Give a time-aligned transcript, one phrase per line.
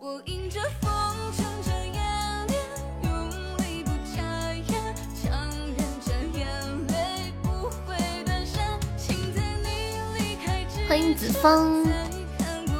[0.00, 0.08] 欢
[10.98, 11.84] 迎子枫，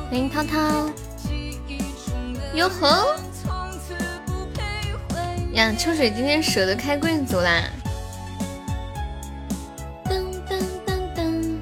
[0.08, 0.88] 欢迎涛涛，
[2.54, 3.20] 哟呵，
[5.52, 7.64] 呀，秋水今天舍得开贵族啦！
[10.06, 11.58] 噔噔噔噔，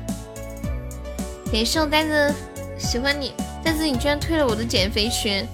[1.51, 2.33] 感谢我呆子
[2.79, 3.35] 喜欢你，
[3.71, 5.47] 但是你居然退了我的减肥群，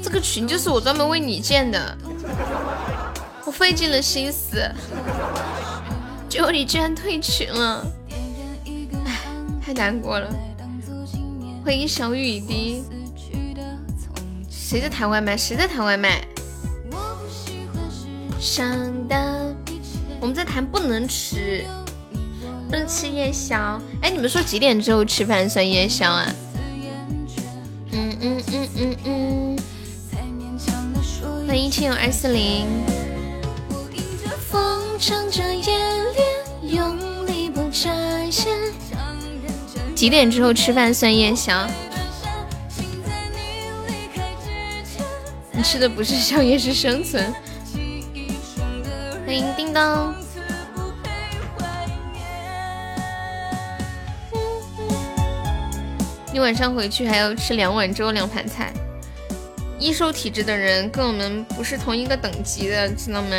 [0.00, 1.98] 这个群就是我专门为你建的，
[3.44, 4.72] 我费尽了心思，
[6.28, 7.84] 结果你居然退群了。
[9.60, 10.32] 太难过了，
[11.64, 12.84] 欢迎小雨滴。
[14.48, 15.36] 谁在谈外卖？
[15.36, 16.24] 谁在谈外卖？
[18.38, 18.64] 上
[19.08, 19.52] 的，
[20.20, 21.66] 我们在谈不能吃，
[22.74, 23.80] 不能吃夜宵。
[24.02, 26.34] 哎，你们说几点之后吃饭算夜宵啊？
[27.92, 29.58] 嗯嗯嗯嗯嗯。
[31.46, 32.66] 欢迎亲友二四零。
[39.94, 41.68] 几点之后吃饭算夜宵？
[45.52, 47.32] 你吃的不是宵夜，是生存。
[49.24, 50.12] 欢迎叮当。
[56.34, 58.72] 你晚上回去还要吃两碗粥两盘菜。
[59.78, 63.36] 易瘦体质的人跟我们不是同一个等级的，知道吗？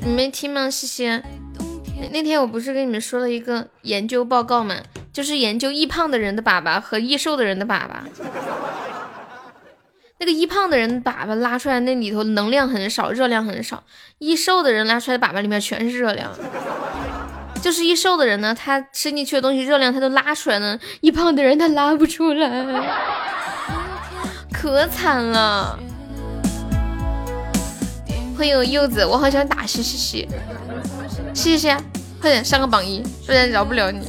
[0.00, 0.70] 你没听吗？
[0.70, 1.22] 西西。
[2.10, 4.76] 那天我不是跟你们说了一个研究报告吗，
[5.12, 7.88] 就是研究易胖的人的粑粑和易瘦的人的粑粑。
[10.20, 13.82] 那个易胖的人粑粑拉出来那里头能量很少，热量很少；
[14.16, 16.32] 易瘦的人拉出来的粑粑里面全是热量。
[17.62, 22.64] 就是易瘦的人呢，他吃进去的东西热量他都拉出来呢；易胖的人他拉不出来，
[24.52, 25.78] 可惨了。
[28.36, 30.28] 欢迎柚子，我好想打西西西。
[31.34, 31.76] 谢谢，
[32.20, 34.08] 快点上个榜一，不然饶不了你。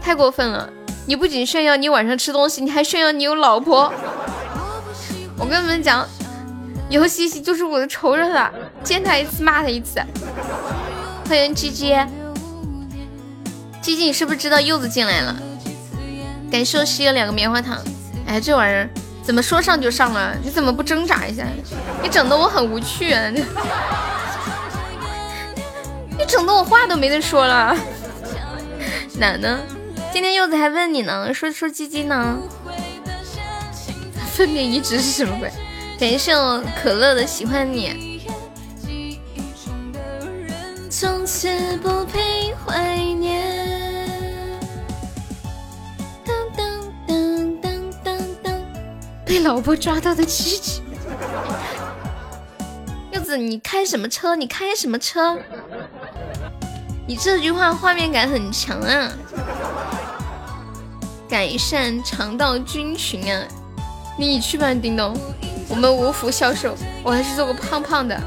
[0.00, 0.70] 太过分了，
[1.06, 3.92] 你不仅炫耀你晚上吃东西，你还炫耀你有老婆。
[5.36, 6.06] 我跟你们讲，
[6.88, 8.50] 以后西西就是我的仇人了，
[8.84, 10.00] 见他一次骂他一次。
[11.28, 11.94] 欢迎鸡鸡，
[13.82, 15.36] 鸡鸡，你是不是知道柚子进来了？
[16.50, 17.76] 感谢我吸了两个棉花糖。
[18.26, 18.88] 哎，这玩意儿
[19.22, 20.34] 怎么说上就上了？
[20.42, 21.44] 你怎么不挣扎一下？
[22.02, 23.28] 你整的我很无趣啊！
[23.28, 23.44] 你
[26.26, 27.76] 整的我话都没得说了，
[29.18, 29.58] 哪呢？
[30.10, 32.38] 今天柚子还问你呢，说说鸡鸡呢？
[34.32, 35.52] 分娩移植是什么鬼？
[36.00, 38.07] 感谢我可乐的喜欢你。
[41.00, 44.58] 从此不配怀念。
[46.26, 46.66] 当当
[47.06, 48.52] 当当当当，
[49.24, 50.82] 被老婆抓到的鸡鸡。
[53.12, 54.34] 柚子，你开什么车？
[54.34, 55.38] 你开什么车？
[57.06, 59.08] 你这句话画面感很强啊！
[61.28, 63.46] 改善肠道菌群啊！
[64.18, 65.16] 你去吧，叮咚，
[65.68, 66.74] 我们无福消受。
[67.04, 68.20] 我还是做个胖胖的。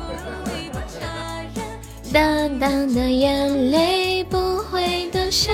[2.14, 5.54] 淡淡的眼泪不会掉下。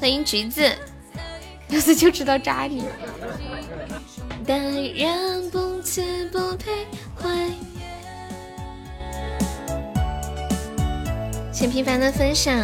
[0.00, 0.62] 欢迎橘子，
[1.68, 2.84] 柚子就知道扎你。
[4.46, 4.56] 当
[4.94, 6.86] 然不自不配
[7.20, 7.50] 怀。
[11.50, 12.56] 谢平凡的分享，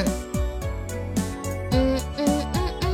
[1.72, 2.88] 嗯嗯嗯嗯，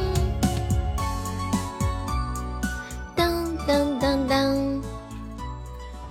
[3.15, 4.83] 当当当当，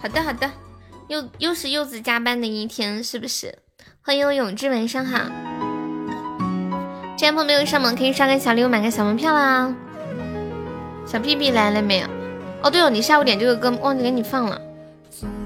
[0.02, 0.52] 好的好的，
[1.08, 3.60] 又又是柚子加班的一天，是不是？
[4.02, 5.20] 欢迎我永志，晚上好。
[7.16, 9.74] 这样朋友没有上榜，可以刷个小礼物，买个小门票啦。
[11.06, 12.08] 小屁屁来了没有？
[12.64, 14.60] 哦对哦，你下午点这个歌忘记给你放了。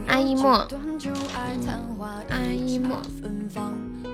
[0.08, 0.66] 阿依莫，
[2.30, 2.98] 阿依莫。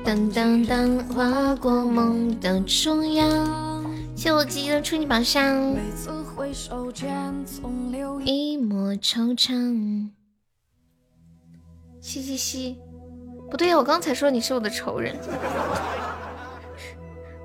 [0.03, 3.85] 当当当，划过梦的中央。
[4.15, 5.75] 谢我鸡鸡的初级宝箱。
[8.23, 10.09] 一抹惆怅。
[12.05, 12.77] 嘻嘻嘻，
[13.49, 15.17] 不对呀，我刚才说你是我的仇人，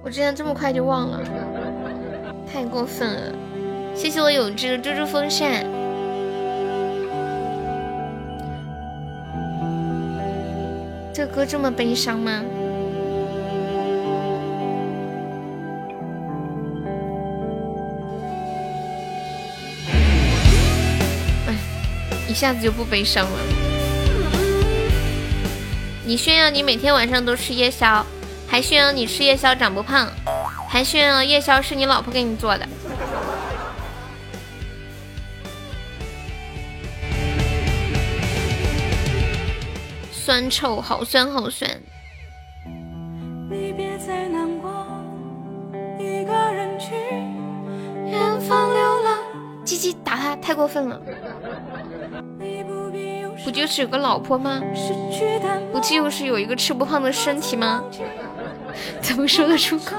[0.04, 1.18] 我竟然这么快就忘了，
[2.46, 3.34] 太过分了。
[3.94, 5.64] 谢谢我有志猪猪风扇。
[11.10, 12.44] 这歌这么悲伤吗？
[21.46, 21.56] 哎，
[22.28, 23.69] 一下子就不悲伤了。
[26.10, 28.04] 你炫耀你每天晚上都吃夜宵，
[28.48, 30.08] 还炫耀你吃夜宵长不胖，
[30.68, 32.66] 还炫耀夜宵是你老婆给你做的。
[40.10, 41.70] 酸臭，好酸好酸。
[49.64, 51.00] 鸡鸡打他太过分了，
[53.44, 54.60] 不就是有个老婆吗？
[55.72, 57.82] 不就是有一个吃不胖的身体吗？
[59.00, 59.96] 怎么说得出口？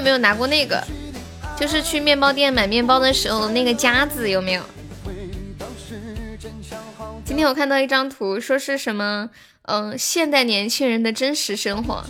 [0.00, 0.82] 有没有拿过那个？
[1.58, 4.62] 就是去面包店买面包的时候那个夹子有没有？
[7.22, 9.28] 今天我看到一张图，说是什么？
[9.64, 12.02] 嗯，现代年轻人的真实生活。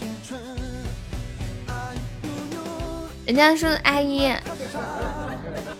[3.26, 4.32] 人家说阿姨，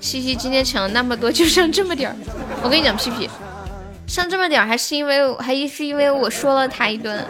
[0.00, 2.16] 西西今天抢了那么多，就剩这么点儿。
[2.64, 3.30] 我跟你讲，屁屁，
[4.08, 7.24] 剩这么点儿还是因为还是因为我说了他一顿，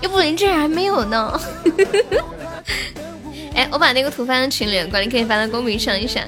[0.00, 1.40] 要不您这还没有呢。
[3.58, 6.24] 哎，我把那个图发到群里，管理可以发到公屏上一下。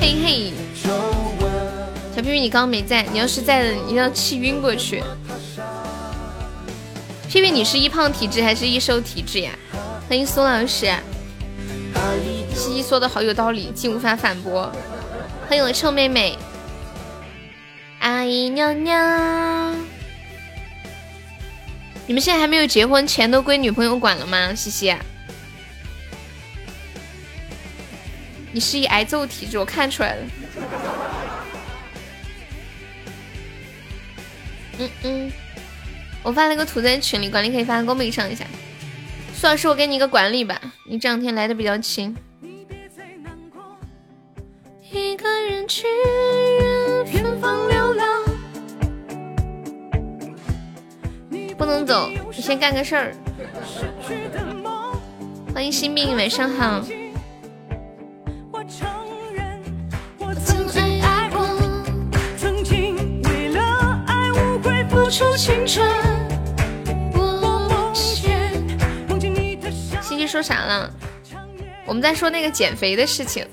[0.00, 0.54] 嘿嘿，
[2.16, 5.02] 小屁屁，你刚刚没在，你要是在的，你要气晕过去。
[7.28, 9.50] 屁屁，你是易胖体质还是易瘦体质呀？
[10.08, 10.90] 欢迎苏老师，
[12.54, 14.72] 西西说的好有道理，竟无法反驳。
[15.46, 16.38] 欢迎我臭妹妹，
[17.98, 19.89] 阿姨娘娘。
[22.10, 24.52] 你们现在还没有结婚，钱都归女朋友管了吗？
[24.52, 24.92] 西西，
[28.50, 30.22] 你是一挨揍体质，我看出来了。
[34.80, 35.32] 嗯嗯，
[36.24, 38.44] 我发了个图在群里，管理可以发到公屏上一下。
[39.32, 42.16] 苏老师，我给你一个管理吧，你这两天来的比较勤。
[44.90, 45.86] 一个人去
[47.12, 48.29] 远方流浪。
[51.60, 53.14] 不能走，你先干个事儿。
[55.52, 56.80] 欢迎新兵，晚上好。
[70.00, 70.90] 西西说啥了？
[71.84, 73.46] 我们在说那个减肥的事情。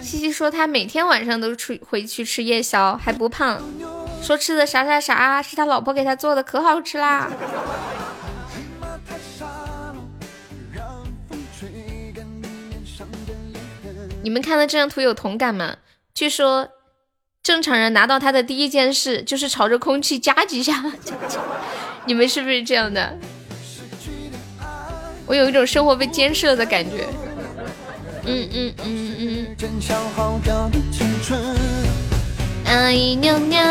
[0.00, 3.62] 西西说他每天晚上都出回去吃夜宵，还不胖。
[4.22, 7.28] 说吃的啥啥啥是他老婆给他做的，可好吃啦！
[14.22, 15.76] 你们看到这张图有同感吗？
[16.14, 16.68] 据说
[17.42, 20.84] 正常人拿到他的第一件事就是朝着空气夹几下，
[22.06, 23.16] 你们是不是这样的？
[25.26, 27.06] 我有一种生活被监视了的感觉。
[28.26, 29.56] 嗯嗯嗯嗯。
[31.30, 31.89] 嗯
[32.92, 33.62] 姨娘娘，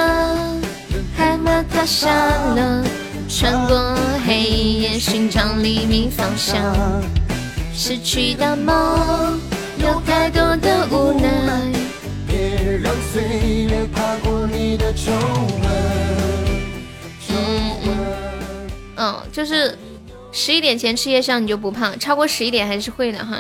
[1.16, 2.10] 海马踏上
[2.56, 2.84] 了，
[3.28, 6.76] 穿过黑夜寻找黎明方向。
[7.74, 9.40] 失去的梦，
[9.78, 11.62] 有太多的无奈。
[12.28, 13.22] 别让岁
[13.70, 15.70] 月爬过你的皱纹。
[17.30, 17.36] 嗯
[17.84, 17.88] 嗯，
[18.98, 19.78] 嗯，就是
[20.32, 23.38] 十一点前吃夜宵你就不胖，超过十一点还是会的哈。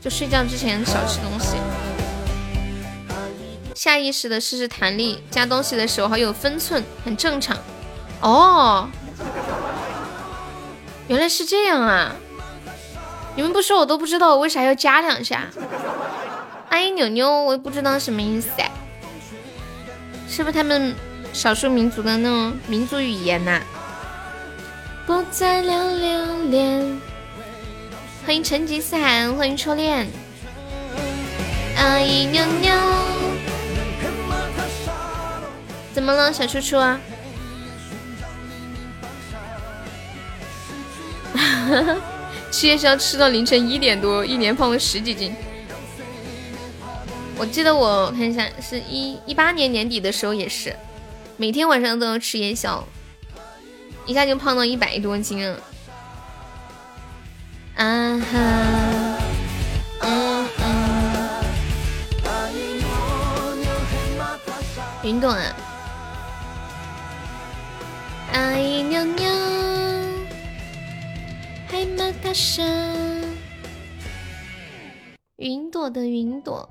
[0.00, 1.56] 就睡觉之前少吃东西。
[3.78, 7.56] 下意识的试试弹力，加东西的时候好有分寸，很正常。
[8.20, 8.88] 哦，
[11.06, 12.16] 原来是这样啊！
[13.36, 15.44] 你们不说我都不知道，我为啥要加两下？
[16.70, 18.68] 阿姨扭扭，我也不知道什么意思哎，
[20.28, 20.92] 是不是他们
[21.32, 23.60] 少数民族的那种民族语言呐？
[25.06, 27.00] 不再留留恋。
[28.26, 30.08] 欢迎成吉思汗，欢迎初恋。
[31.76, 32.74] 阿姨妞妞。
[35.98, 36.76] 怎么了，小初初？
[42.52, 45.34] 吃夜宵吃到凌晨一点多，一年胖了十几斤。
[47.36, 50.72] 我记得我看一下，是一一八年年底的时候也是，
[51.36, 52.86] 每天晚上都要吃夜宵，
[54.06, 55.60] 一下就胖到一百多斤了。
[57.74, 58.38] 啊哈，
[60.02, 61.42] 嗯嗯，
[65.02, 65.42] 运动啊。
[68.32, 69.30] 阿姨娘娘，
[71.68, 72.64] 海马大声。
[75.36, 76.68] 云朵的云朵，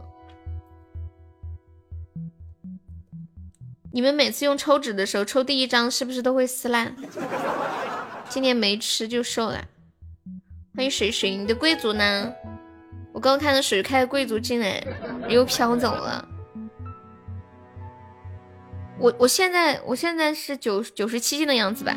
[3.91, 6.95] 你们每次用抽纸的时候，抽第一张是不是都会撕烂？
[8.29, 9.65] 今年没吃就瘦了。
[10.75, 12.33] 欢迎水水，你的贵族呢？
[13.13, 14.83] 我刚看到水开的贵族进来，
[15.27, 16.27] 又飘走了。
[18.99, 21.95] 我我现在我现在是九九十七斤的样子吧？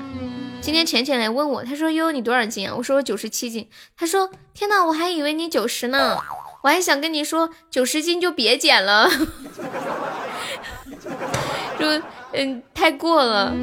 [0.60, 2.74] 今天浅浅来问我，他说悠悠你多少斤啊？
[2.76, 3.66] 我说我九十七斤。
[3.96, 6.18] 他说天呐，我还以为你九十呢，
[6.62, 9.08] 我还想跟你说九十斤就别减了，
[11.80, 11.86] 就
[12.32, 13.54] 嗯太过了。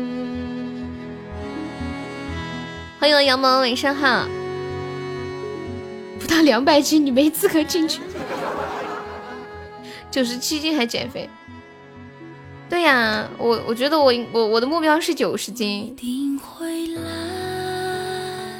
[2.99, 4.27] 欢迎杨萌，晚上好。
[6.19, 8.01] 不到两百斤，你没资格进去。
[10.09, 11.29] 九十七斤还减肥？
[12.69, 15.95] 对呀，我我觉得我我我的目标是九十斤。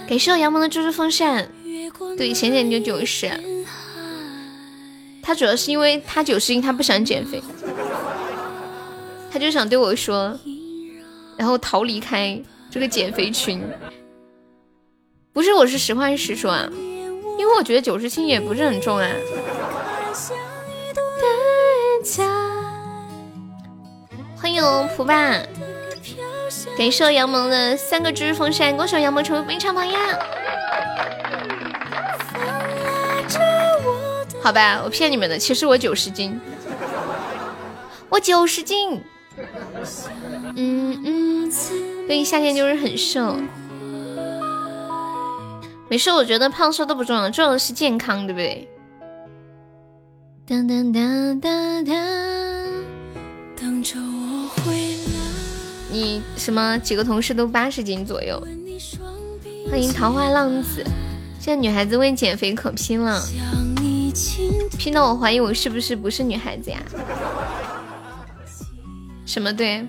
[0.07, 1.49] 感谢我杨萌的猪猪风扇。
[2.17, 3.29] 对，浅浅就九十。
[5.21, 7.43] 他主要是因为他九十斤，他不想减肥，
[9.29, 10.39] 他就想对我说，
[11.35, 13.61] 然后逃离开这个减肥群。
[15.33, 16.69] 不是，我是实话实说啊。
[17.37, 19.11] 因为我觉得九十斤也不是很重啊。
[24.39, 24.62] 欢迎
[24.96, 25.32] 蒲爸，
[26.77, 30.01] 感谢杨萌的三个知识风扇，恭喜杨萌成为非常榜样。
[34.41, 36.39] 好吧，我骗你们的，其实我九十斤，
[38.10, 39.03] 我九十斤。
[40.56, 41.51] 嗯嗯，
[42.08, 43.36] 对，夏天就是很瘦。
[45.89, 48.70] 没事，我觉得胖瘦都不重要，重要的是健康，对不对？
[50.48, 51.96] 当当当当当，
[55.98, 58.39] 你什么几个同事都八十斤左右？
[59.68, 60.84] 欢迎桃花浪子。
[61.39, 63.20] 现在女孩子为减肥可拼了，
[64.77, 66.80] 拼到我怀疑我是不是不是女孩子呀？
[69.25, 69.88] 什么对？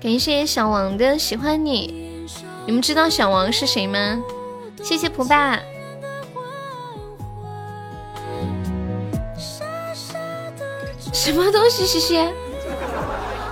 [0.00, 2.26] 感谢小王的喜欢你，
[2.64, 4.18] 你们知道小王是谁吗？
[4.82, 5.60] 谢谢蒲爸。
[11.12, 11.84] 什么东西？
[11.84, 12.32] 谢谢。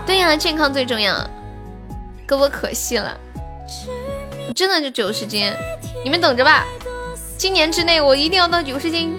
[0.06, 1.14] 对呀，健康最重要。
[2.26, 3.18] 胳膊可细了，
[4.54, 5.52] 真的就九十斤。
[6.04, 6.64] 你们等着吧，
[7.36, 9.18] 今年之内我一定要到九十斤。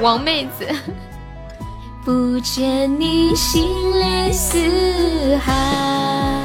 [0.00, 0.66] 王妹子。
[2.04, 3.64] 不见你心
[5.38, 6.42] 海。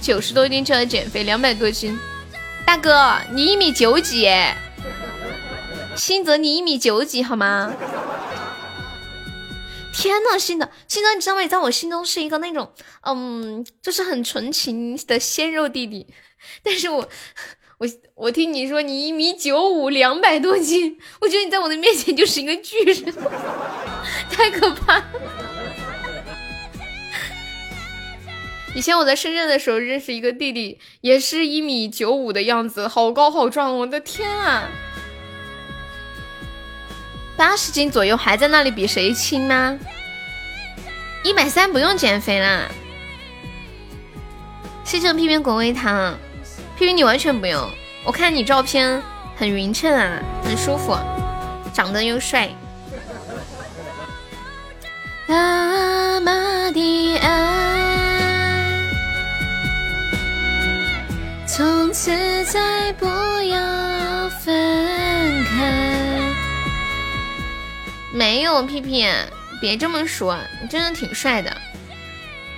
[0.00, 1.98] 九十多斤就要减肥，两百多斤。
[2.64, 4.28] 大哥，你一米九几？
[5.96, 7.72] 新泽，你一米九几好吗？
[9.94, 11.42] 天呐，新的，新的，你知道吗？
[11.42, 16.06] 你在我心中是一个那种，嗯，就是很纯情的鲜肉弟弟。
[16.62, 17.08] 但是我，
[17.78, 23.12] 我，我听你说你一米九五，两百多斤，我觉得你在我的面前就是一个巨人，
[24.30, 25.02] 太可怕。
[28.74, 34.68] 以前我在深圳的时候认识一个弟弟，也是一米九五的样子，好高好壮，我的天啊！
[37.38, 39.78] 八十斤左右还在那里比谁轻吗？
[41.22, 42.64] 一百三不用减肥啦。
[44.82, 46.18] 谢谢屁屁果味糖，
[46.76, 47.70] 屁屁你完全不用，
[48.04, 49.00] 我看你照片
[49.36, 50.98] 很匀称啊，很舒服，
[51.72, 52.48] 长得又帅。
[55.28, 57.78] 阿玛迪安。
[61.46, 62.10] 从此
[62.46, 64.97] 再不要分
[68.18, 69.06] 没有屁屁，
[69.60, 71.56] 别这么说，你真的挺帅的。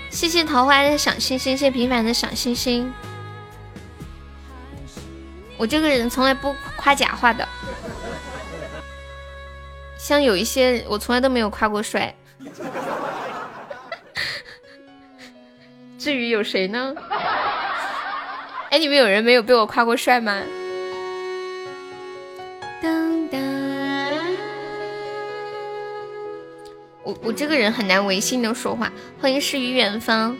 [0.08, 2.90] 谢谢桃花的小星星，谢谢平凡的小星星。
[5.58, 7.46] 我这个人从来不夸假话的，
[9.98, 12.14] 像有一些我从来都没有夸过帅。
[15.98, 16.94] 至于有谁呢？
[18.72, 20.42] 哎，你们有人没有被我夸过帅吗？
[27.02, 28.92] 我我这个人很难违心的说话。
[29.20, 30.36] 欢迎诗与远方。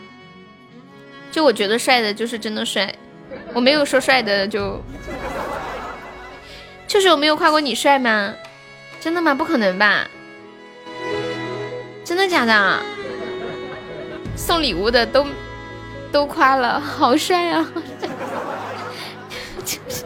[1.31, 2.93] 就我觉得帅的，就是真的帅。
[3.53, 4.81] 我没有说帅的，就
[6.87, 8.33] 就是我没有夸过你帅吗？
[8.99, 9.33] 真的吗？
[9.33, 10.07] 不可能吧？
[12.03, 12.79] 真的假的？
[14.35, 15.25] 送礼物的都
[16.11, 17.71] 都夸了，好帅啊！
[19.63, 20.05] 就 是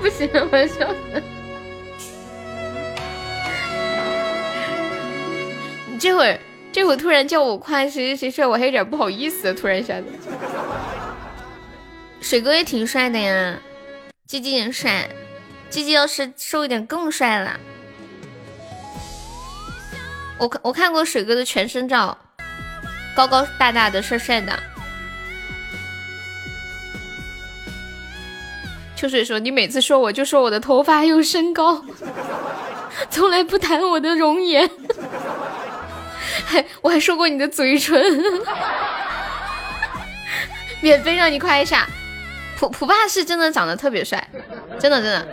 [0.00, 1.22] 不行，我要笑死！
[6.04, 6.38] 这会儿
[6.70, 10.06] 这会儿突然叫我夸谁谁谁帅，我还有点不好意思，突然一下子。
[12.20, 13.58] 水哥也挺帅的呀，
[14.26, 15.08] 鸡鸡也帅，
[15.70, 17.58] 鸡鸡要是瘦一点更帅了。
[20.36, 22.18] 我看我看过水哥的全身照，
[23.16, 24.52] 高高大大的，帅帅的。
[28.94, 31.82] 秋水说：“你每次说我就说我的头发还有身高，
[33.08, 34.70] 从来不谈我的容颜。
[36.44, 38.02] 还 我还说过你的嘴唇，
[40.80, 41.88] 免费让你夸一下。
[42.56, 44.28] 普普爸是真的长得特别帅，
[44.78, 45.28] 真的真的。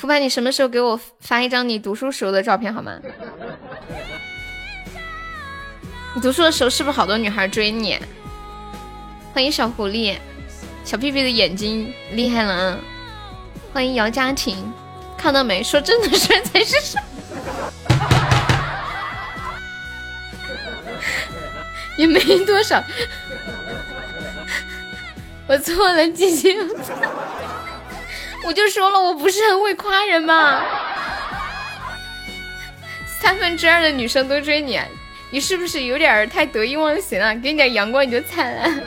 [0.00, 2.98] 普爸，你什么时候给我发一张你读书时候的照片好吗？
[6.14, 7.98] 你读书的时候是不是好多女孩追你？”
[9.32, 10.16] 欢迎小狐狸，
[10.84, 12.78] 小屁屁的眼睛厉害了啊。
[13.72, 14.72] 欢迎姚佳婷，
[15.18, 15.62] 看到没？
[15.62, 17.02] 说真的帅才是帅，
[21.96, 22.82] 也没多少。
[25.48, 26.56] 我错了，姐姐，
[28.46, 30.62] 我就说了，我不是很会夸人嘛。
[33.20, 34.80] 三分之二的女生都追你。
[35.30, 37.34] 你是不是有点太得意忘形了？
[37.34, 38.82] 给你点阳光你就灿烂。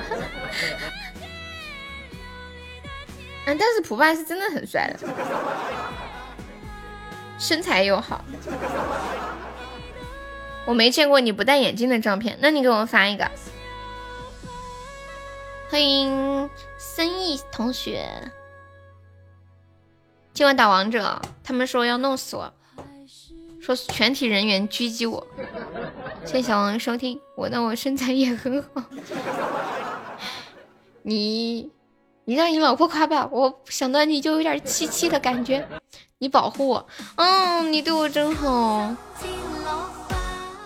[3.46, 5.08] 嗯，但是普爸是真的很帅的，
[7.42, 8.24] 身材又好。
[10.66, 13.30] 我没见过你不戴眼镜的照片，那你给我发一个。
[15.72, 18.08] 欢迎森毅同学，
[20.34, 22.54] 今晚打王者，他们说要弄死我。
[23.60, 25.26] 说全体人员狙击我，
[26.26, 27.20] 谢谢小王收听。
[27.36, 28.84] 我那我身材也很好，
[31.02, 31.72] 你
[32.32, 35.68] 你让你老婆夸吧，我想到你就有点气气的感觉。
[36.20, 38.96] 你保护我，嗯，你对我真好。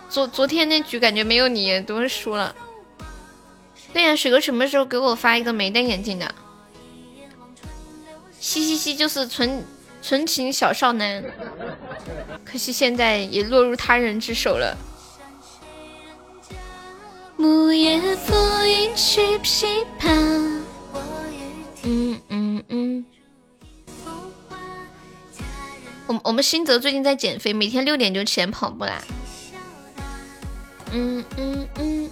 [0.08, 2.56] 昨昨天那局感觉没有你都是输了。
[3.92, 6.36] 对呀，水哥什么时候给我发一个没戴眼镜的？
[8.40, 9.66] 嘻嘻嘻，就是纯。
[10.04, 11.24] 纯情小少男，
[12.46, 14.78] 可惜现在也落入他人之手了。
[17.38, 20.65] 木叶浮云去琵琶。
[21.86, 23.06] 嗯嗯嗯。
[26.08, 29.02] 我我们新泽最近在减肥，每天六点就起来跑步啦。
[30.92, 32.10] 嗯嗯嗯。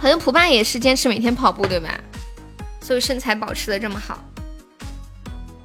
[0.00, 1.98] 好像普爸也是坚持每天跑步，对吧？
[2.80, 4.22] 所以身材保持的这么好。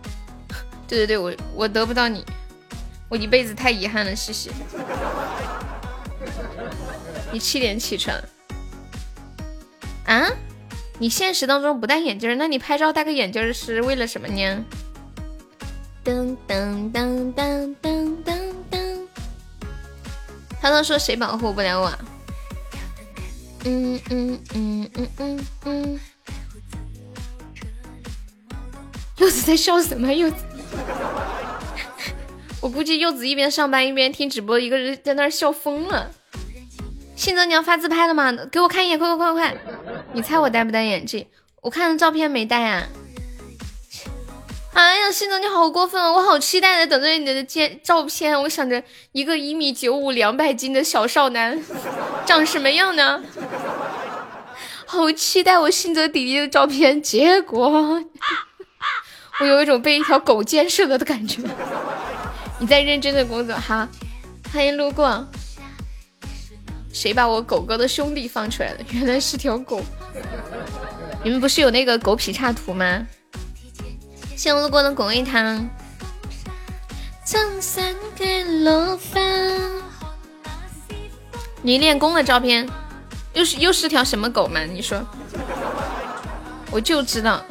[0.88, 2.26] 对对对，我我得不到你，
[3.10, 4.52] 我一辈子太遗憾了，谢谢。
[7.32, 8.18] 你七点起床？
[10.06, 10.30] 啊？
[11.00, 14.66] 你现实当中不戴眼镜，那你拍照戴个眼镜是为了什么呢？
[16.04, 19.08] 噔噔噔噔噔噔噔。
[20.62, 21.92] 他都说谁保护不了我？
[23.64, 26.00] 嗯嗯嗯嗯嗯嗯。
[29.18, 30.14] 柚子在笑什么？
[30.14, 30.36] 柚子。
[32.62, 36.12] 我估计柚子一边上班一边听直播，一个人在那儿笑疯了。
[37.20, 38.32] 信泽，你要发自拍了吗？
[38.50, 39.58] 给我看一眼，快快快快！
[40.14, 41.28] 你猜我戴不戴眼镜？
[41.60, 42.88] 我看照片没戴啊。
[44.72, 46.10] 哎呀，信泽你好过分啊！
[46.14, 48.42] 我好期待的等着你的照照片。
[48.44, 51.62] 我想着一个一米九五、两百斤的小少男
[52.26, 53.22] 长什么样呢？
[54.86, 58.02] 好期待我信泽弟弟的照片，结果。
[59.42, 61.42] 我有一种被一条狗监视了的感觉。
[62.60, 63.90] 你在认真的工作哈？
[64.54, 65.28] 欢迎路过。
[66.92, 68.80] 谁把我狗狗的兄弟放出来了？
[68.92, 69.82] 原来是条狗。
[71.24, 73.06] 你们不是有那个狗劈叉图吗？
[74.36, 75.70] 谢我路过的果味汤。
[81.62, 82.68] 你练功的照片，
[83.34, 84.62] 又是又是条什么狗吗？
[84.64, 85.06] 你说，
[86.72, 87.44] 我就知道。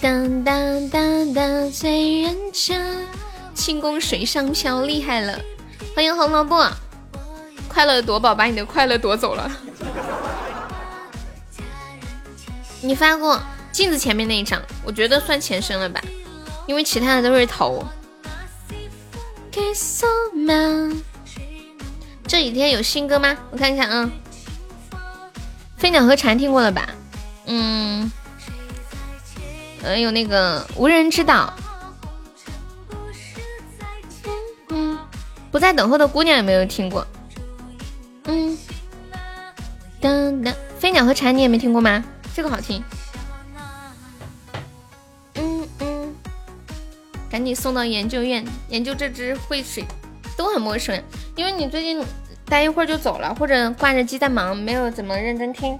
[0.00, 2.80] 当当当当，醉人肠，
[3.54, 5.38] 轻功水上漂，厉害了！
[5.94, 6.68] 欢迎红萝卜，
[7.68, 9.48] 快乐夺宝把你的快乐夺走了。
[12.80, 16.02] 你发过镜子前面那一张，我觉得算前身了吧，
[16.66, 17.86] 因为其他的都是头。
[22.26, 23.36] 这几天有新歌吗？
[23.52, 24.10] 我看一下啊，
[25.76, 26.88] 飞鸟和蝉听过了吧？
[27.46, 28.10] 嗯。
[29.84, 31.54] 嗯，有那个无人知道，
[35.54, 37.06] 不在等候的姑娘有没有听过？
[38.24, 38.58] 嗯，
[40.02, 42.02] 噔噔，飞鸟和蝉你也没听过吗？
[42.34, 42.82] 这个好听。
[45.36, 46.12] 嗯嗯，
[47.30, 49.84] 赶紧送到研究院研究这只会水，
[50.36, 51.00] 都很陌生，
[51.36, 52.04] 因为你最近
[52.46, 55.78] 待一会儿就走了，或者挂着机在忙，没有怎么认真听，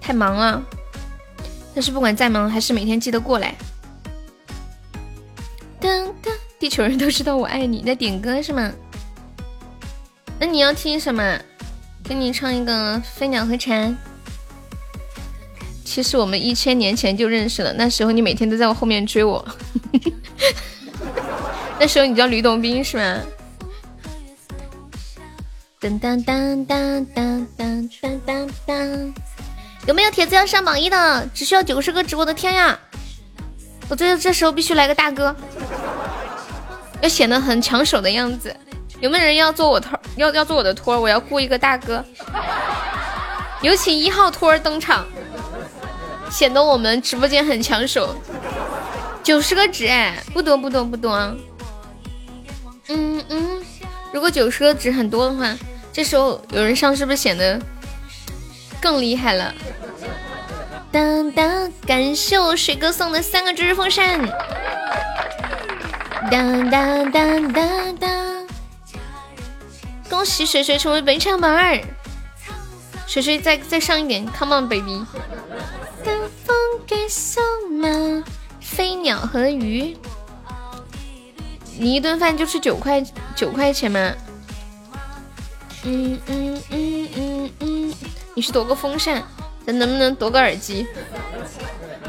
[0.00, 0.62] 太忙了。
[1.74, 3.56] 但是不管再忙，还是每天记得过来。
[6.64, 8.72] 地球人都知道我爱你，在点歌是吗？
[10.40, 11.38] 那你要听什么？
[12.02, 13.90] 给你唱一个《飞鸟和蝉》。
[15.84, 19.46] 其实我们一千年前就认识了，那时候你每天都在我后面追我。
[21.78, 23.20] 那时候你叫吕洞宾是吗？
[25.78, 29.14] 当当当当当当当当当，
[29.86, 31.28] 有没有铁子要上榜一的？
[31.34, 32.78] 只需要九十个直播的天呀！
[33.90, 35.36] 我觉得这时候必须来个大哥，
[37.04, 38.56] 要显得很抢手的样子。
[38.98, 40.00] 有没有人要做我托？
[40.16, 40.98] 要要做我的托？
[40.98, 42.02] 我要雇一个大哥。
[43.60, 45.04] 有请一号托儿登场，
[46.30, 48.16] 显得我们直播间很抢手。
[49.22, 51.14] 九十个值哎，不多不多不多。
[52.88, 53.62] 嗯嗯，
[54.10, 55.54] 如果九十个值很多的话。
[55.92, 57.60] 这时候有人上是不是显得
[58.80, 59.54] 更厉害了？
[60.90, 64.18] 当当，感谢我水哥送的三个知识风扇。
[66.30, 68.46] 当当当当当，
[70.08, 71.80] 恭喜水水成为本场榜二。
[73.06, 75.04] 水水再再上一点，Come on baby。
[78.60, 79.96] 飞鸟和鱼，
[81.78, 83.04] 你一顿饭就吃九块
[83.36, 84.12] 九块钱吗？
[85.84, 87.94] 嗯嗯嗯嗯嗯，
[88.34, 89.22] 你是夺个风扇，
[89.66, 90.86] 咱能不能夺个耳机，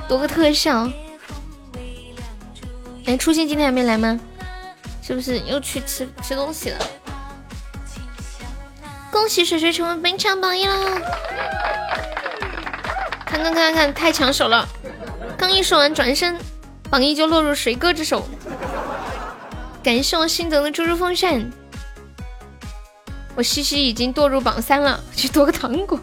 [0.07, 0.89] 夺个特效？
[3.05, 4.19] 哎，初心今天还没来吗？
[5.01, 6.79] 是不是又去吃吃东西了？
[9.11, 10.99] 恭喜水水成为本场榜一了！
[13.25, 14.67] 看看看看，太抢手了！
[15.37, 16.35] 刚一说完，转身
[16.89, 18.27] 榜一就落入水哥之手。
[19.83, 21.51] 感谢我心泽的猪猪风扇。
[23.35, 25.99] 我西西已经堕入榜三了，去夺个糖果。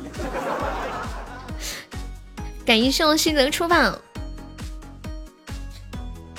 [2.64, 3.98] 感谢我心泽出榜。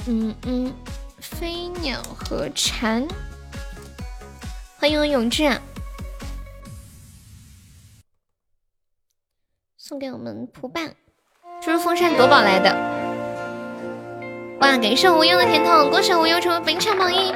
[0.05, 0.73] 嗯嗯，
[1.19, 3.07] 飞鸟和蝉，
[4.77, 5.49] 欢迎我永志，
[9.77, 10.93] 送给我们蒲伴。
[11.61, 12.69] 这是风扇夺宝来的。
[14.59, 17.31] 哇，感谢无忧的甜筒，恭喜无忧成为本场榜一。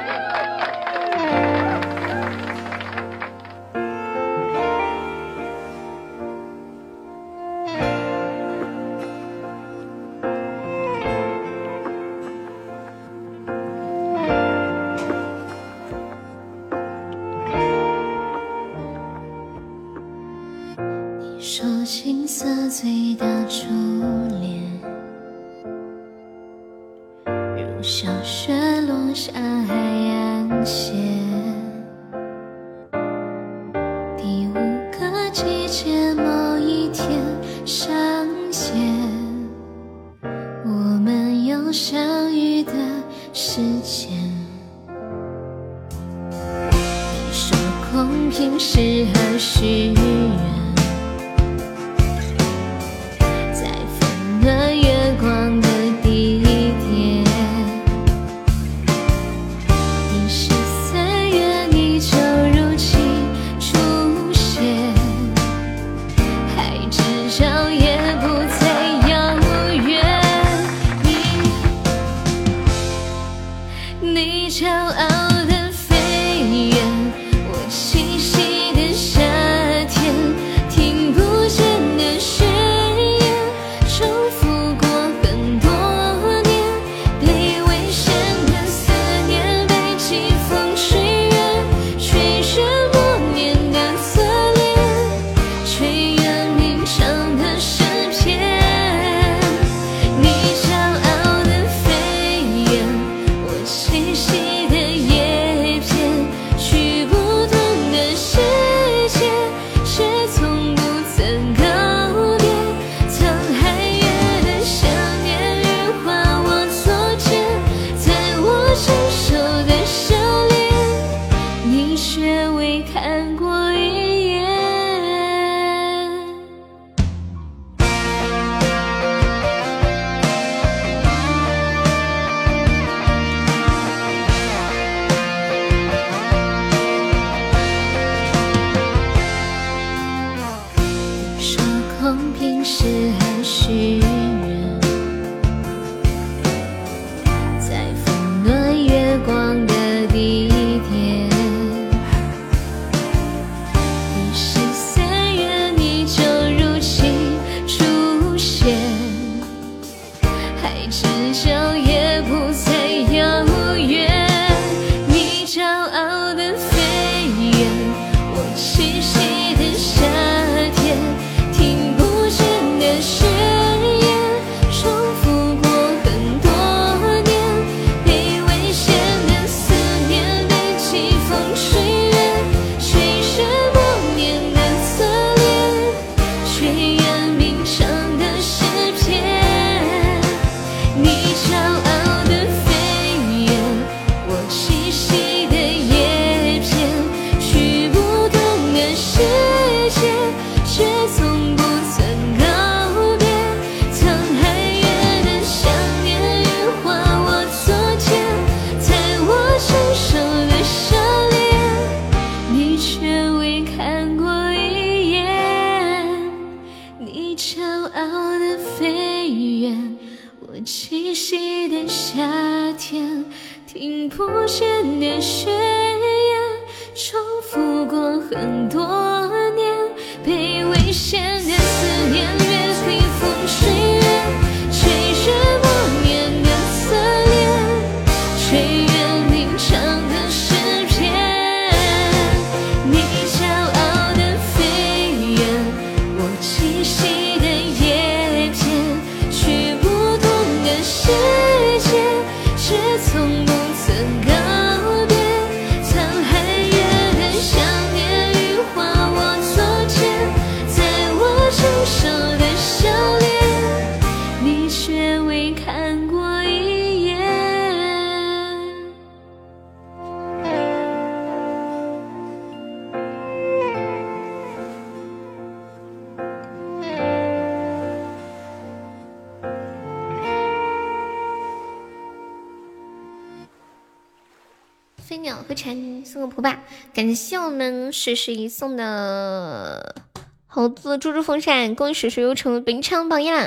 [288.08, 290.02] 们水水送的
[290.46, 293.46] 猴子猪猪风扇，恭喜谁又成为本场榜样！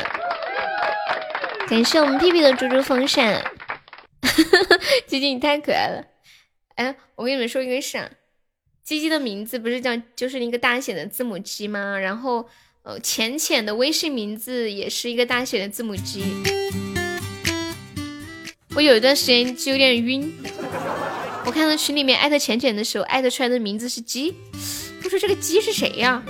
[1.67, 3.43] 感谢我们屁屁的猪猪风扇，
[5.07, 6.05] 鸡鸡你太可爱了！
[6.75, 8.07] 哎，我跟你们说一个事啊，
[8.83, 11.97] 鸡鸡的名字不是叫就是一个大写的字母 G 吗？
[11.97, 12.47] 然后
[12.83, 16.23] 呃，浅浅的微信名字也是一个大写的字母 G。
[18.75, 20.31] 我有一段时间就有点晕，
[21.45, 24.33] 我看到群里面艾特浅浅的时候，艾特出来的名字是鸡，
[25.03, 26.21] 我说这个鸡是谁呀？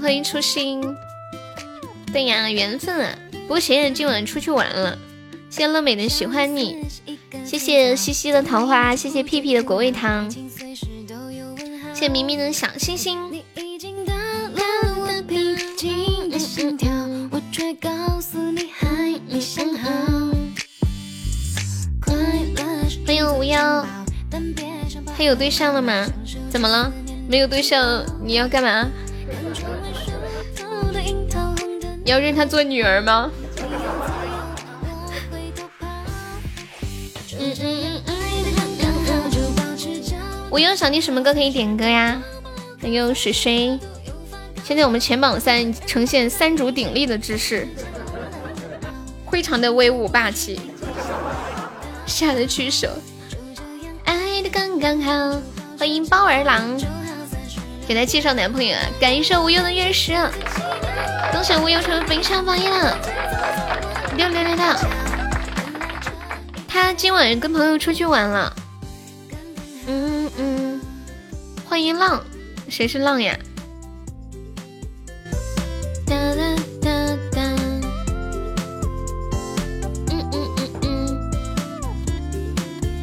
[0.00, 0.82] 欢迎初心，
[2.12, 3.18] 对呀，缘分啊！
[3.32, 4.98] 不过浅浅今晚出去玩了，
[5.50, 6.84] 谢谢乐美的喜欢你，
[7.44, 10.40] 谢谢西西的桃花，谢谢屁屁的果味糖，谢
[11.94, 13.18] 谢明明的小星星。
[17.30, 20.15] 我却告诉你还没想好。
[23.06, 23.56] 欢迎无忧，
[25.16, 26.04] 他有对象了吗？
[26.50, 26.92] 怎么了？
[27.28, 28.90] 没有对象你要干嘛？
[32.04, 33.30] 你要认他做女儿吗？
[37.38, 38.12] 嗯嗯嗯
[40.50, 42.20] 无忧想听什么歌可以点歌呀？
[42.82, 43.78] 还有水水。
[44.64, 47.68] 现在我们前榜三呈现三足鼎立的姿势，
[49.30, 50.60] 非常的威武霸气。
[52.06, 52.88] 下得去手，
[54.04, 55.12] 爱的刚刚好。
[55.78, 56.80] 欢迎包儿郎，
[57.86, 58.80] 给他介绍男朋友啊！
[58.98, 60.14] 感谢无忧的月食，
[61.30, 62.96] 恭喜无忧成为本场榜一了。
[64.16, 64.64] 六六六六，
[66.66, 68.56] 他今晚跟朋友出去玩了。
[69.86, 70.80] 嗯嗯，
[71.68, 72.24] 欢迎浪，
[72.70, 73.36] 谁是浪呀？
[76.06, 76.42] 哒哒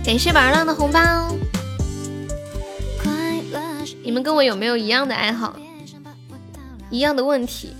[0.05, 0.99] 感谢宝儿浪的红包。
[4.03, 5.55] 你们跟我有没有一样的爱好？
[6.89, 7.73] 一样的问题，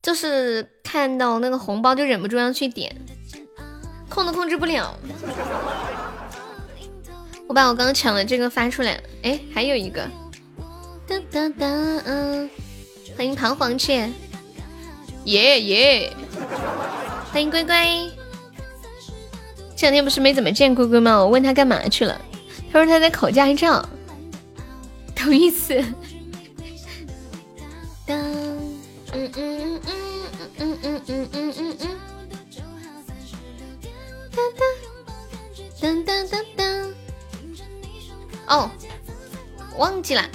[0.00, 2.96] 就是看到那个红包就忍不住要去点，
[4.08, 4.96] 控都控制不了。
[7.48, 10.08] 我把我刚抢的这个发出来，哎，还有一个，
[11.08, 11.66] 哒哒哒，
[12.04, 12.48] 嗯，
[13.16, 14.08] 欢迎弹簧雀。
[15.24, 16.12] 耶耶！
[17.32, 18.19] 欢迎龟龟。
[19.80, 21.16] 这两天不是没怎么见龟龟吗？
[21.16, 22.20] 我问他干嘛去了，
[22.70, 23.82] 他说他在考驾照。
[25.16, 25.82] 头一次。
[28.04, 28.60] 当，嗯
[29.14, 31.88] 嗯嗯嗯嗯嗯嗯嗯嗯嗯。
[35.80, 36.94] 当当当当当。
[38.48, 38.70] 哦，
[39.78, 40.28] 忘记了，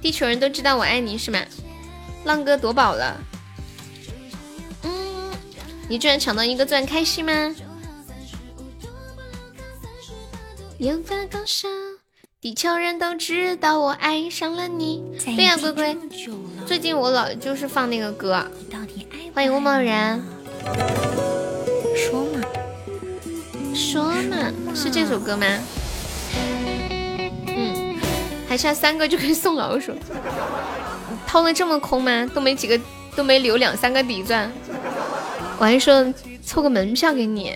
[0.00, 1.38] 地球人都知道我爱你是吗？
[2.24, 3.20] 浪哥夺宝了。
[5.86, 7.54] 你居然抢到一个钻，开心吗？
[10.80, 11.68] 有个高手，
[12.40, 15.04] 地球人都知道我爱上了你。
[15.22, 15.94] 对呀，龟龟，
[16.66, 18.42] 最近我老就是放那个歌。
[19.34, 20.18] 欢迎吴梦然。
[21.94, 22.40] 说嘛，
[23.74, 25.46] 说嘛，是这首歌吗？
[27.46, 27.94] 嗯，
[28.48, 29.92] 还差三个就可以送老鼠。
[31.26, 32.26] 掏的这么空吗？
[32.34, 32.80] 都没几个，
[33.14, 34.50] 都没留两三个底钻。
[35.58, 36.10] 我还说
[36.42, 37.54] 凑个门票给你。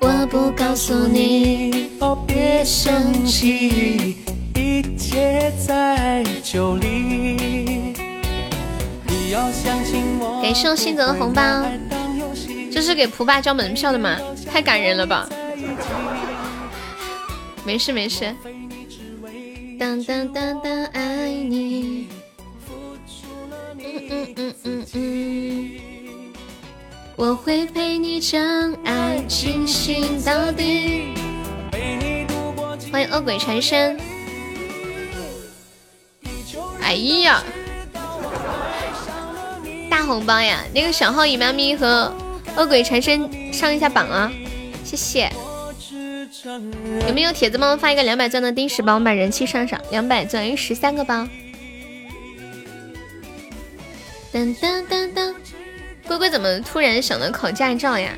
[0.00, 1.90] 我不告诉你，
[2.26, 4.16] 别生气，
[4.54, 7.94] 一切在酒里。
[10.42, 11.42] 感谢我新泽的红包，
[12.70, 14.18] 这是给蒲爸交门票的吗？
[14.50, 15.28] 太感人了吧！
[17.64, 18.34] 没事没事。
[19.78, 22.08] 当当当当，爱你。
[24.10, 25.70] 嗯嗯嗯嗯。
[27.16, 31.14] 我会陪你将爱进行到底。
[32.90, 33.98] 欢迎恶鬼缠身。
[36.80, 37.42] 哎呀，
[39.90, 40.64] 大红包呀！
[40.74, 42.10] 那个小号野猫咪和
[42.56, 44.32] 恶鬼缠身上一下榜啊，
[44.84, 45.30] 谢谢。
[47.06, 49.78] 有没有铁子帮我发一个两百钻的定时包，我把人气上上。
[49.90, 51.28] 两百钻十三个包。
[54.32, 55.34] 噔噔噔噔，
[56.06, 58.12] 龟龟怎么突然想到考驾照呀？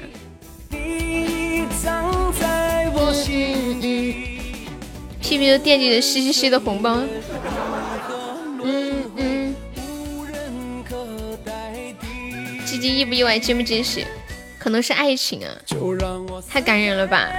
[5.21, 7.01] 屁屁都惦记着嘻嘻嘻的红包。
[8.65, 9.55] 嗯嗯。
[12.67, 13.39] 鸡鸡意不意外？
[13.39, 14.05] 惊不惊喜？
[14.59, 15.55] 可能是爱情啊，
[16.49, 17.31] 太感人了吧！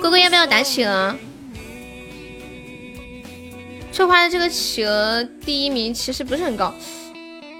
[0.00, 1.14] 龟龟要不要打企鹅？
[3.96, 6.74] 翠花的这个企鹅第一名其实不是很高，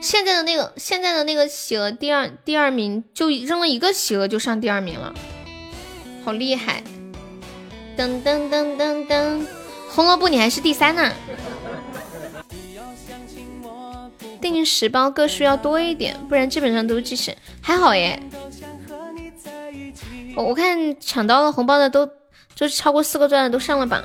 [0.02, 5.14] 现在的那个现在的那个企鹅第二第二名就扔了一个企鹅就上第二名了，
[6.22, 6.84] 好厉害！
[7.96, 9.46] 噔噔噔噔噔，
[9.88, 11.10] 红萝卜你还是第三呢。
[14.38, 17.34] 定时包个数要多一点，不然基本上都是计时。
[17.62, 18.22] 还好耶，
[20.36, 22.06] 我我看抢到了红包的都，
[22.54, 24.04] 就是超过四个钻的都上了榜。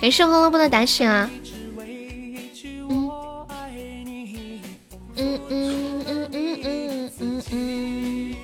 [0.00, 1.28] 感谢红萝卜的打赏啊！
[5.48, 8.34] 嗯嗯嗯嗯嗯嗯嗯。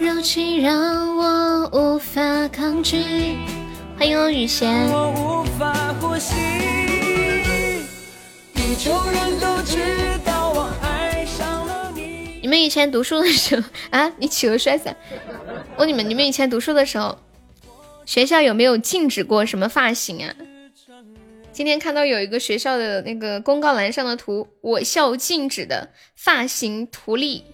[0.00, 3.36] 热情让我无法抗拒。
[3.96, 4.88] 欢迎我雨贤。
[12.40, 14.96] 你们以前读书的时候啊，你企鹅摔伞。
[15.76, 17.16] 问你们，你们以前读书的时候，
[18.04, 20.34] 学校有没有禁止过什么发型啊？
[21.52, 27.44] 今天看到有一个学校的那个公告栏上的图，我校禁止的发型图例。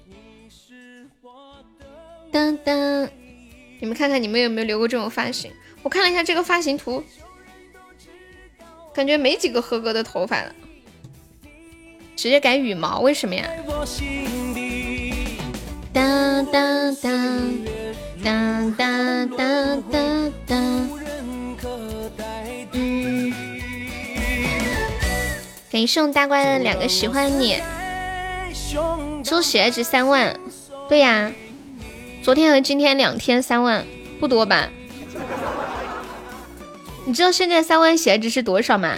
[2.30, 3.08] 当当，
[3.80, 5.50] 你们看看你们有没有留过这种发型？
[5.82, 7.02] 我看了一下这个发型图，
[8.94, 10.54] 感觉没几个合格的头发了。
[12.14, 13.48] 直接改羽毛，为什么呀？
[15.92, 17.64] 当当当
[18.22, 20.88] 当当当当当。
[22.72, 23.47] 嗯。
[25.70, 27.60] 感谢我大乖的两个喜欢你。
[29.22, 30.34] 周喜爱值三万，
[30.88, 31.30] 对呀，
[32.22, 33.84] 昨天和今天两天三万，
[34.18, 34.70] 不多吧？
[37.04, 38.94] 你知道现在三万喜爱值是多少吗？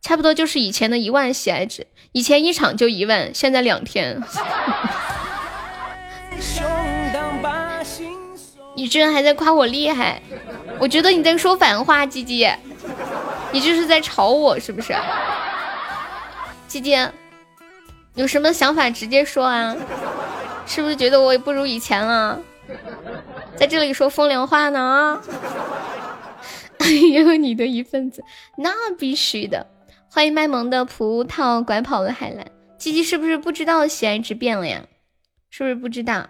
[0.00, 1.86] 差不多就是以前的一万喜爱值。
[2.12, 4.22] 以前一场就一万，现在两天。
[8.76, 10.22] 你居然还在夸我厉害，
[10.78, 12.48] 我觉得你在说反话，鸡鸡，
[13.52, 14.94] 你这是在吵我是不是？
[16.74, 16.96] 鸡鸡，
[18.16, 19.76] 有什么想法直接说啊？
[20.66, 22.40] 是不是觉得我也不如以前了？
[23.54, 25.20] 在这里说风凉话呢？
[26.80, 28.24] 也有你的一份子，
[28.58, 29.64] 那必须的。
[30.10, 32.44] 欢迎卖萌的葡萄拐跑了海蓝，
[32.76, 34.82] 鸡鸡是不是不知道喜爱值变了呀？
[35.50, 36.26] 是不是不知道？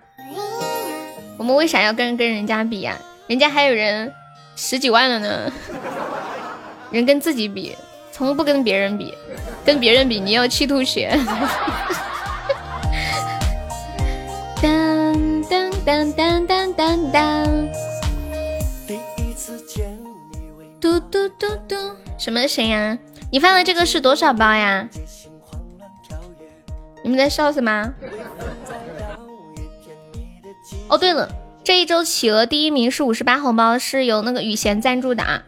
[1.39, 2.99] 我们为啥要跟跟人家比呀？
[3.29, 4.13] 人家还有人
[4.57, 5.51] 十几万了呢，
[6.91, 7.75] 人跟自己比，
[8.15, 9.12] 从不跟别人比，
[9.65, 11.19] 跟别人比你要气吐血。
[14.62, 17.69] 当当当当当当当。
[20.81, 21.75] 嘟嘟嘟嘟，
[22.17, 22.97] 什么声呀？
[23.33, 24.89] 你发的这个是多少包呀？
[27.03, 27.93] 你们在笑什么？
[30.87, 31.29] 哦，对了，
[31.65, 35.43] 这一周企鹅第一名是五十八红包，是由那个雨贤赞助的啊。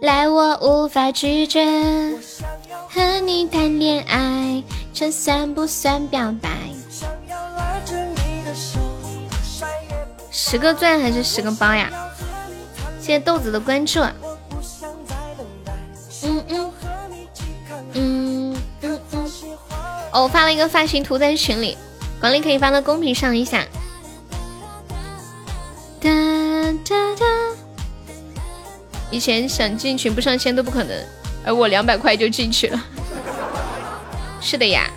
[0.00, 1.62] 来，我无法拒绝
[2.88, 6.48] 和你谈恋爱，这算不算表白？
[10.30, 11.90] 十个钻还是十个包呀？
[12.98, 14.00] 谢谢豆子的关注。
[14.00, 14.14] 嗯
[16.22, 16.72] 嗯嗯
[17.92, 18.56] 嗯嗯，
[20.12, 21.76] 哦，我发了一个发型图在群里，
[22.18, 23.66] 管理可以发到公屏上一下。
[26.00, 26.10] 哒
[26.88, 27.26] 哒哒，
[29.10, 30.96] 以前想进群不上线都不可能，
[31.44, 32.84] 而我两百块就进去了。
[34.40, 34.90] 是的呀，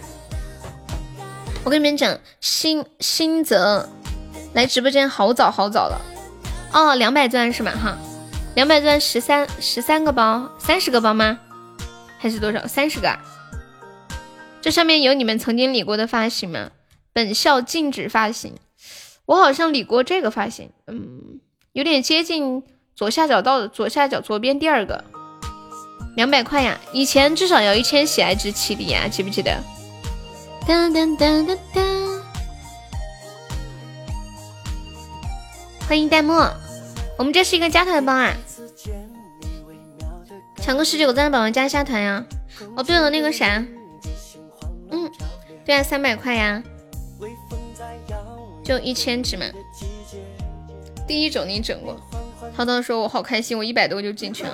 [1.63, 3.89] 我跟你们讲，新新泽
[4.53, 6.01] 来直播间好早好早了。
[6.71, 7.71] 哦，两百钻是吧？
[7.71, 7.97] 哈。
[8.55, 11.39] 两百钻十三十三个包，三十个包吗？
[12.19, 12.67] 还是多少？
[12.67, 13.17] 三十个。
[14.61, 16.69] 这上面有你们曾经理过的发型吗？
[17.11, 18.53] 本校禁止发型。
[19.25, 21.39] 我好像理过这个发型，嗯，
[21.71, 22.63] 有点接近
[22.95, 25.03] 左下角到左下角左边第二个。
[26.15, 29.51] 两百块呀，以前至少要一千喜爱值起的呀，记不记得？
[30.67, 31.81] 哒哒哒哒哒！
[35.87, 36.33] 欢迎弹幕，
[37.17, 38.31] 我们这是一个加团包啊！
[40.61, 42.23] 抢个十九赞的宝宝加一下团呀！
[42.77, 43.65] 哦，对了，那个啥，
[44.91, 45.11] 嗯，
[45.65, 46.61] 对啊，三百块呀，
[48.63, 49.45] 就一千纸嘛。
[51.07, 51.99] 第一种你整过，
[52.55, 54.51] 涛涛说我好开心，我一百多就进去了。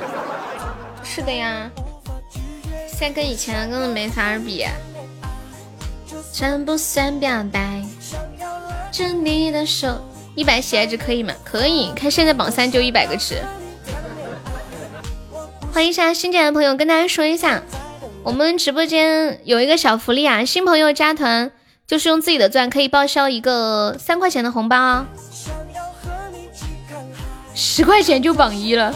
[1.03, 1.69] 是的呀，
[2.87, 4.65] 现在跟以前根本没法比。
[6.31, 7.83] 算不算表白？
[8.91, 9.99] 着你的手，
[10.35, 11.33] 一百喜爱值可以吗？
[11.43, 13.41] 可以，看现在榜三就一百个值。
[15.73, 17.61] 欢迎一下新进来的朋友，跟大家说一下，
[18.23, 21.51] 我们直播间有一个小福利啊，新朋友加团
[21.85, 25.05] 就是用自己的钻可以报销一个三块钱的红包，
[27.61, 28.89] 十块钱就榜一了。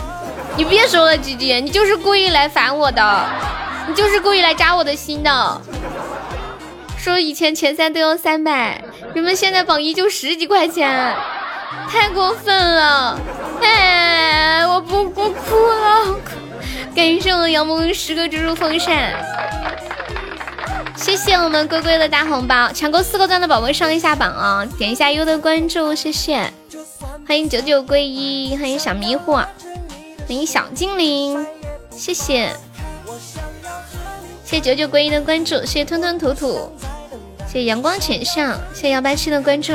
[0.56, 3.26] 你别说了，姐姐，你就是故意来烦我的，
[3.90, 5.62] 你就是故意来扎我的心的。
[6.98, 8.82] 说以前前三都要三百，
[9.14, 11.14] 你们现在榜一就十几块钱，
[11.90, 13.20] 太过分了！
[13.62, 16.16] 哎，我不不哭了。
[16.96, 19.12] 感谢我们杨梦十个蜘蛛风扇，
[20.96, 24.66] 谢谢我们龟龟的大红包，抢够四个钻的宝宝上一下榜啊！
[24.78, 26.50] 点一下优的关注，谢谢。
[27.26, 29.48] 欢迎九九归一，欢迎小迷糊，欢
[30.30, 31.46] 迎小精灵，
[31.90, 32.52] 谢谢。
[34.44, 36.70] 谢谢九九归一的关注，谢谢吞吞吐吐，
[37.48, 39.74] 谢谢阳光浅笑，谢谢幺八七的关注。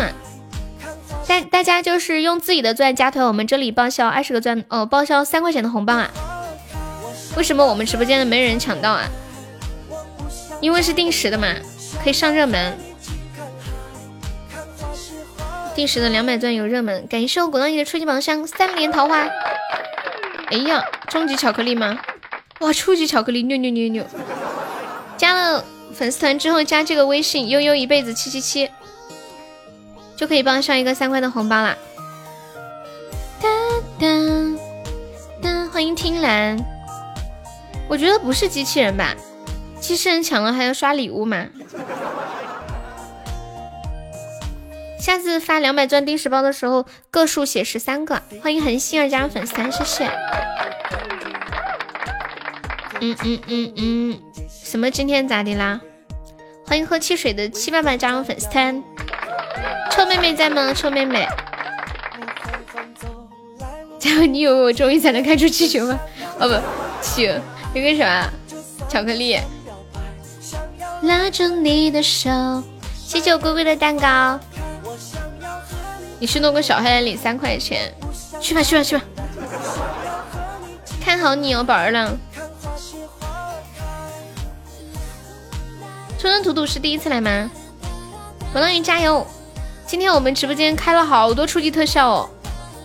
[1.27, 6.11] 大大家就是用自己的钻加团，我们这里报销二十个钻哦，报销三块钱的红包啊。
[7.37, 9.09] 为什么我们直播间的没人抢到啊？
[10.61, 11.49] 因为是定时的嘛，
[12.05, 12.77] 可以上热门。
[15.79, 19.29] 定时的两百钻有热门，感谢我果冻姨的初级宝箱三连桃花。
[20.51, 21.97] 哎呀，终极巧克力吗？
[22.59, 24.05] 哇，初级巧克力，牛牛牛牛！
[25.17, 25.65] 加了
[25.95, 28.69] 粉丝团之后加这个微信悠悠一辈子七七七，
[30.17, 31.77] 就可以帮上一个三块的红包啦。
[33.41, 33.49] 哒
[34.01, 34.09] 哒
[35.41, 36.59] 哒，欢迎听蓝。
[37.89, 39.15] 我觉得不是机器人吧？
[39.79, 41.47] 机器人抢了还要刷礼物吗？
[45.01, 48.21] 下次发两百钻定时包的时候，个数写十三个。
[48.43, 50.05] 欢迎恒星儿加入粉丝团，谢谢。
[53.01, 54.19] 嗯嗯嗯嗯，
[54.65, 55.81] 什么今天咋的啦？
[56.67, 58.83] 欢迎喝汽水的七爸爸加入粉丝团。
[59.93, 60.75] 臭妹妹在吗？
[60.75, 61.27] 臭妹妹，
[63.99, 64.27] 加油！
[64.27, 65.99] 你以为我终于才能开出气球吗？
[66.39, 66.55] 哦不，
[67.01, 67.41] 请。
[67.75, 68.31] 一个什么
[68.89, 69.39] 巧克力？
[71.03, 72.31] 拉住你的手，
[72.97, 74.39] 谢谢我龟龟的蛋糕。
[76.21, 77.93] 你是弄个小黑来领三块钱，
[78.41, 79.05] 去吧去吧去吧。
[81.01, 82.17] 看好你哦，宝儿郎。
[86.19, 87.51] 吞吞吐吐是第一次来吗？
[88.53, 89.25] 王浪云加油！
[89.87, 92.31] 今天我们直播间开了好多初级特效哦。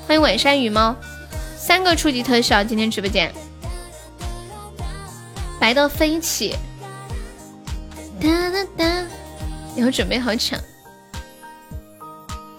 [0.07, 0.95] 欢迎晚山羽猫，
[1.57, 3.34] 三个初级特效，今天直播间。
[5.59, 6.55] 白的飞起！
[8.21, 9.05] 哒哒哒！
[9.75, 10.59] 以后准备好抢。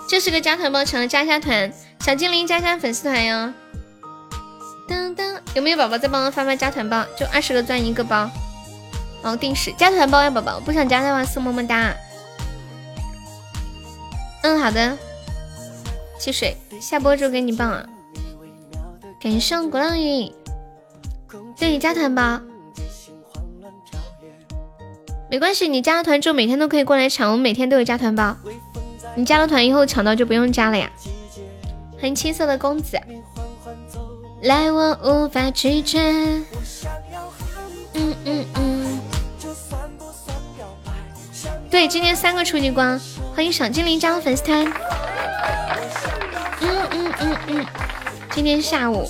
[0.08, 1.72] 这是个加团包，抢了加一下团。
[2.00, 3.52] 小精灵加加粉丝团哟！
[4.86, 7.04] 当当，有没有宝宝再帮我发发加团包？
[7.18, 8.30] 就二十个钻一个包。
[9.22, 11.94] 哦，定时加团包呀，宝宝不想加的话送么么哒。
[14.42, 14.96] 嗯，好的。
[16.18, 17.86] 汽水，下播之后给你报啊。
[19.20, 20.30] 感谢鼓浪屿，
[21.56, 22.40] 这里加团包。
[25.30, 28.36] 没关系，你加了团之后每天都可以过来抢，我们每天都有加团包。
[29.16, 30.90] 你加了团以后抢到就不用加了呀。
[31.98, 33.00] 欢迎青色的公子，
[34.42, 36.00] 来我无法拒绝。
[37.94, 39.00] 嗯嗯嗯。
[41.70, 43.00] 对，今天三个初级光，
[43.34, 44.64] 欢迎小精灵加入粉丝团。
[46.60, 47.66] 嗯嗯嗯嗯。
[48.32, 49.08] 今天下午，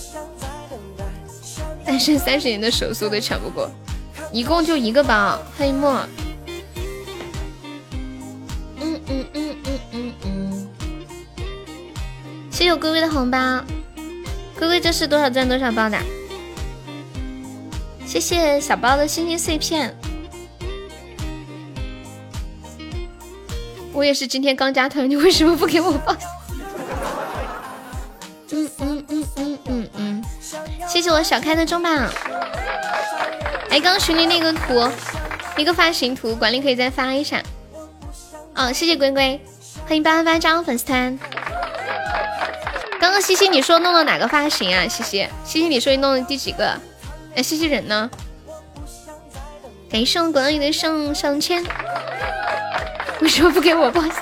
[1.84, 3.70] 单身三十年的手速都抢不过。
[4.30, 6.00] 一共就一个包，黑墨。
[12.76, 13.38] 龟龟的红包，
[14.58, 15.98] 龟龟这是多少钻多少包的？
[18.06, 19.96] 谢谢小包的星星碎片。
[23.92, 26.16] 我也是今天刚加团，你为什么不给我发？
[28.50, 30.24] 嗯嗯嗯嗯嗯嗯。
[30.88, 31.92] 谢谢我小开的中榜。
[33.70, 34.88] 哎，刚刚群里那个图，
[35.56, 37.42] 一个发型图，管理可以再发一下。
[38.54, 39.40] 嗯，谢谢龟龟，
[39.86, 41.18] 欢迎八八八加入粉丝团。
[43.14, 44.88] 刚刚西西你说弄了哪个发型啊？
[44.88, 46.76] 西西，西西你说你弄了第几个？
[47.36, 48.10] 哎，西西人呢？
[49.88, 51.64] 感谢我果冻里的上上签。
[53.20, 54.16] 为什么不给我报销？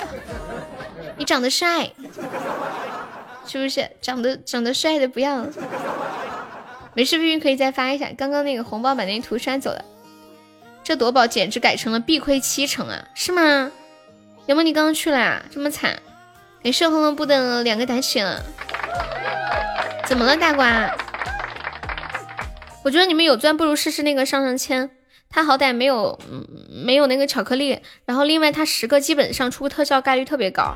[1.17, 1.91] 你长得帅，
[3.47, 3.89] 是不是？
[3.99, 5.43] 长得长得帅的不要。
[6.93, 8.11] 没事，皮皮可以再发一下。
[8.15, 9.83] 刚刚那个红包把那图删走了。
[10.83, 13.71] 这夺宝简直改成了必亏七成啊，是吗？
[14.45, 15.43] 杨梦你刚刚去了呀？
[15.51, 15.99] 这么惨。
[16.61, 18.39] 没事，红红不等两个打起了。
[20.05, 20.89] 怎么了，大瓜？
[22.83, 24.89] 我觉得你们有钻，不如试试那个上上签。
[25.29, 26.45] 它好歹没有，嗯，
[26.85, 27.81] 没有那个巧克力。
[28.05, 30.75] 然后另外，它十个基本上出特效概率特别高，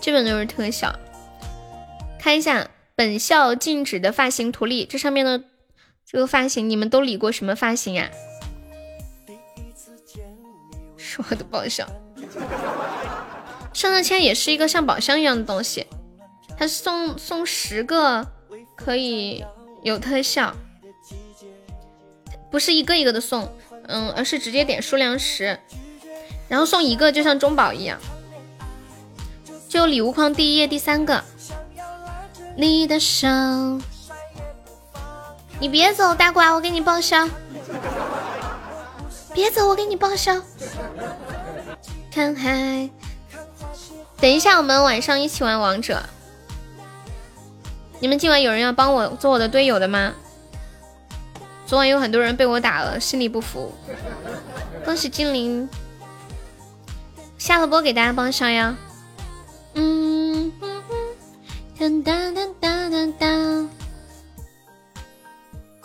[0.00, 0.92] 基本都是特效。
[2.18, 5.44] 看一下本校禁止的发型图例，这上面的
[6.04, 8.10] 这个发型，你们都理过什么发型呀？
[10.96, 11.86] 是我的宝箱。
[13.72, 15.86] 上上签也是一个像宝箱一样的东西，
[16.58, 18.26] 他送送十个
[18.76, 19.44] 可以
[19.82, 20.54] 有特效。
[22.50, 23.50] 不是一个一个的送，
[23.88, 25.58] 嗯，而是直接点数量十，
[26.48, 27.98] 然后送一个，就像中宝一样。
[29.70, 31.24] 就礼物框第一页第三个，
[32.56, 33.26] 你的手，
[35.58, 37.26] 你别走，大瓜，我给你报销。
[39.32, 40.42] 别走，我给你报销。
[42.12, 42.90] 看海，
[44.20, 46.02] 等一下，我们晚上一起玩王者。
[48.02, 50.12] 你们今晚有人要帮我做我的队友的吗？
[51.64, 53.72] 昨晚有很多人被我打了，心里不服。
[54.84, 55.68] 恭喜精灵
[57.38, 58.76] 下了播，给大家帮上呀。
[59.74, 60.82] 嗯嗯
[61.78, 63.70] 嗯，当当当当当。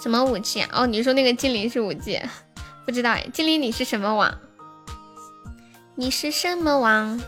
[0.01, 0.69] 什么武器啊？
[0.73, 2.19] 哦，你说那个精灵是武器？
[2.83, 4.35] 不知道哎，精灵你是什么王？
[5.93, 7.21] 你是什么王？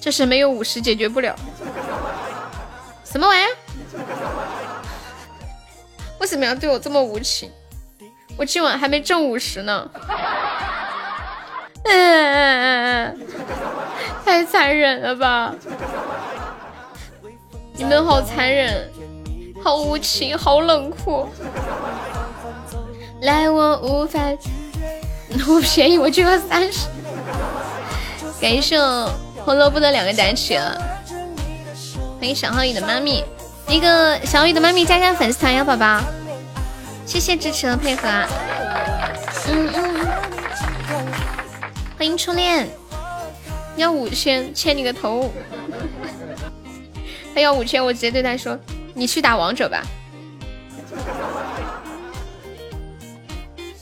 [0.00, 1.36] 这是没有五十解决不了。
[3.10, 3.56] 什么玩意儿？
[6.20, 7.50] 为什么要对我这么无情？
[8.36, 9.90] 我今晚还没挣五十呢，
[11.84, 13.18] 嗯，
[14.24, 15.54] 太残忍了吧！
[17.74, 18.90] 你们好残忍，
[19.62, 21.28] 好无情，好冷酷。
[23.22, 24.20] 来，我无法，
[25.48, 26.86] 我便宜，我就要三十。
[28.40, 28.78] 感谢
[29.44, 30.99] 红萝卜的两个单曲了，
[32.20, 33.24] 欢迎小浩宇的妈咪。
[33.66, 36.02] 那个小雨的妈咪加加粉丝团呀，宝宝，
[37.06, 38.28] 谢谢支持和配合啊。
[39.48, 40.06] 嗯嗯，
[41.96, 42.68] 欢迎初恋，
[43.76, 45.32] 要五千，欠你个头。
[47.34, 48.58] 他要五千，我直接对他说，
[48.92, 49.82] 你去打王者吧。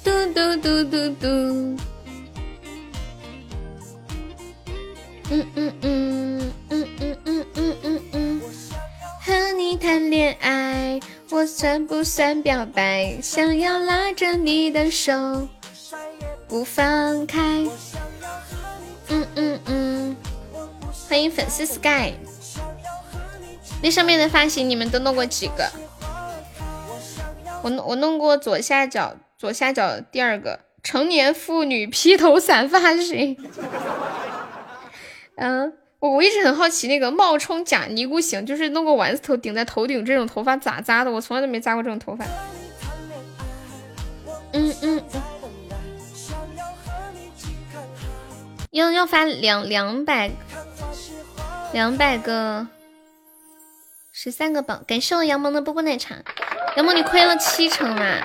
[0.04, 1.26] 嘟嘟嘟嘟嘟。
[5.30, 8.00] 嗯嗯嗯嗯嗯嗯嗯嗯。
[9.28, 10.98] 和你谈恋爱，
[11.28, 13.18] 我算不算表白？
[13.22, 15.46] 想要拉着你的手
[16.48, 17.66] 不放开。
[19.08, 20.16] 嗯嗯嗯，
[21.06, 22.14] 欢迎粉丝 sky。
[23.82, 25.70] 那上面的发型你们都弄过几个？
[27.62, 33.36] 我弄我弄过左下角左下角第二个成年妇女披头散发型。
[35.36, 35.74] 嗯。
[36.00, 41.10] 我我一直很好奇，那个冒充假尼姑型，就是弄个丸子头顶在头顶，这种头发咋扎的？
[41.10, 42.24] 我从来都没扎过这种头发。
[44.52, 45.04] 嗯嗯。
[48.70, 50.30] 要要发两两百
[51.72, 52.68] 两百个
[54.12, 56.14] 十三个榜，感谢我杨萌的波波奶茶。
[56.76, 58.24] 杨萌，你亏了七成啦！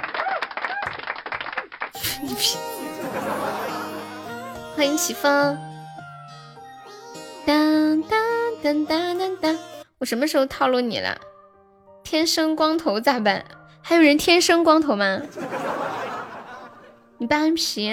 [2.22, 2.56] 你屁！
[4.76, 5.73] 欢迎起风。
[7.46, 8.20] 当当
[8.62, 9.58] 当当当当！
[10.00, 11.20] 我什么时候套路你了？
[12.04, 13.44] 天生光头咋办？
[13.82, 15.22] 还有人天生光头吗？
[17.18, 17.92] 你搬皮？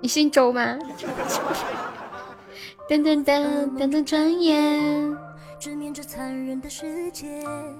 [0.00, 0.78] 你姓周吗？
[2.88, 5.16] 噔噔噔噔噔，转眼。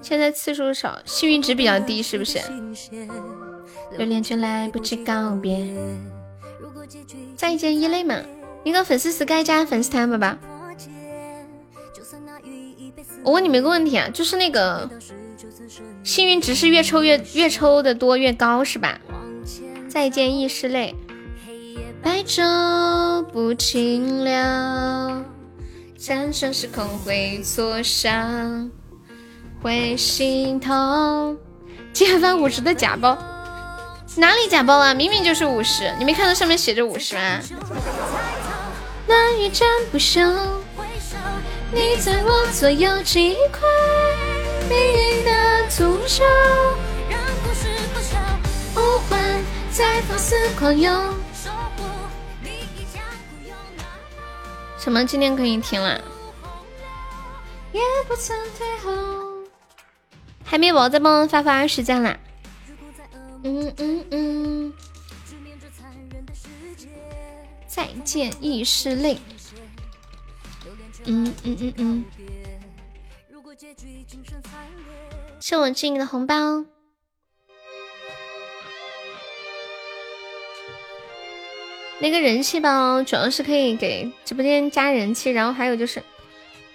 [0.01, 2.39] 现在次数少，幸运值比较低，是不是？
[3.91, 5.65] 留恋却来不及告别。
[7.35, 8.15] 再见，一类嘛。
[8.63, 10.35] 一个粉丝 sky 加粉丝团，宝宝。
[13.23, 14.89] 我问你们一个问题啊，就是那个
[16.03, 18.99] 幸运值是越抽越越抽的多越高是吧？
[19.89, 20.95] 再见亦是泪，
[22.01, 24.33] 白昼不停留，
[25.97, 28.69] 转瞬时空会挫伤，
[29.61, 31.37] 会心痛。
[31.91, 33.17] 竟然发五十的假包，
[34.17, 34.93] 哪里假包啊？
[34.93, 37.39] 明明就是五十，你没看到上面写着五十吗？
[39.07, 40.19] 难以战不休，
[41.71, 43.61] 你在我左右击溃
[44.67, 45.31] 命运的
[45.69, 46.25] 诅咒，
[47.09, 48.17] 让故事破晓，
[48.75, 49.17] 呼唤
[49.71, 50.93] 在放肆狂涌，
[51.33, 51.83] 守护
[52.41, 52.85] 你一
[54.77, 56.01] 什么今天可以停了？
[57.71, 58.91] 也不曾退后。
[60.43, 62.17] 还没有，再帮我发发时间啦。
[63.43, 64.73] 嗯嗯嗯。
[67.77, 69.19] 再见，亦是泪。
[71.05, 72.05] 嗯嗯嗯嗯。
[75.39, 76.65] 谢我静的红包。
[81.99, 86.01] 那个人气包主要是可以给直播间加人气，然后还有就是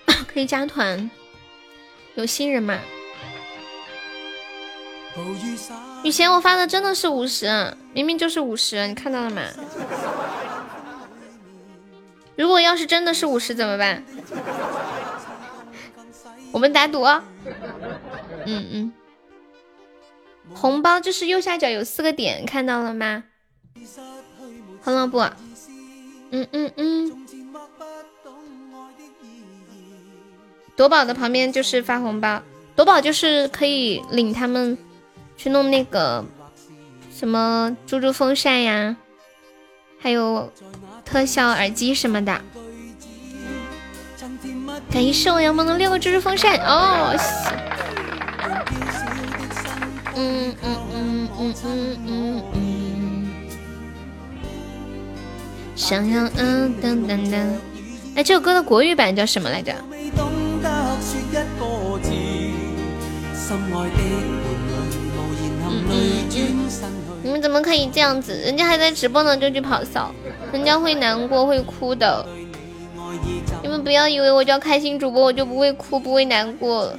[0.33, 1.11] 可以加团，
[2.15, 2.79] 有新人嘛？
[6.05, 9.43] 雨贤，我发的真的是五十，明明就是五十，你看到了吗？
[12.37, 14.03] 如果要是真的是五十怎么办？
[16.53, 17.03] 我们打赌。
[18.45, 18.93] 嗯嗯，
[20.55, 23.25] 红包就是右下角有四个点，看到了吗？
[24.83, 25.31] 红萝卜，
[26.31, 27.27] 嗯嗯嗯，
[30.75, 32.43] 夺宝的旁边就是发红包，
[32.75, 34.77] 夺宝就是可以领他们
[35.37, 36.25] 去弄那个
[37.15, 38.97] 什么猪猪风扇呀，
[39.99, 40.53] 还有
[41.13, 42.41] 特效耳机什么的。
[44.91, 47.15] 感谢我杨萌的六个猪猪风扇哦，
[50.17, 53.31] 嗯嗯嗯嗯嗯嗯嗯。
[55.77, 57.37] 想要嗯噔噔噔，
[58.17, 59.75] 哎，这首歌的国语版叫什么来着？
[67.23, 68.35] 你们怎么可以这样子？
[68.35, 70.13] 人家还在直播呢，就去跑骚，
[70.53, 72.25] 人家会难过会哭的。
[73.63, 76.93] 你们不要以为我叫开心主播，我就不会哭不会难过，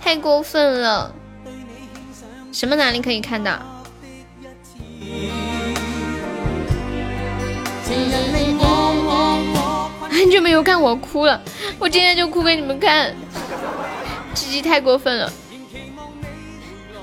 [0.00, 1.14] 太过分了。
[2.52, 3.58] 什么哪里可以看到？
[10.10, 11.40] 很久没有看我哭了，
[11.78, 13.14] 我今天就哭给你们看。
[14.34, 15.30] 鸡鸡太过分了，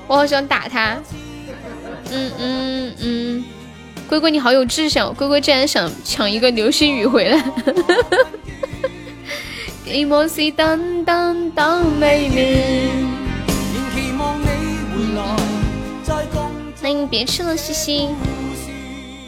[0.08, 0.98] 我好想打他。
[2.10, 3.44] 嗯嗯嗯，
[4.10, 7.38] 龟龟你好有志向，龟龟竟然想抢一个流星雨回来。
[16.82, 18.08] 欢迎别吃了，西西。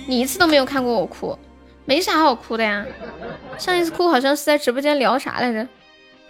[0.08, 1.38] 你一次都没有看过我哭。
[1.84, 2.84] 没啥好哭的呀，
[3.56, 5.64] 上一次哭好像是在直播间聊啥来着？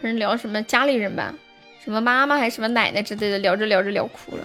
[0.03, 1.33] 可能聊什么家里人吧，
[1.83, 4.45] 什么妈妈还是什么奶奶之类的，聊着聊着聊哭了，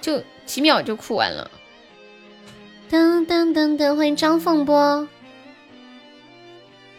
[0.00, 1.50] 就几秒就哭完了。
[2.94, 5.08] 噔噔噔噔，欢迎张凤波。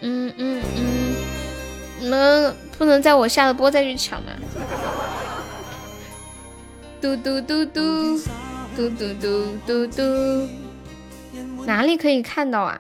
[0.02, 1.16] 嗯嗯嗯，
[2.02, 4.34] 你们不能在我下了播再去抢吗？
[7.00, 8.18] 嘟嘟嘟嘟
[8.76, 10.50] 嘟嘟嘟嘟嘟。
[11.66, 12.78] 哪里可以看到啊？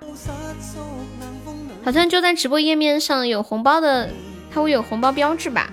[1.85, 4.09] 好像就在直播页面上有红包的，
[4.51, 5.71] 它会有红包标志吧？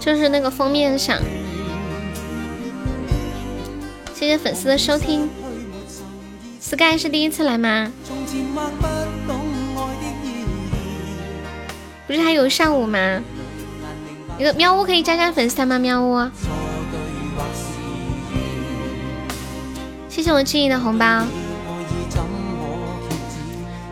[0.00, 1.18] 就是那个封面上。
[4.18, 5.28] 谢谢粉丝的收听。
[6.58, 7.92] Sky 是第一次来吗？
[12.06, 13.20] 不是还有上午吗？
[14.38, 15.78] 那个喵呜可以加加粉丝团吗？
[15.78, 16.30] 喵呜。
[20.08, 21.26] 谢谢我记忆的红包。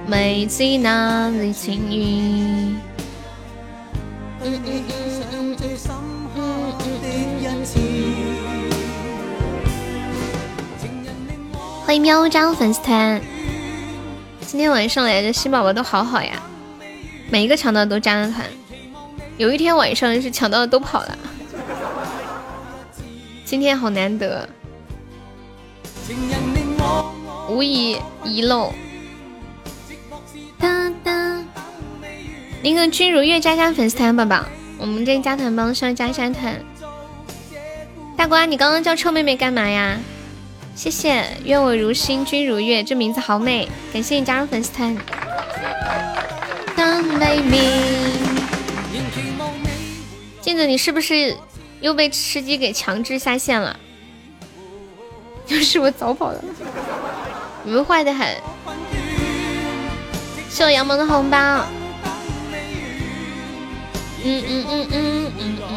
[0.06, 1.52] 美在哪里？
[1.52, 2.76] 情意。
[4.42, 6.13] 嗯嗯嗯嗯嗯嗯
[11.86, 13.20] 欢迎喵张粉丝团。
[14.40, 16.42] 今天晚上来的新宝宝都好好呀，
[17.28, 18.46] 每一个抢到都加了团。
[19.36, 21.18] 有一天晚上是抢到的都跑了。
[23.44, 24.48] 今天好难得。
[27.50, 28.72] 无疑遗漏。
[30.58, 31.46] 当当，
[32.62, 34.46] 那个君如月加加粉丝团宝宝，
[34.78, 36.58] 我们这加团帮上加加团。
[38.16, 39.98] 大瓜，你刚刚叫臭妹妹干嘛呀？
[40.74, 43.68] 谢谢，愿我如星君如月，这名字好美。
[43.92, 44.96] 感谢你加入粉丝团。
[46.76, 47.58] 当妹妹，
[50.40, 51.36] 镜子，你是不是
[51.80, 53.78] 又被吃鸡给强制下线了？
[55.46, 56.44] 就是我早跑了，
[57.62, 58.26] 你们坏的很。
[60.50, 61.38] 谢我杨萌的红包。
[64.24, 65.73] 嗯嗯嗯嗯嗯嗯。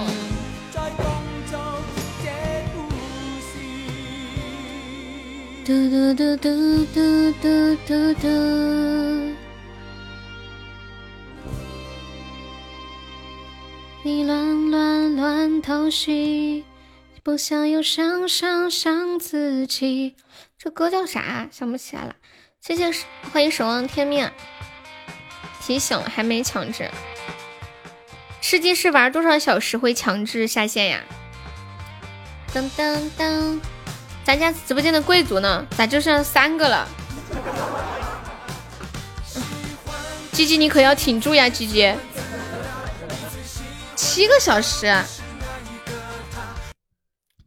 [5.67, 8.27] 嘟嘟嘟嘟嘟嘟嘟嘟。
[14.01, 16.63] 你乱乱乱偷袭。
[17.21, 20.15] 不想又伤伤伤自己，
[20.57, 21.49] 这歌叫啥？
[21.51, 22.15] 想不起来了。
[22.61, 22.89] 谢谢，
[23.33, 24.31] 欢迎守望天命。
[25.61, 26.89] 提醒还没强制，
[28.39, 31.03] 吃鸡是玩多少小时会强制下线呀？
[32.53, 33.59] 噔噔噔，
[34.27, 35.65] 咱家直播间的贵族呢？
[35.77, 36.85] 咋就剩三个了？
[40.33, 41.95] 鸡鸡你可要挺住呀，鸡鸡！
[43.95, 44.93] 七个小时，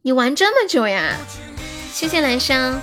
[0.01, 1.15] 你玩这么久呀？
[1.93, 2.81] 谢谢蓝香。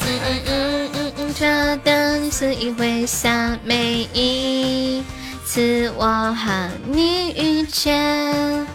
[0.00, 5.04] 嗯嗯嗯嗯嗯，这等似一回下，每一
[5.44, 8.66] 次我和你遇见。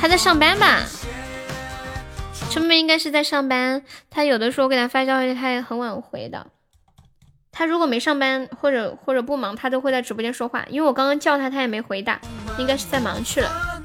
[0.00, 0.82] 他在上班吧？
[2.50, 3.84] 春妹应该是在上班。
[4.10, 6.48] 她有的时候给她发消息，她也很晚回的。
[7.52, 10.64] 她如果没上班或者或者不忙，她都会在直播间说话。
[10.68, 12.20] 因为我刚刚叫她，她也没回答，
[12.58, 13.80] 应该是在忙去了。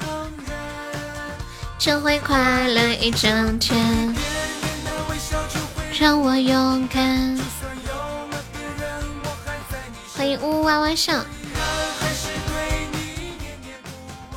[1.78, 4.16] 这会快乐一整天，
[6.00, 7.40] 让我勇敢。
[10.18, 11.24] 欢迎呜呜哇哇笑。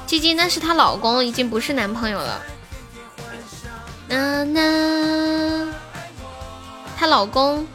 [0.04, 2.42] 鸡鸡那是她老公，已经不是男朋友了。
[4.08, 5.68] 娜娜，
[6.96, 7.66] 她老公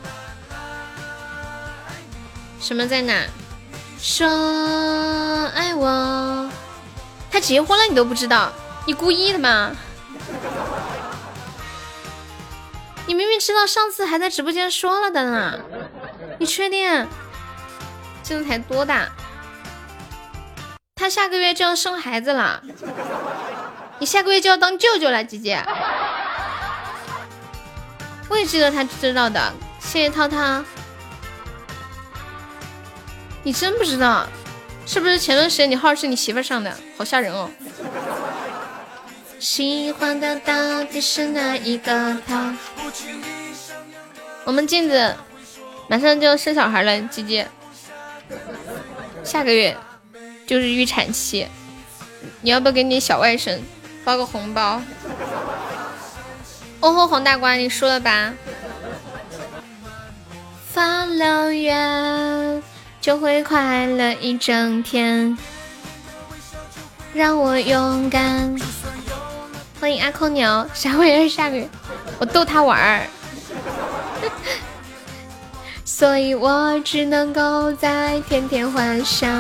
[2.60, 3.14] 什么在哪？
[4.00, 4.28] 说
[5.56, 6.50] 爱我，
[7.32, 8.52] 他结婚了你都不知道。
[8.86, 9.72] 你故意的吗？
[13.06, 15.60] 你明明知道上次还在直播间说了的呢，
[16.40, 17.08] 你确定？
[18.24, 19.08] 这才多大？
[20.96, 22.62] 他下个月就要生孩子了，
[24.00, 25.64] 你下个月就要当舅舅了，姐姐。
[28.30, 30.64] 我也记得他知道的，谢谢涛涛。
[33.44, 34.28] 你真不知道？
[34.86, 36.76] 是不是前段时间你号是你媳妇上的？
[36.98, 37.50] 好吓人哦。
[39.40, 42.56] 喜欢的到底是哪一个他？
[44.46, 45.16] 我们镜子
[45.88, 47.48] 马上就要生小孩了，姐姐，
[49.24, 49.76] 下个月
[50.48, 51.48] 就是预产期，
[52.42, 53.60] 你要不要给你小外甥
[54.04, 54.82] 包个红包？
[56.84, 58.34] 哦吼，黄大瓜，你输了吧？
[60.70, 62.62] 发留言
[63.00, 65.38] 就会快乐一整天，
[67.14, 68.54] 让我勇敢。
[69.80, 71.30] 欢迎阿空牛，啥玩意儿？
[71.30, 71.70] 下个月
[72.20, 73.08] 我逗他玩儿，
[75.86, 79.32] 所以我只能够在天天幻想。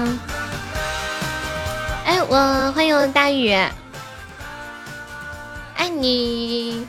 [2.05, 3.51] 哎，我欢迎我大雨，
[5.75, 6.87] 爱你。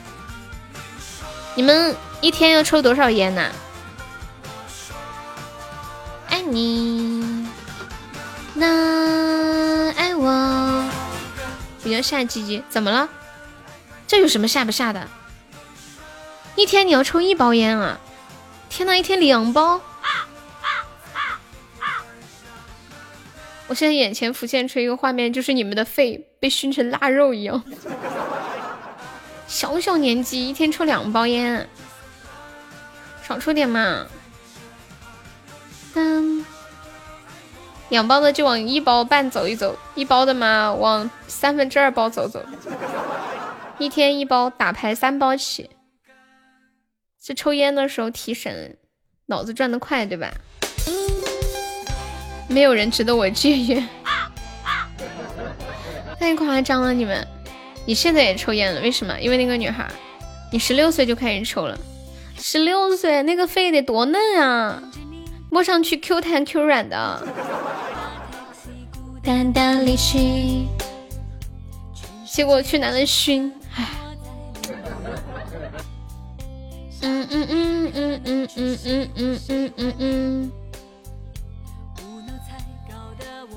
[1.55, 3.51] 你们一天要抽多少烟呢？
[6.27, 7.47] 爱你，
[8.53, 10.89] 那爱我。
[11.81, 13.07] 比较下鸡鸡，怎么了？
[14.05, 15.07] 这有什么下不下的？
[16.55, 17.97] 一天你要抽一包烟啊！
[18.69, 19.79] 天呐，一天两包！
[23.67, 27.63] 我现在眼前浮现出一个画面，就是你们的肺被熏成腊肉一样。
[29.47, 31.67] 小小年纪，一天抽两包烟，
[33.23, 34.05] 少抽点嘛。
[35.93, 36.45] 嗯，
[37.89, 42.43] 两包的就往一包半走一走，一包的嘛往三分之二包走走。
[43.77, 45.69] 一天一包，打牌三包起。
[47.21, 48.77] 这抽烟的时候提神，
[49.27, 50.31] 脑子转得快，对吧？
[52.47, 53.89] 没有人值得我戒烟，
[56.19, 56.93] 太夸张了！
[56.93, 57.27] 你们，
[57.85, 58.81] 你现在也抽烟了？
[58.81, 59.19] 为什么？
[59.19, 59.87] 因为那个女孩，
[60.51, 61.77] 你十六岁就开始抽了，
[62.37, 64.81] 十六岁那个肺得多嫩啊，
[65.51, 67.27] 摸上去 Q 弹 Q 软的。
[69.23, 70.67] 淡淡离去，
[72.31, 73.51] 结果去男的熏。
[77.01, 80.51] 嗯嗯嗯嗯嗯嗯嗯嗯嗯嗯嗯。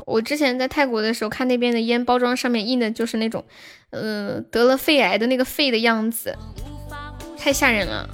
[0.07, 3.45] 我之前在泰国的时候，看那边的烟包装上面印的就是那种，
[3.91, 6.37] 嗯，得了肺癌的那个肺的样子，
[7.39, 8.09] 太吓人了。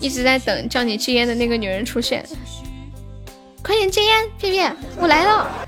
[0.00, 2.24] 一直在等叫你戒烟的那个女人出现，
[3.62, 4.60] 快点戒烟，屁屁，
[4.98, 5.66] 我来了。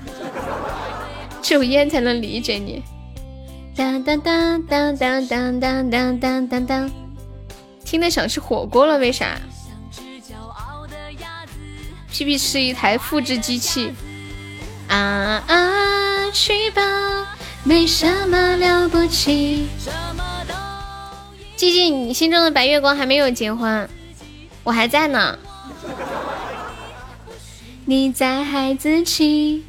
[1.41, 2.83] 只有烟才能理解你。
[3.75, 6.91] 当当当当当当当当当当当，
[7.83, 9.39] 听得想吃火锅了，为啥？
[12.11, 13.93] 屁屁是一台复制机器。
[14.89, 19.67] 啊啊，去吧，没什么了不起。
[21.55, 23.89] 寂静，你心中的白月光还没有结婚，
[24.63, 25.37] 我还在呢。
[27.85, 29.65] 你在孩子气。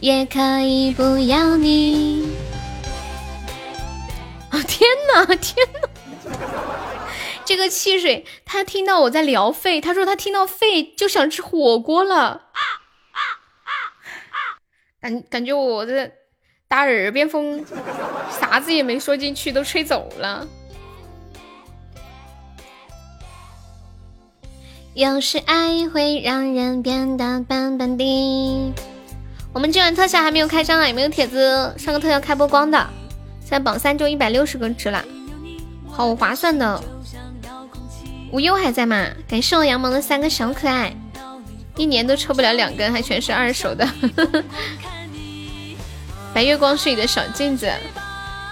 [0.00, 2.28] 也可以不要你。
[4.50, 5.88] 啊天哪天哪！
[7.44, 12.42] 这个汽水，他听到我在聊肺，他说他听到肺就想吃火锅了。
[15.00, 16.10] 感感觉我这
[16.66, 17.64] 打耳边风，
[18.40, 20.46] 啥子也没说进去，都吹走了。
[24.94, 28.74] 有时爱会让人变得笨笨的。
[29.52, 32.78] 我们今晚特效还没有开张啊，有没有铁子上个特效开播光的？
[33.40, 35.04] 现在榜三就一百六十个值了，
[35.88, 36.82] 好划算的。
[38.32, 39.06] 无忧还在吗？
[39.28, 40.94] 感谢我杨萌的三个小可爱，
[41.78, 43.88] 一年都抽不了两根，还全是二手的。
[46.34, 47.72] 白月光是你的小镜子，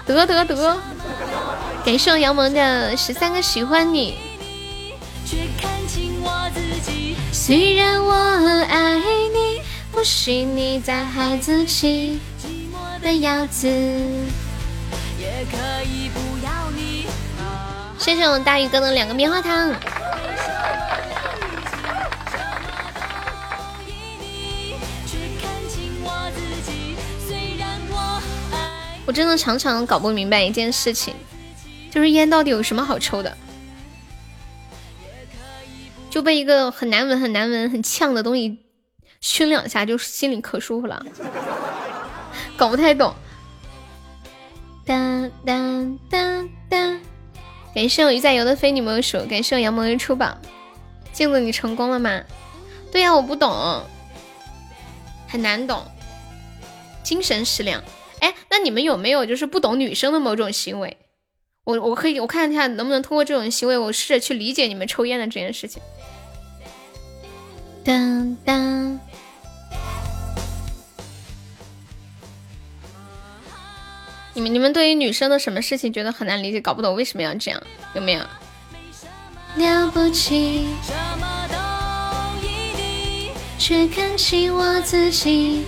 [0.05, 0.77] 得得得！
[1.85, 4.17] 感谢我杨萌的十三个喜欢你。
[7.31, 8.13] 虽然我
[8.69, 9.61] 爱你，
[9.91, 12.19] 不许你再孩子气
[13.01, 13.67] 的样子。
[13.67, 17.07] 也可以不要你
[17.97, 19.73] 谢谢我们大宇哥的两个棉花糖。
[29.07, 31.15] 我真的常常搞不明白一件事情，
[31.89, 33.35] 就是烟到底有什么好抽的？
[36.09, 38.59] 就被一个很难闻、很难闻、很呛的东西
[39.21, 41.05] 熏两下，就心里可舒服了。
[42.57, 43.15] 搞不太懂。
[44.85, 46.99] 当当当当。
[47.73, 50.37] 感谢我鱼仔游的非你莫属，感谢我杨萌的出榜。
[51.13, 52.21] 镜子，你成功了吗？
[52.91, 53.83] 对呀，我不懂，
[55.29, 55.85] 很难懂。
[57.03, 57.81] 精神食粮。
[58.19, 60.97] 哎，那你们有没有就是不懂女生的某种行为？
[61.63, 65.81] 我我可以我看一下能不能通过这种行为，我试着去理解你们抽烟的这件事情。
[67.83, 68.99] 当当。
[74.33, 77.59] 你们你们对于女生的什么事情觉得很难理解，搞不懂为什么要这样，
[77.95, 78.21] 有没有？
[79.55, 80.67] 了不起，
[83.57, 85.65] 却看清我自己。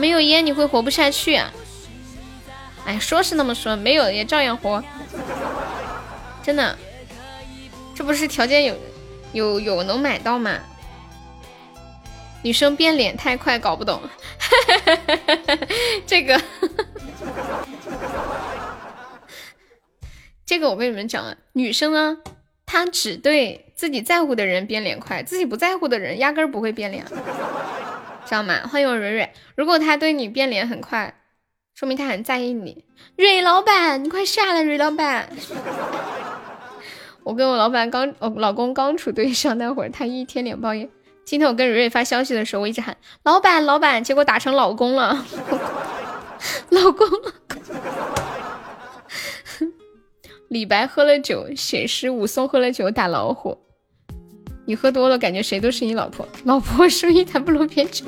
[0.00, 1.52] 没有烟你会活不下去啊！
[2.86, 4.82] 哎，说是那么说，没有也照样活，
[6.42, 6.76] 真的。
[7.94, 8.74] 这不是条件有
[9.34, 10.58] 有有能买到吗？
[12.42, 14.00] 女生变脸太快，搞不懂。
[16.06, 16.40] 这个。
[20.46, 22.16] 这个我跟你们讲啊，女生啊，
[22.64, 27.04] 她只对自己在乎的人变脸快，自己不在乎的人压根儿不会变脸，
[28.30, 28.60] 知道吗？
[28.68, 31.20] 欢迎我蕊蕊，如果他对你变脸很快，
[31.74, 32.84] 说明他很在意你。
[33.16, 35.28] 蕊老板，你快下来，蕊老板。
[37.24, 40.88] 我跟我老板刚，我老公刚处对象那会儿，他一天脸包烟。
[41.24, 45.26] 今天我跟蕊蕊发消息的时候，我一直喊老板老板，结果打成老公了，
[46.70, 47.08] 老公。
[50.46, 53.58] 李白喝了酒写诗，武松喝了酒打老虎。
[54.66, 56.28] 你喝多了，感觉谁都是你老婆。
[56.44, 58.04] 老婆生意谈不拢别扯。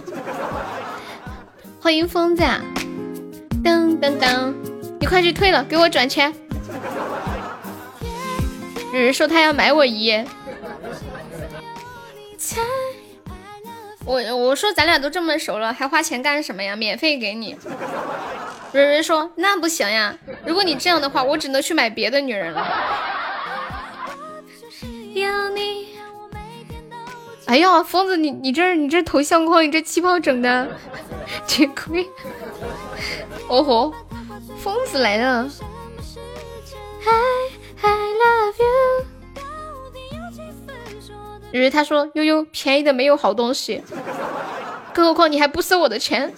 [1.81, 2.43] 欢迎疯子，
[3.65, 4.55] 噔噔噔，
[5.01, 6.33] 你快去退了，给我转钱。
[8.93, 10.25] 有人说他要买我一。
[14.05, 16.77] 我我说咱俩都这么熟了，还花钱干什么呀？
[16.77, 17.57] 免费给你。
[18.73, 22.67] 蕊蕊说：“那不行呀，如果你这样的话，我只能去买别的女人了。”
[27.53, 30.67] 哎呀，疯子，你你这你这头像框，你这气泡整的，
[31.47, 32.09] 真亏！
[33.47, 33.93] 哦吼，
[34.57, 35.47] 疯子来了！
[41.53, 43.83] 蕊蕊他说：“悠悠，便宜的没有好东西，
[44.95, 46.33] 更何况你还不收我的钱。”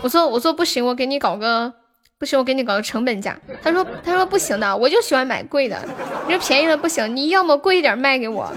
[0.00, 1.70] 我说我说不行，我给你搞个
[2.16, 3.38] 不行，我给你搞个成本价。
[3.62, 5.78] 他说他说不行的，我就喜欢买贵的。
[6.26, 8.50] 你说便宜的不行，你要么贵一点卖给我。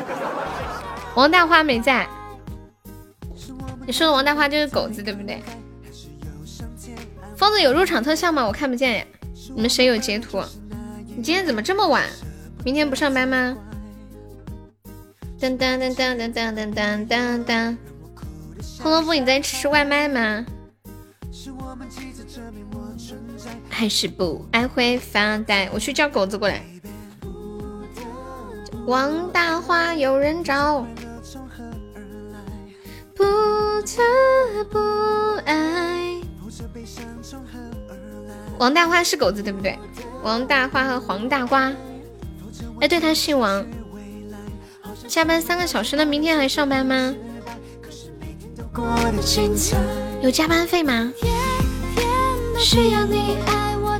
[1.15, 2.07] 王大花没在，
[3.87, 5.41] 你说的王大花就是狗子对不对？
[7.37, 8.45] 疯子有入场特效吗？
[8.45, 9.05] 我看不见呀。
[9.55, 10.43] 你们谁有截图？
[11.15, 12.03] 你今天怎么这么晚？
[12.65, 13.55] 明天不上班吗？
[15.39, 17.77] 当当当当当当当当当。
[18.81, 20.45] 红萝卜你在吃外卖吗？
[23.69, 25.69] 还是不爱会发呆。
[25.73, 26.61] 我去叫狗子过来。
[28.87, 30.85] 王大花有人找，
[33.15, 34.79] 不得不
[35.45, 36.21] 爱。
[38.59, 39.77] 王大花是狗子对不对？
[40.23, 41.71] 王大花和黄大瓜。
[42.81, 43.65] 哎，对他姓王。
[45.07, 47.15] 下班三个小时，那明天还上班吗？
[50.21, 51.11] 有加班费吗？
[52.57, 53.99] 需要你爱我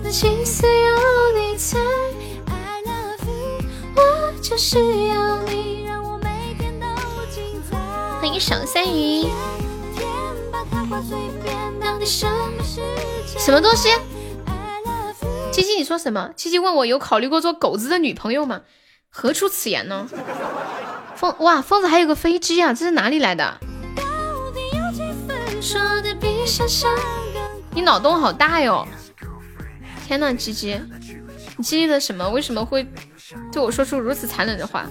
[8.25, 9.27] 欢迎小三鱼。
[13.37, 13.89] 什么东西？
[15.51, 16.31] 七七，你说什么？
[16.35, 18.61] 七七问我有考虑过做狗子的女朋友吗？
[19.11, 20.07] 何出此言呢？
[21.15, 23.59] 疯哇，疯子还有个飞机啊，这是哪里来的？
[27.75, 28.87] 你脑洞好大哟！
[30.07, 30.81] 天呐，鸡鸡，
[31.57, 32.27] 你经历了什么？
[32.27, 32.87] 为什么会
[33.51, 34.87] 对我说出如此残忍的话？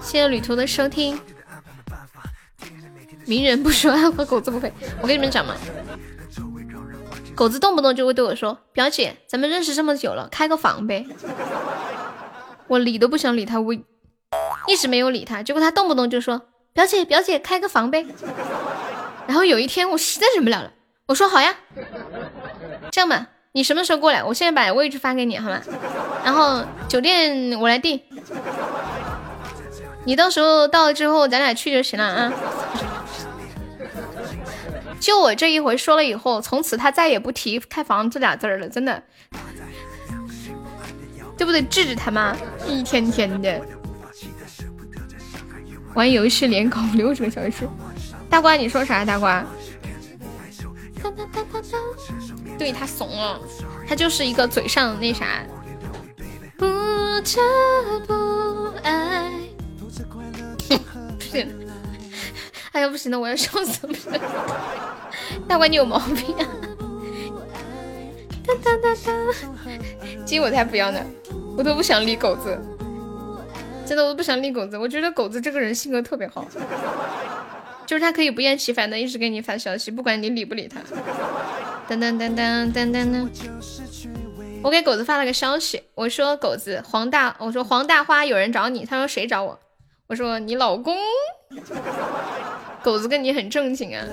[0.00, 1.20] 谢谢旅途的收听。
[3.30, 4.72] 名人不说爱和狗子不配。
[5.00, 5.54] 我跟你们讲嘛，
[7.36, 11.06] 狗子动不动就会对我说：“表姐，咱们认识这么久了，开个房呗。”
[12.66, 15.44] 我理都不想理他，我一直没有理他。
[15.44, 16.42] 结果他动不动就说
[16.74, 18.04] ：“表姐，表姐，开个房呗。”
[19.28, 20.72] 然后有一天我实在忍不了了，
[21.06, 21.54] 我说：“好呀，
[22.90, 24.24] 这样吧，你什么时候过来？
[24.24, 25.60] 我现在把位置发给你，好吗？
[26.24, 28.00] 然后酒店我来订，
[30.04, 32.32] 你到时候到了之后咱俩去就行了啊。”
[35.00, 39.02] 就我这一回说了以后，从此他再也不提开房这俩字儿了，真的，
[41.36, 41.62] 对不对？
[41.62, 42.36] 治治他吗？
[42.68, 43.60] 一天天的
[45.94, 47.66] 玩游戏连搞六个小时，
[48.28, 49.04] 大瓜你说啥？
[49.04, 49.44] 大瓜？
[52.58, 53.40] 对他怂了，
[53.88, 55.42] 他就是一个嘴上那啥。
[56.58, 59.32] 不得不爱。
[62.72, 63.94] 哎呀不行了，我要笑死了。
[65.48, 66.46] 大瓜，你有毛病啊！
[68.46, 71.00] 哒哒哒哒，鸡我才不要呢，
[71.56, 72.58] 我都不想理狗子，
[73.84, 74.78] 真的我都不想理狗子。
[74.78, 76.46] 我觉得狗子这个人性格特别好，
[77.86, 80.80] 就是他可以不厌其烦的一直给你发消息，不管你理不理他。
[81.88, 83.28] 噔噔噔噔噔噔噔，
[84.62, 89.58] 我给狗子发了个消息，我说狗子黄大，我说黄大花有人找你，他说谁找我？
[90.06, 90.96] 我说你老公。
[92.82, 94.04] 狗子跟你很正经啊。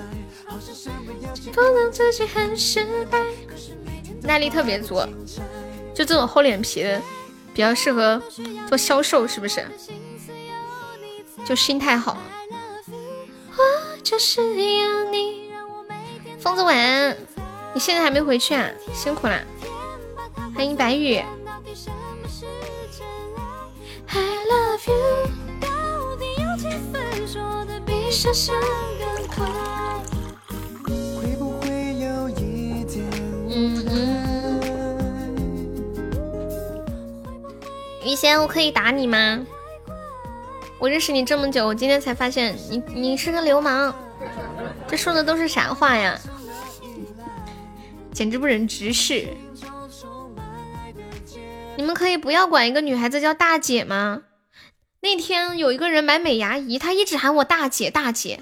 [4.22, 5.00] 耐力特别足，
[5.94, 7.00] 就这种厚脸皮的，
[7.54, 8.20] 比较适合
[8.68, 9.64] 做销售，是不是？
[11.44, 12.18] 就心态好。
[16.40, 17.16] 疯子晚安，
[17.74, 18.68] 你现在还没回去啊？
[18.92, 19.40] 辛苦啦。
[20.54, 20.92] 欢迎白
[26.58, 26.66] 雨。
[38.04, 39.44] 雨贤，我可以打你吗？
[40.78, 43.94] 我认识你这么久，我今天才发现你你是个流氓，
[44.86, 46.18] 这说的都是啥话呀？
[48.12, 49.28] 简直不忍直视！
[51.76, 54.22] 你们可以不要管一个女孩子叫大姐吗？
[55.00, 58.40] 那天有一个人买美牙仪，他一直喊我大姐大姐。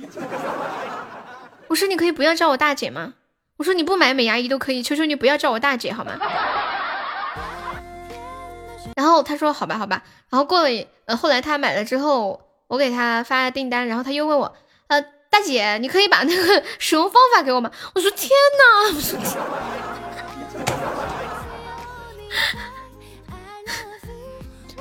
[1.69, 3.15] 我说你可以不要叫我大姐吗？
[3.59, 6.13] 我说你不买美牙仪都可以，求求你不要叫我大姐好吗？
[8.97, 10.69] 然后他说好吧好吧，然后过了
[11.05, 17.71] 呃后来他买了之后，我给他发订单，然后他又问我呃大姐你可以把那个使用方法给我吗？
[17.95, 18.95] 我说天哪！
[18.95, 19.19] 我 说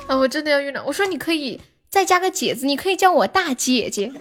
[0.08, 0.84] 啊我真的要晕了！
[0.86, 4.12] 我说你可以再加个姐字，你可以叫我大姐姐。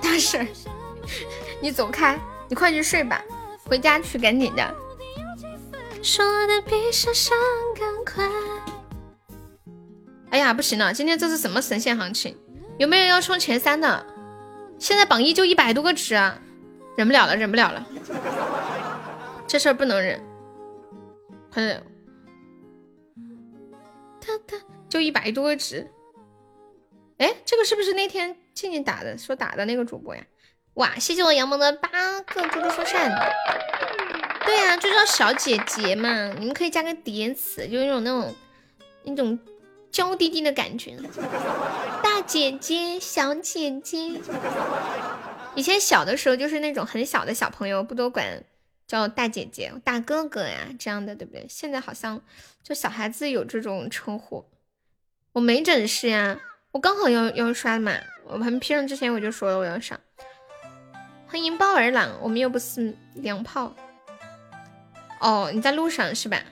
[0.00, 0.46] 大婶儿，
[1.60, 3.22] 你走开，你快去睡吧，
[3.64, 4.74] 回家去，赶紧的。
[6.02, 7.36] 说的比想象
[7.78, 8.28] 更快
[10.30, 12.36] 哎呀，不行了，今天这是什么神仙行情？
[12.78, 14.06] 有没有要冲前三的？
[14.78, 16.38] 现在榜一就一百多个值啊，
[16.96, 17.86] 忍不了了，忍不了了，
[19.46, 20.20] 这事儿不能忍，
[21.52, 21.82] 快点。
[24.88, 25.90] 就一百多个值，
[27.16, 30.22] 哎，这个是不是那天静静打的说打的那个主播呀？
[30.74, 33.10] 哇，谢谢我杨萌的八个猪猪风扇。
[34.44, 38.34] 对呀，就叫小姐姐嘛，你们可以加个叠词，就那种那种
[39.04, 39.38] 那种
[39.90, 40.94] 娇滴滴的感觉。
[42.02, 44.20] 大姐姐，小姐姐。
[45.54, 48.42] 以前小的时候就是那种很小的小朋友，不都管
[48.86, 51.46] 叫大姐姐、大哥哥呀这样的，对不对？
[51.48, 52.20] 现在好像
[52.62, 54.44] 就小孩子有这种称呼。
[55.32, 56.40] 我没整事呀，
[56.70, 57.92] 我刚好要要刷嘛，
[58.24, 59.98] 我还没 P 上之前我就说了我要上。
[61.26, 63.74] 欢迎包儿郎，我们又不是娘炮。
[65.20, 66.42] 哦，你在路上是吧？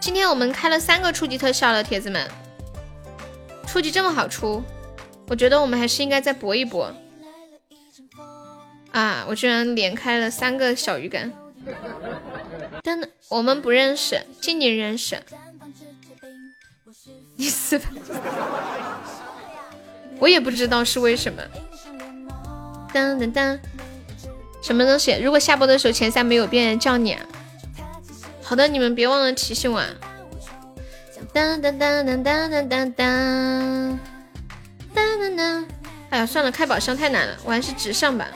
[0.00, 2.28] 今天我们开了三个初级特效了，铁子们，
[3.66, 4.62] 初级这么好出，
[5.30, 6.92] 我觉得我们还是应该再搏一搏。
[8.90, 9.24] 啊！
[9.28, 11.32] 我居然连开了三个小鱼干。
[12.82, 15.22] 真的，我们不认识，今年认识。
[17.36, 17.88] 你死吧！
[20.18, 21.40] 我也不知道是为什么。
[22.92, 23.58] 当当当，
[24.60, 25.16] 什么东西？
[25.22, 27.16] 如果下播的时候前三没有变，叫你。
[28.42, 29.80] 好的，你们别忘了提醒我。
[31.32, 34.00] 当当当当当当当当当当。
[36.10, 38.26] 哎呀，算了，开宝箱太难了，我还是直上吧。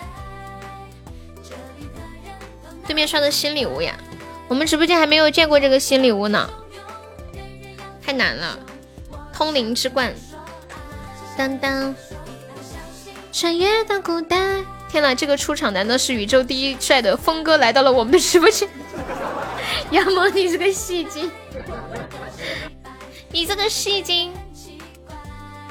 [2.87, 3.97] 对面刷的新礼物呀，
[4.47, 6.49] 我们直播间还没有见过这个新礼物呢，
[8.05, 8.59] 太难了。
[9.33, 10.15] 通灵之冠，
[11.37, 11.93] 当当，
[13.33, 14.63] 穿越到古代。
[14.89, 18.69] 天呐，这个出场难道是宇宙第一帅的峰哥来到了我们的直播间？
[19.91, 21.29] 杨萌，你是个戏精，
[23.33, 24.33] 你这个戏精，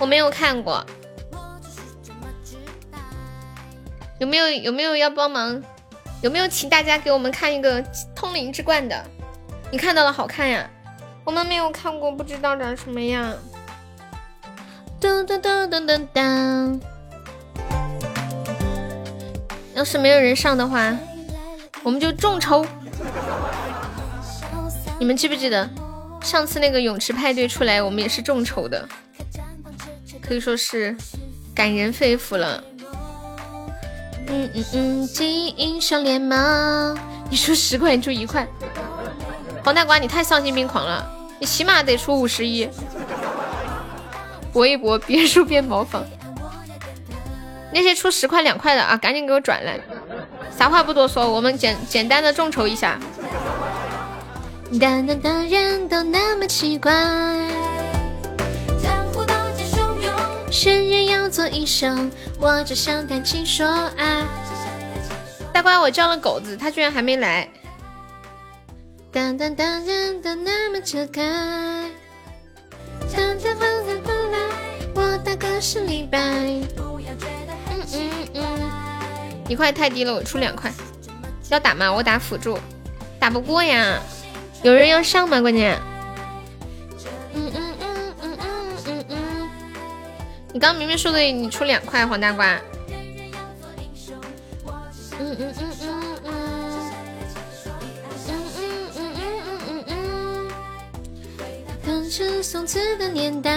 [0.03, 0.85] 我没有看过，
[4.19, 5.63] 有没有有没有要帮忙？
[6.21, 7.81] 有没有请大家给我们看一个
[8.13, 9.01] 通灵之冠的？
[9.71, 10.69] 你看到了，好看呀！
[11.23, 13.33] 我们没有看过，不知道长什么样。
[14.99, 16.81] 噔噔噔噔噔噔。
[19.73, 20.93] 要是没有人上的话，
[21.81, 22.65] 我们就众筹。
[24.99, 25.69] 你们记不记得
[26.21, 28.85] 上次那个泳池派对出来，我们也是众筹的，
[30.25, 30.95] 可以说是
[31.53, 32.63] 感人肺腑了。
[34.27, 36.97] 嗯嗯嗯，进英雄联盟，
[37.29, 38.47] 你出十块，你出一块。
[39.63, 41.05] 黄大瓜，你太丧心病狂了，
[41.39, 42.67] 你起码得出五十一。
[44.53, 46.05] 搏一搏，别墅变茅房。
[47.73, 49.79] 那些出十块两块的啊，赶紧给我转来。
[50.57, 52.99] 啥话不多说，我们简简单的众筹一下。
[54.79, 56.93] 当当当，人都那么奇怪。
[60.53, 63.65] 生日要做一生，我只想谈情说
[63.97, 64.23] 爱。
[65.51, 67.49] 大瓜，我叫了狗子，他居然还没来。
[69.11, 71.89] 当当当，当当那么扯开。
[73.11, 74.37] 当当当当不来，
[74.93, 76.19] 我大哥是李白。
[76.19, 76.63] 嗯
[77.91, 78.71] 嗯嗯，
[79.49, 80.71] 一块太低了，我出两块。
[81.49, 81.91] 要打吗？
[81.91, 82.59] 我打辅助，
[83.19, 83.99] 打不过呀。
[84.61, 85.41] 有人要上吗？
[85.41, 85.81] 关键。
[90.53, 92.45] 你刚明明说的你出两块黄大瓜。
[95.19, 96.31] 嗯嗯嗯嗯嗯。
[98.27, 100.47] 嗯嗯嗯嗯嗯嗯。
[101.85, 103.51] 当时宋词的年代。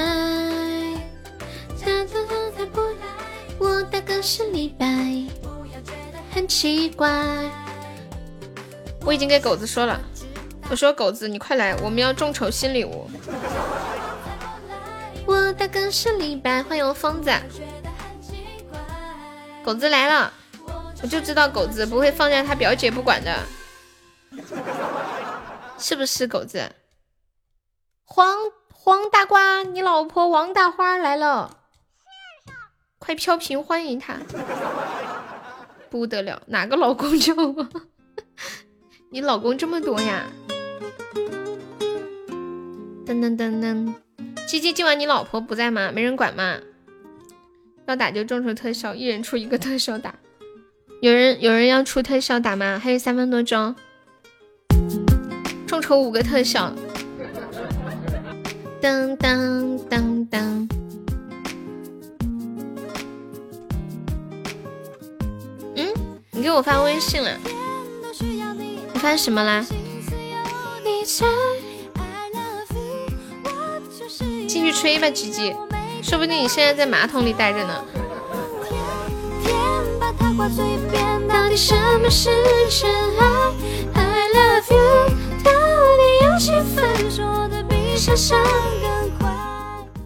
[1.79, 2.97] 他他他他不来，
[3.59, 4.87] 我大哥是李白。
[6.33, 7.09] 很奇怪。
[9.05, 10.01] 我已经给狗子说了，
[10.71, 13.09] 我说狗子你快来，我们要众筹新礼物。
[15.27, 17.33] 我大哥是李白，欢迎疯子，
[19.65, 20.33] 狗子来了，
[21.03, 23.43] 我就知道狗子不会放下他表姐不管的，
[25.79, 26.71] 是不是狗子？
[28.05, 28.37] 黄
[28.73, 31.59] 黄大瓜，你老婆王大花来了，
[33.01, 34.19] 快飘屏欢迎他，
[35.91, 37.69] 不得了，哪个老公叫我？
[39.11, 40.27] 你老公这么多呀？
[43.05, 44.06] 噔噔噔噔。
[44.47, 45.91] 鸡鸡，今晚你老婆不在吗？
[45.93, 46.59] 没人管吗？
[47.87, 50.15] 要打就众筹特效，一人出一个特效打。
[51.01, 52.81] 有人有人要出特效打吗？
[52.83, 53.75] 还有三分多钟，
[55.67, 56.73] 众筹五个特效。
[58.81, 60.69] 当当当当。
[65.75, 65.93] 嗯，
[66.31, 67.37] 你给我发微信了？
[68.93, 69.67] 你发什么啦？
[74.57, 75.55] 进去吹吧，吉吉，
[76.03, 77.85] 说不定你现在在马桶里待着呢。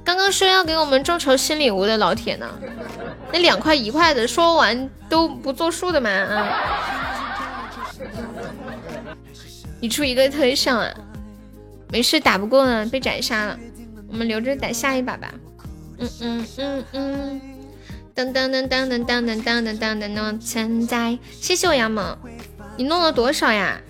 [0.04, 2.50] 刚刚说要给我们众筹新礼物的老铁呢？
[3.30, 6.10] 那两块一块的，说完都不作数的吗？
[6.10, 6.48] 啊！
[9.80, 10.92] 你出一个特效啊？
[11.92, 13.56] 没事，打不过呢，被斩杀了。
[14.10, 15.32] 我们留着打下一把吧。
[15.98, 17.40] 嗯嗯嗯嗯，
[18.14, 21.18] 噔噔噔噔噔噔噔噔噔噔噔存在。
[21.30, 22.16] 谢谢我杨萌，
[22.76, 23.80] 你弄了多少呀？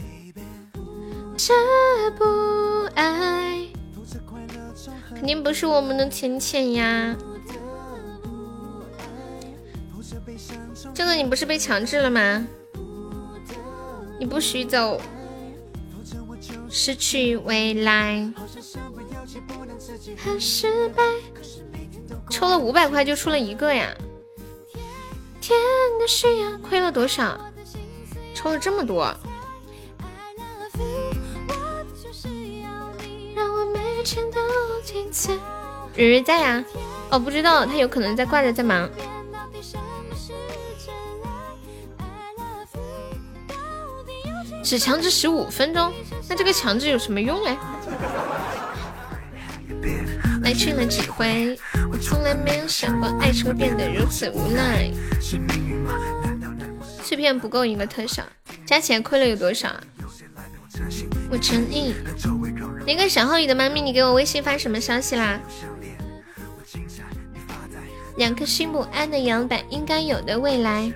[1.37, 1.55] 这
[2.19, 2.25] 不
[2.95, 3.67] 爱，
[5.15, 7.17] 肯定不是我们的浅浅呀。
[10.93, 12.47] 这个你不是被强制了吗？
[14.19, 15.01] 你不许走，
[16.69, 18.31] 失去未来。
[20.17, 21.03] 很失败。
[22.31, 23.95] 抽了五百块就出了一个呀！
[25.41, 25.59] 天
[25.99, 27.39] 的需要亏了多少？
[28.35, 29.15] 抽了这么多。
[35.95, 36.65] 蕊蕊在呀？
[37.11, 38.89] 哦，不知道，他有可能在挂着，在忙。
[44.63, 45.93] 只强制十五分钟，
[46.29, 47.57] 那这个强制有什么用嘞？
[50.53, 51.59] 去了几回，
[51.93, 54.91] 我从来没有想过爱情会变得如此无奈。
[57.03, 58.23] 碎片不够一个特效，
[58.65, 59.69] 加起来亏了有多少？
[61.31, 61.95] 我承认。
[62.87, 65.39] 那个小浩宇的妈咪，你给我微信发什么消息啦？
[68.17, 70.93] 两颗心不安的摇摆，应该有的未来。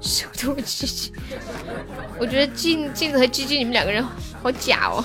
[0.00, 1.12] 手动鸡鸡，
[2.18, 4.04] 我觉得镜镜子和鸡鸡你们两个人
[4.42, 5.04] 好假哦。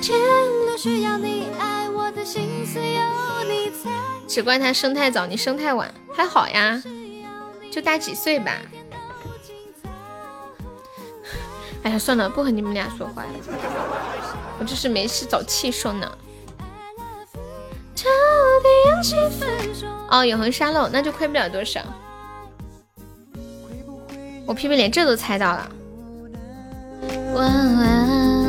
[0.00, 3.90] 天天都需要你爱，我的心思有你猜。
[4.26, 6.82] 只怪他生太早，你生太晚，还好呀，
[7.70, 8.52] 就大几岁吧。
[11.82, 13.28] 哎呀，算了，不和你们俩说话了，
[14.58, 16.10] 我这是没事找气受呢。
[20.10, 21.80] 哦，永恒沙漏，那就亏不了多少。
[24.46, 25.70] 我屁屁连这都猜到了。
[27.34, 28.39] 晚安。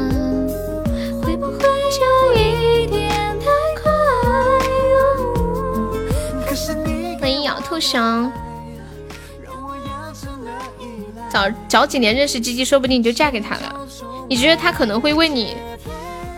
[1.42, 3.10] 会不会就一点
[3.40, 3.48] 太
[3.82, 3.92] 快？
[7.20, 8.32] 欢迎咬兔熊。
[11.32, 13.76] 早早几年认识鸡鸡，说不定你就嫁给他了。
[14.30, 15.58] 你觉得他可能会为你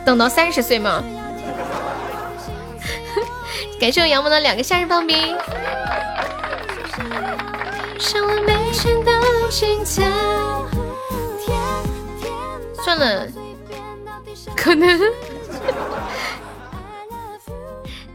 [0.06, 1.04] 等到三十岁吗？
[3.78, 5.18] 感谢我杨萌的两个夏日棒冰。
[12.82, 13.28] 算了，
[14.56, 15.00] 可能。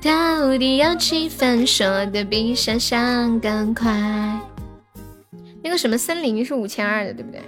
[0.00, 1.66] 到底要几分？
[1.66, 3.90] 说的比想象更快。
[5.62, 7.42] 那个什么森林是五千二的，对不对？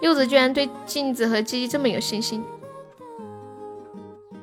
[0.00, 2.42] 柚子居然对镜子和鸡鸡这么有信心。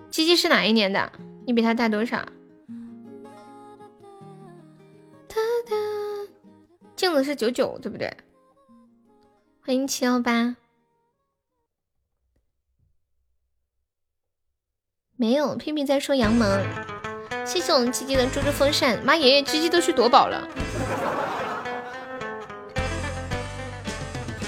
[0.09, 1.11] 鸡鸡是哪一年的？
[1.45, 2.23] 你比他大多少？
[6.95, 8.11] 镜子是九九，对不对？
[9.63, 10.55] 欢迎七幺八。
[15.15, 16.49] 没有，屁屁在说杨萌。
[17.45, 18.99] 谢谢我们鸡鸡的猪猪风扇。
[19.05, 20.47] 妈爷爷，鸡鸡都去夺宝了。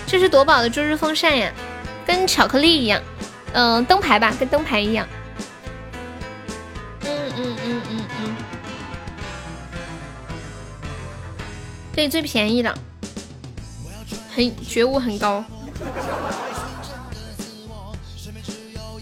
[0.07, 1.53] 这是夺宝的猪猪风扇呀，
[2.07, 2.99] 跟巧克力一样。
[3.53, 5.07] 嗯，灯牌吧，跟灯牌一样。
[7.02, 8.35] 嗯嗯嗯嗯嗯
[11.94, 12.76] 对，最便宜的，
[14.35, 15.43] 很觉悟很高。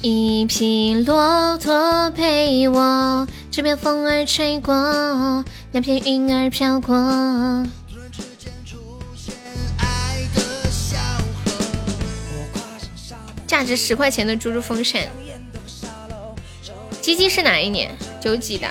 [0.02, 4.74] 一匹骆驼陪我，这边风儿吹过，
[5.72, 6.96] 那片云儿飘过。
[13.46, 15.08] 价值十块钱的猪猪风扇，
[17.02, 17.96] 鸡鸡是哪一年？
[18.20, 18.68] 九几的？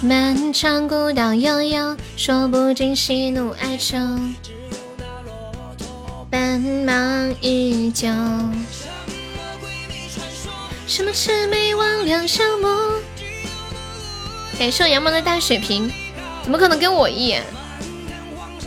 [0.00, 3.96] 漫长古道悠悠，说不尽喜怒哀愁。
[6.30, 8.06] 奔忙依旧。
[10.86, 12.68] 什么魑魅魍魉相慕？
[14.56, 15.92] 感谢杨萌的大水瓶，
[16.44, 17.42] 怎么可能跟我一眼？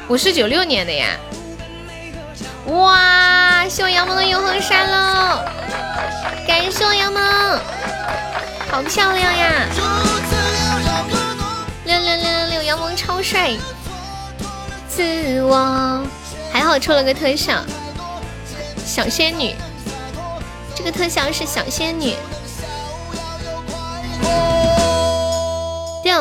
[0.08, 1.16] 我是九六年的呀！
[2.66, 5.40] 哇，谢我杨萌的永恒沙漏，
[6.46, 7.24] 感谢我杨萌，
[8.70, 10.41] 好漂亮呀！
[11.86, 13.52] 六六六六六，杨萌超帅，
[14.88, 16.06] 自我。
[16.52, 17.64] 还好抽了个特效，
[18.86, 19.56] 小仙女，
[20.76, 22.14] 这个特效是小仙女。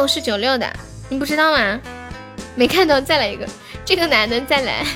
[0.01, 0.67] 我是九六的，
[1.11, 1.79] 你不知道吗？
[2.55, 3.47] 没看到，再来一个，
[3.85, 4.87] 这个男的再来，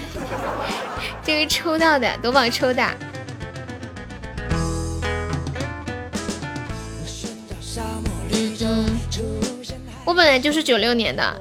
[1.22, 2.82] 这个抽到的夺宝抽的。
[10.04, 11.34] 我本来就是九六年的，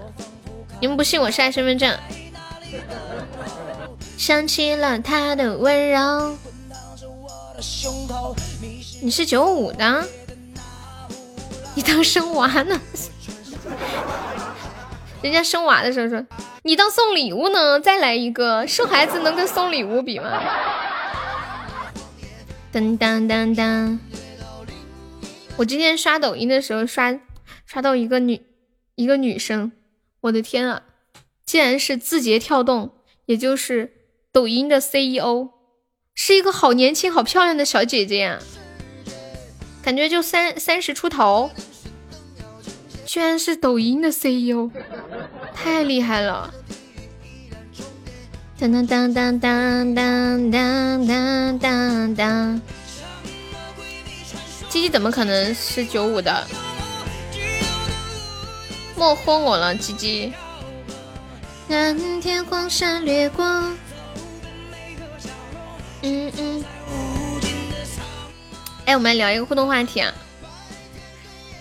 [0.80, 1.98] 你们不信我晒身份证。
[4.18, 6.38] 想起了他的温柔，
[9.02, 10.08] 你是九五的，
[11.76, 12.80] 你当生娃呢？
[15.22, 16.26] 人家生娃的时候说，
[16.64, 17.80] 你当送礼物呢？
[17.82, 20.42] 再来一个，生孩子能跟送礼物比吗？
[22.74, 24.00] 噔噔噔噔！
[25.58, 27.14] 我今天刷抖音的时候刷
[27.66, 28.42] 刷到一个女
[28.96, 29.72] 一个女生，
[30.22, 30.84] 我的天啊，
[31.46, 32.92] 竟然是字节跳动，
[33.26, 33.94] 也就是
[34.32, 35.50] 抖音的 CEO，
[36.14, 38.40] 是一个好年轻、好漂亮的小姐姐呀，
[39.82, 41.50] 感觉就三三十出头，
[43.06, 44.70] 居然是抖音的 CEO，
[45.56, 46.54] 太厉害了！
[48.60, 52.62] 当当当当当当当当当当。
[54.70, 56.48] 鸡鸡怎么可能是九五的？
[58.96, 60.34] 莫豁我了，鸡鸡。
[61.68, 63.46] 蓝天黄沙掠过。
[66.02, 66.64] 嗯嗯。
[68.86, 70.14] 哎，我们来聊一个互动话题啊。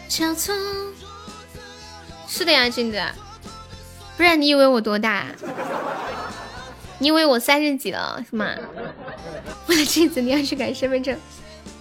[0.08, 0.54] 小葱。
[2.28, 3.02] 是的呀，镜子。
[4.16, 5.26] 不然你以为我多大？
[6.98, 8.54] 你以为我三十几了是吗？
[9.66, 11.18] 为了镜子，你要去改身份证。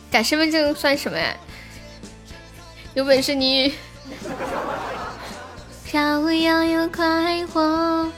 [0.09, 1.35] 改身份证算什么呀？
[2.93, 3.73] 有本事你
[5.91, 8.09] 飘摇又快活。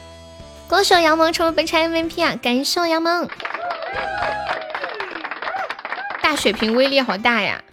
[0.70, 2.36] 恭喜杨萌成为本场 MVP 啊！
[2.36, 3.28] 感谢我杨萌，
[6.22, 7.64] 大血瓶威力好大呀！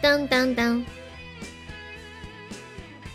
[0.00, 0.86] 当当当！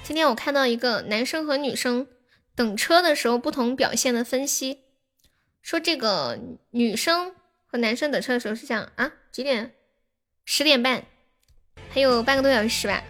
[0.03, 2.05] 今天我看到一个男生和女生
[2.53, 4.81] 等车的时候不同表现的分析。
[5.61, 6.37] 说这个
[6.71, 7.33] 女生
[7.65, 9.13] 和男生等车的时候是这样啊？
[9.31, 9.73] 几点？
[10.43, 11.05] 十点半，
[11.93, 13.03] 还有半个多小时吧，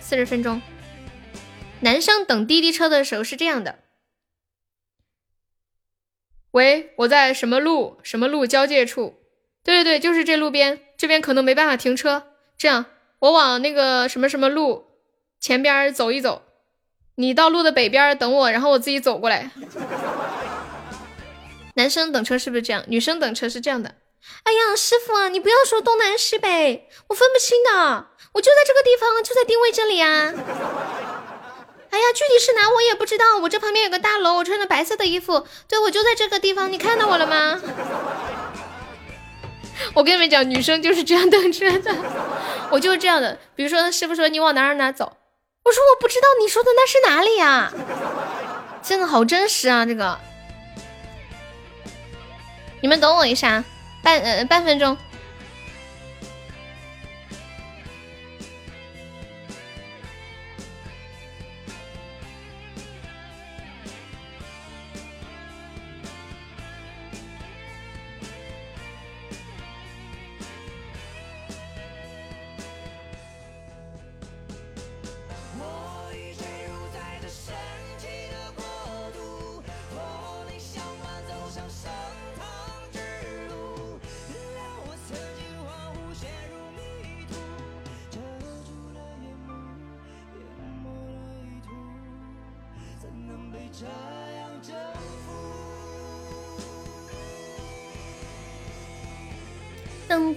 [0.00, 0.60] 四十分钟。
[1.80, 3.78] 男生等滴滴车的时候是这样的：
[6.50, 9.18] 喂，我在什么路什么路交界处？
[9.64, 12.32] 对对对，就是这路边，这边可能没办法停车。
[12.56, 12.86] 这样，
[13.20, 14.86] 我往那个什么什么路
[15.40, 16.42] 前边走一走，
[17.14, 19.50] 你到路的北边等我，然后我自己走过来。
[21.74, 22.84] 男生等车是不是这样？
[22.88, 23.94] 女生等车是这样的。
[24.44, 28.06] 哎呀，师傅啊，你不要说东南西北，我分不清的。
[28.32, 30.32] 我就在这个地方，就在定位这里啊。
[31.90, 33.38] 哎呀，具体是哪我也不知道。
[33.38, 36.70] 我这旁边有个大楼，我穿着白色的衣服，对我就在这个地方。
[36.70, 37.60] 你看到我了吗？
[39.94, 41.94] 我跟你们讲，女生就是这样等车的。
[42.70, 43.38] 我就是这样的。
[43.54, 45.16] 比如说，师傅说你往哪儿哪儿走，
[45.64, 47.72] 我说我不知道，你说的那是哪里呀？
[48.82, 50.18] 真的好真实啊，这个。
[52.80, 53.64] 你们等我一下，
[54.02, 54.96] 半呃半分钟。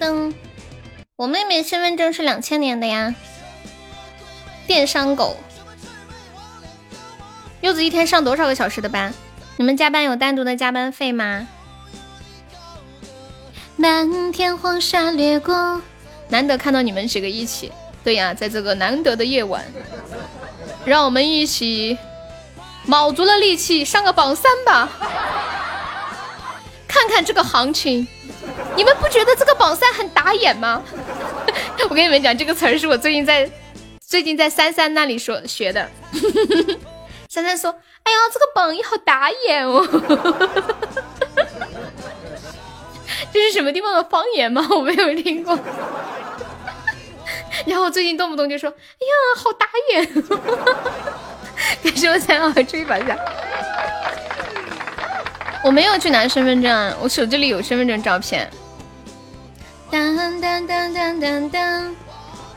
[0.02, 0.34] 噔，
[1.16, 3.14] 我妹妹身份证是两千年的呀。
[4.66, 5.38] 电商狗，
[7.62, 9.14] 柚子一天上多少个小时的班？
[9.58, 11.48] 你们加班有单独的加班费吗？
[13.76, 15.80] 漫天黄沙掠过，
[16.30, 17.72] 难得看到你们几个一起。
[18.04, 19.64] 对呀，在这个难得的夜晚，
[20.84, 21.96] 让我们一起
[22.88, 24.90] 卯足了力气上个榜三吧，
[26.88, 28.08] 看看这个行情。
[28.76, 30.82] 你们不觉得这个榜三很打眼吗？
[31.90, 33.50] 我跟你们讲，这个词儿是我最近在
[34.08, 35.90] 最近在三三那里说学的。
[37.30, 37.72] 三三说
[38.04, 39.88] ：“哎呀，这个榜一好打眼哦。
[43.34, 44.68] ”这是什么地方的方言吗？
[44.72, 45.58] 我没有听过。
[47.66, 50.06] 然后我最近动不动就说：“哎呀，好打眼。”
[51.84, 53.18] 感谢我三号追榜下。
[55.64, 58.52] 我没有去拿身份证，我手机里有身份证照片。
[59.92, 61.96] 当当当当当当，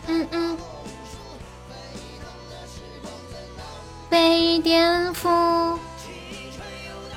[0.07, 0.57] 嗯嗯。
[4.09, 5.77] 被颠覆，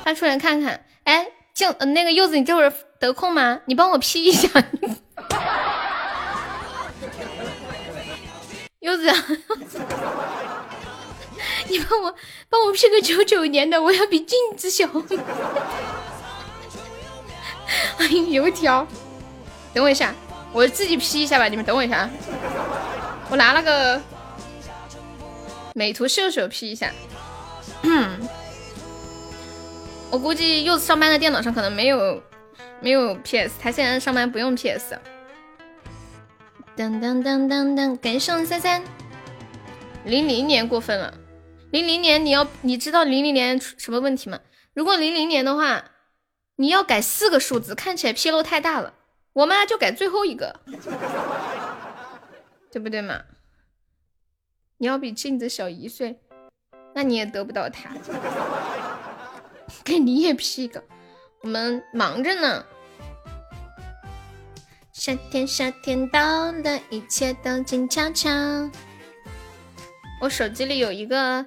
[0.04, 0.84] 发出来看看。
[1.04, 3.60] 哎，静，那个柚子，你这会儿得空吗？
[3.66, 4.50] 你帮我 P 一下。
[8.80, 9.06] 柚子，
[11.70, 12.16] 你帮我
[12.50, 14.88] 帮我 P 个九九年的，我要比镜子小。
[17.98, 18.88] 欢 迎油条。
[19.78, 20.12] 等我一下，
[20.52, 21.48] 我自己 P 一下吧。
[21.48, 22.10] 你们等我一下啊，
[23.30, 24.02] 我拿了个
[25.76, 26.92] 美图秀秀 P 一下。
[30.10, 32.24] 我估计柚子上班的电脑上可能没有
[32.82, 34.98] 没有 PS，他现在上班不用 PS。
[36.76, 38.82] 噔噔噔噔噔，感谢上三三。
[40.06, 41.14] 零零年过分了，
[41.70, 44.40] 零零年你要你知道零零年什么问题吗？
[44.74, 45.84] 如果零零年的话，
[46.56, 48.96] 你要改四个数字，看起来纰漏太大了。
[49.38, 50.60] 我妈就改最后一个，
[52.72, 53.22] 对不对嘛？
[54.78, 56.20] 你要比镜子小一岁，
[56.96, 57.92] 那你也得不到他。
[59.86, 60.84] 给你也 P 一个，
[61.42, 62.66] 我们忙着呢。
[64.92, 68.32] 夏天，夏天到了，一切都静悄悄。
[70.20, 71.46] 我手机里有一个，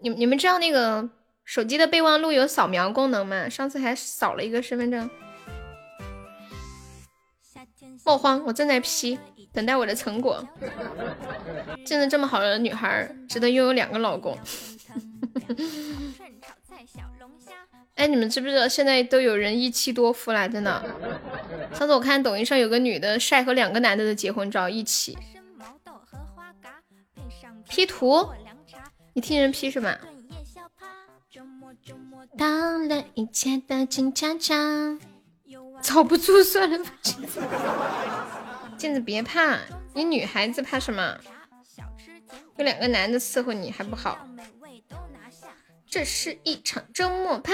[0.00, 1.08] 你你们知道那个
[1.46, 3.48] 手机的备忘录有扫描功能吗？
[3.48, 5.08] 上次还扫了一个身份证。
[8.08, 9.18] 莫慌，我正在 P，
[9.52, 10.42] 等待我的成果。
[11.84, 14.34] 见着这么好的女孩，值得拥有两个老公。
[17.96, 20.48] 哎，你们知不知道现在都有人一妻多夫了？
[20.48, 20.82] 真的。
[21.74, 25.18] 上次我看抖音上有个女的晒和两个男的的结婚照一起
[27.68, 28.26] P 图，
[29.12, 29.98] 你听人 P 是吧？
[32.38, 34.54] 到了一切的静悄悄，
[35.82, 36.90] 找不住算了吧。
[38.76, 39.58] 镜子别怕，
[39.94, 41.16] 你女孩子怕什么？
[42.56, 44.18] 有两个男的伺候你还不好？
[45.90, 47.52] 这是一场周末趴。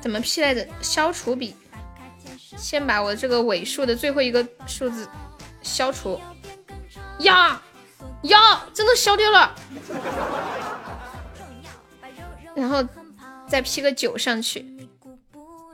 [0.00, 0.66] 怎么 P 来着？
[0.82, 1.54] 消除笔，
[2.56, 5.08] 先把我这个尾数的最后一个数字
[5.62, 6.20] 消除。
[7.20, 7.60] 呀
[8.22, 9.54] 呀，真的消掉了。
[12.54, 12.86] 然后
[13.52, 14.64] 再 P 个九上去，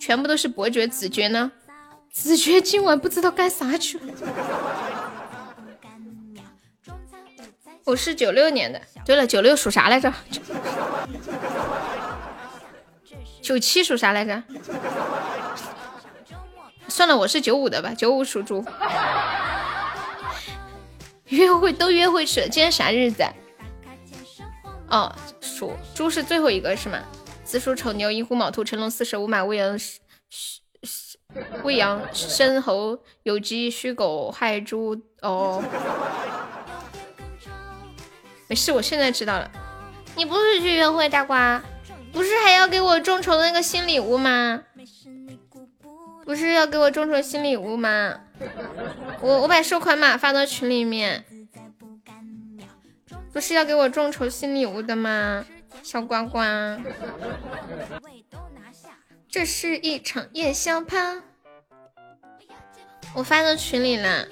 [0.01, 0.89] 全部都是伯爵。
[0.89, 1.53] 子爵呢？
[2.11, 4.13] 子爵今晚不知道干啥去了。
[7.85, 8.83] 我是九六年的。
[9.05, 10.13] 对了，九六属啥来着？
[13.41, 14.43] 九七属啥来着？
[16.89, 17.95] 算了，我是九五的吧。
[17.95, 18.65] 九五属猪。
[21.27, 23.25] 约会都约会去了，今天啥日子？
[24.89, 26.99] 哦，属猪是最后一个是吗？
[27.49, 29.81] 子鼠丑牛寅虎卯兔辰龙巳蛇午马未羊
[31.65, 35.65] 未羊申猴酉鸡戌狗亥猪哦。
[38.49, 39.51] 没事，我现在知道了。
[40.15, 41.63] 你不是去约会，大瓜，
[42.13, 44.65] 不是还要给我众筹那个新礼物吗？
[46.27, 48.21] 不是要给我众筹新礼物吗？
[49.23, 51.25] 我我把收款码发到群里面。
[53.33, 55.47] 不是要给我众筹新礼物的吗？
[55.83, 56.41] 小呱呱，
[59.29, 61.23] 这是一场夜宵趴，
[63.15, 64.27] 我发到群里了。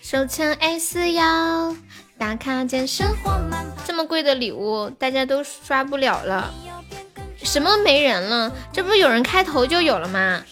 [0.00, 1.76] 手枪 S 幺。
[2.18, 3.06] 打卡健身，
[3.86, 6.52] 这么贵的礼物大家都刷不了了，
[7.44, 8.52] 什么没人了？
[8.72, 10.42] 这不是有人开头就有了吗？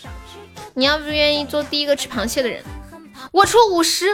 [0.74, 2.62] 你要不愿意做第一个吃螃蟹的人？
[3.32, 4.06] 我出五十，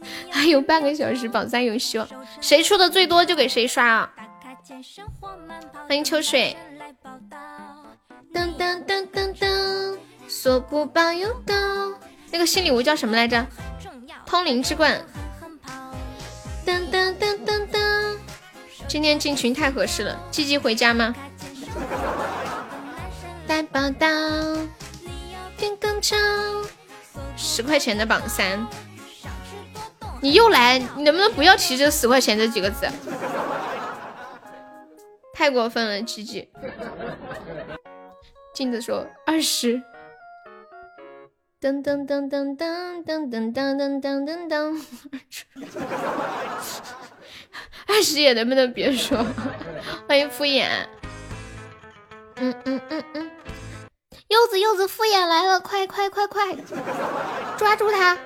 [0.30, 2.08] 还有半个小时，榜三有希望，
[2.40, 4.10] 谁出的最多就给谁刷啊！
[5.86, 6.56] 欢迎秋水，
[8.32, 9.98] 噔噔噔噔噔，
[10.28, 11.92] 说不包邮的，
[12.30, 13.44] 那个新礼物叫什么来着？
[14.26, 15.00] 通灵之冠，
[16.66, 18.16] 噔噔噔噔噔！
[18.86, 21.14] 今天进群太合适了，积极回家吗？
[23.48, 24.06] 来报道，
[25.56, 26.18] 天更长，
[27.36, 28.66] 十块钱的榜三，
[30.20, 32.86] 你又来，你能不能不要提这十块钱这几个字？
[35.32, 36.48] 太过分了，积极。
[38.52, 39.80] 镜子说二十。
[41.60, 44.80] 噔噔噔噔噔噔噔噔噔噔噔噔，
[47.86, 49.24] 二十也能不能别说？
[50.08, 50.68] 欢迎敷衍。
[52.36, 53.30] 嗯嗯嗯嗯，
[54.28, 56.54] 柚子柚子敷衍来了，快快快快，
[57.56, 58.16] 抓住他！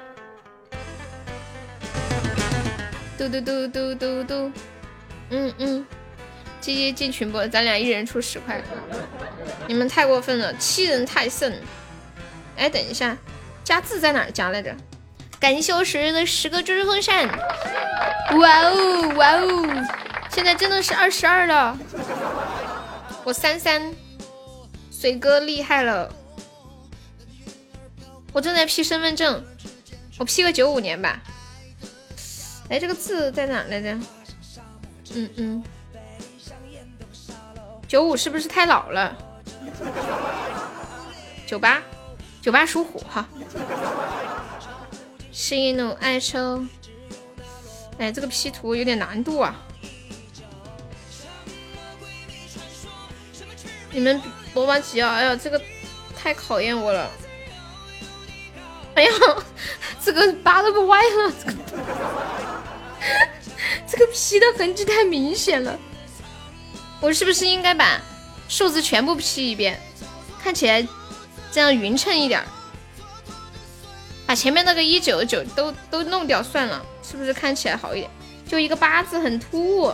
[3.19, 4.53] 嘟嘟嘟嘟嘟嘟，
[5.31, 5.87] 嗯嗯，
[6.61, 7.39] 鸡鸡进群不？
[7.49, 8.61] 咱俩一人出十块，
[9.67, 11.61] 你们太过分了，欺人太甚。
[12.57, 13.17] 哎，等一下，
[13.63, 14.75] 加字在哪儿加来着？
[15.39, 17.29] 感谢我十日的十个追追风扇。
[18.39, 19.87] 哇哦哇哦，
[20.31, 21.79] 现在真的是二十二了。
[23.25, 23.95] 我三三，
[24.91, 26.13] 水哥厉害了。
[28.33, 29.45] 我正在 P 身份证，
[30.19, 31.21] 我 P 个九五年吧。
[32.69, 33.99] 哎，这个字在哪来着？
[35.15, 35.65] 嗯嗯，
[37.87, 39.17] 九五是不是太老了？
[41.47, 41.83] 九八，
[42.41, 43.29] 九八属虎哈。
[45.31, 46.65] 喜怒哀愁，
[47.99, 49.55] 哎，这个 P 图有点难度啊。
[53.91, 54.19] 你们
[54.55, 55.13] 播放几啊？
[55.15, 55.61] 哎呀，这个
[56.17, 57.11] 太考验我了。
[58.95, 59.11] 哎呀，
[60.05, 61.59] 这个疤都不歪了，这个
[63.87, 65.79] 这个 P 的痕迹太明显了。
[67.01, 68.01] 我是不是应该把
[68.49, 69.81] 数字全部 P 一遍，
[70.43, 70.87] 看起来
[71.51, 72.45] 这样匀称一点？
[74.27, 78.11] 把前面那个一九九都都弄掉算了，是不是看起来好一点？
[78.47, 79.93] 就一个八字很突兀。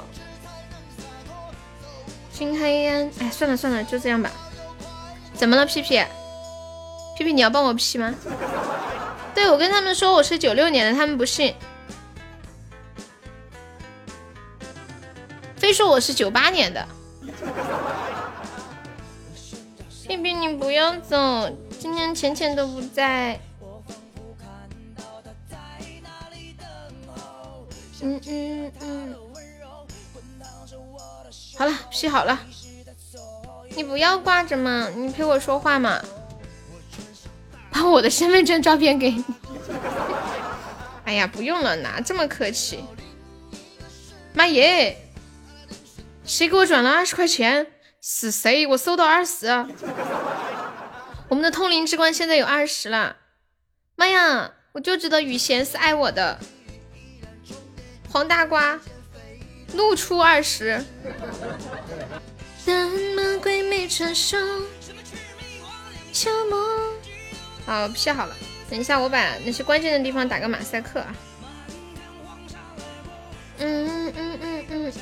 [2.32, 4.30] 心黑烟，哎，算了算了，就这样吧。
[5.34, 6.00] 怎么了，屁屁？
[7.18, 8.14] 屁屁，你要帮我 P 吗？
[9.34, 11.52] 对，我跟他们说我是九六年的，他们不信，
[15.56, 16.86] 非说我是九八年的。
[20.06, 21.50] 屁屁，你不要走，
[21.80, 23.40] 今天浅浅都不在。
[28.00, 29.16] 嗯嗯嗯。
[31.58, 32.38] 好了，P 好了，
[33.74, 36.00] 你不要挂着嘛，你陪我说话嘛，
[37.70, 39.24] 把我的身份证照片给你。
[41.04, 42.84] 哎呀，不用了，哪这么客气？
[44.34, 44.96] 妈耶，
[46.24, 47.66] 谁给我转了二十块钱？
[48.00, 48.66] 是谁？
[48.66, 49.46] 我收到二十。
[51.28, 53.16] 我们的通灵之冠现在有二十了。
[53.96, 56.38] 妈呀，我就知道雨贤是爱我的。
[58.10, 58.78] 黄大瓜。
[59.74, 60.82] 怒出二十。
[67.68, 68.34] 好，P 好了。
[68.70, 71.14] 等一下，我把那些关键的地方打个马赛克啊。
[73.58, 74.92] 嗯嗯嗯嗯，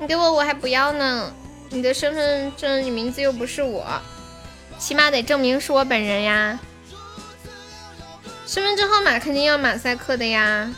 [0.00, 1.32] 你给我我还不要呢。
[1.70, 3.86] 你的身份证，你名字又不是我，
[4.76, 6.58] 起码得证明是我本人呀。
[8.44, 10.74] 身份证号码肯定要马赛克的呀。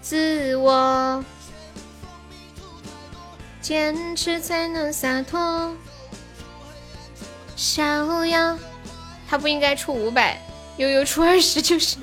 [0.00, 1.24] 自我。
[3.60, 5.74] 坚持才能洒脱。
[7.56, 8.58] 逍遥，
[9.30, 10.36] 他不应该出五百，
[10.76, 11.98] 悠悠出二十就是。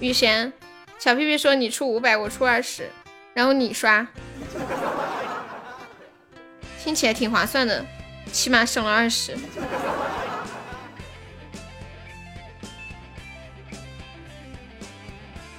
[0.00, 0.52] 雨贤，
[0.98, 2.90] 小屁屁说你出五百，我出二十，
[3.32, 4.06] 然后你刷，
[6.84, 7.82] 听起来挺划算的，
[8.30, 9.34] 起码省了二十。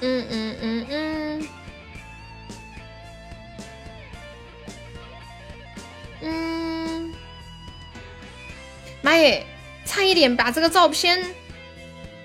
[0.01, 1.47] 嗯嗯嗯嗯。
[6.21, 6.58] 嗯，
[9.09, 9.43] 妈耶，
[9.85, 11.19] 差一点把这个照片，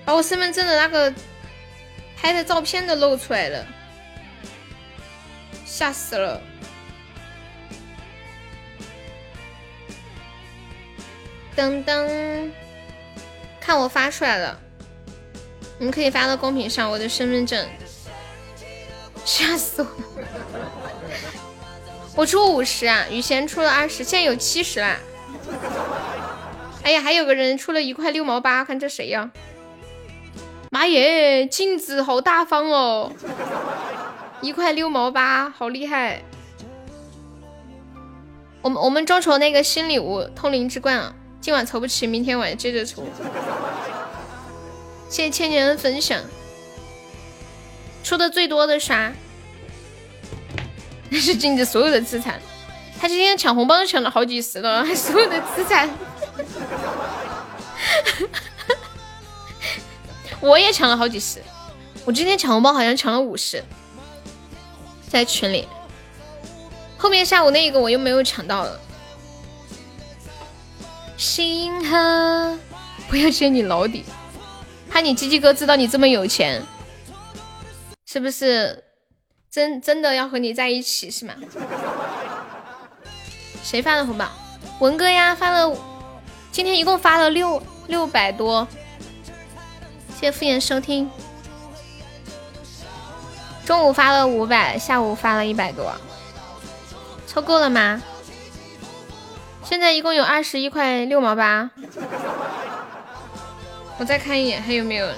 [0.05, 1.11] 把我身份证的那个
[2.15, 3.65] 拍的照片都露出来了，
[5.65, 6.39] 吓死了！
[11.57, 12.51] 噔噔，
[13.59, 14.59] 看我发出来了，
[15.79, 17.67] 你们可以发到公屏上我的身份证，
[19.25, 19.87] 吓死我！
[22.15, 24.99] 我出五十啊，雨贤出了二十，现在有七十啦。
[26.85, 29.31] 哎呀，还有个人出了一块六毛八，看这谁呀？
[30.69, 33.11] 妈耶，镜子好大方哦，
[34.39, 36.21] 一块六毛八，好厉害。
[38.61, 43.03] 我们我们众筹那个新礼物通灵之冠啊，今晚筹不齐，明天晚上接着筹。
[45.09, 46.21] 谢谢千年的分享，
[48.03, 49.11] 出的最多的啥？
[51.09, 52.39] 那 是镜子所有的资产，
[53.01, 55.89] 他今天抢红包都抢了好几十了， 所有的资产，
[60.41, 61.41] 我也抢了好几十，
[62.05, 63.63] 我今天抢红包好像抢了五十，
[65.09, 65.67] 在群里，
[66.97, 68.79] 后面下午那个我又没有抢到了。
[71.17, 72.57] 星河，
[73.09, 74.05] 不要揭你老底，
[74.89, 76.61] 怕你鸡鸡哥知道你这么有钱，
[78.05, 78.83] 是不是？
[79.49, 81.33] 真真的要和你在一起是吗？
[83.63, 84.29] 谁发的红包？
[84.79, 85.75] 文哥呀，发了，
[86.55, 88.65] 今天一共发了六六百多。
[90.15, 91.11] 谢谢敷衍收听。
[93.65, 95.93] 中午发了五百，下午发了一百多，
[97.27, 98.01] 凑够了吗？
[99.65, 101.69] 现在一共有二十一块六毛八。
[103.97, 105.09] 我再看一眼还有没有。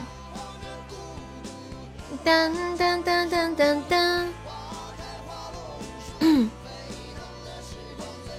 [2.23, 4.33] 当当当当当当，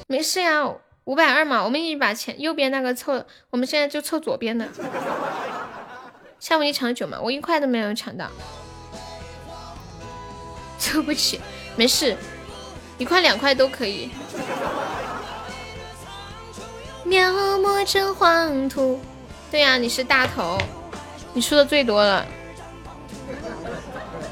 [0.09, 0.65] 没事呀，
[1.09, 4.69] 五百二嘛，我们一起把前右边那个凑，我们现在就凑左边的。
[6.39, 8.27] 下午你抢九嘛，我一块都没有抢到，
[10.79, 11.41] 凑不起，
[11.77, 12.15] 没事，
[12.99, 14.11] 一块两块都可以。
[17.05, 19.01] 描摹着黄土。
[19.51, 20.59] 对呀，你是大头，
[21.33, 22.27] 你出的最多了。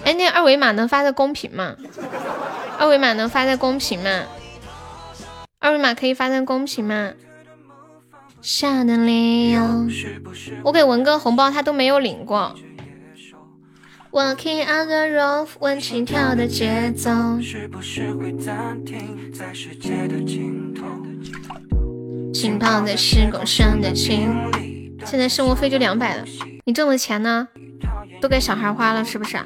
[0.05, 1.75] 哎，那二维码能发在公屏吗？
[2.79, 4.25] 二维码能发在公屏吗？
[5.67, 7.11] 二维码可以发在公屏吗？
[8.41, 9.61] 下的理由，
[10.63, 12.55] 我给文哥红包，他都没有领过。
[14.13, 17.11] Walking on the roof，闻心跳的节奏。
[22.33, 24.33] 浸泡在时光上的情。
[25.05, 26.25] 现在生活费就两百了，
[26.65, 27.49] 你挣的钱呢？
[28.21, 29.37] 都给小孩花了是不是？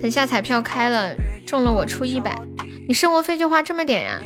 [0.00, 2.40] 等下彩票开了中了，我出一百，
[2.88, 4.20] 你生活费就花这么点呀？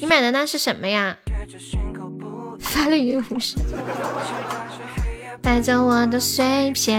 [0.00, 1.16] 你买的那是什么呀？
[2.60, 3.56] 发了语五十。
[5.42, 6.98] 带走我的碎片。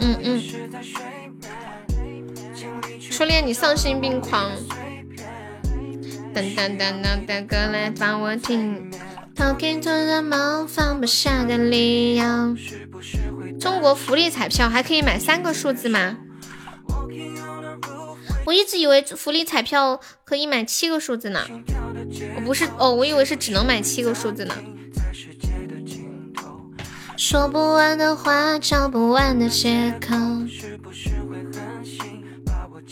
[0.00, 0.42] 嗯嗯。
[3.10, 4.50] 初恋，你丧心病狂。
[6.34, 8.90] 噔噔噔噔的歌来帮我听。
[9.34, 12.56] Talking to the moon，放不下的理由。
[13.60, 16.18] 中国福利彩票还可以买三个数字吗？
[18.48, 21.46] 我一直以为福利彩票可以买七个数字呢。
[22.34, 24.54] 我不是哦，我以为是只能买七个数字呢。
[27.18, 30.16] 说不完的话，找不完的借口。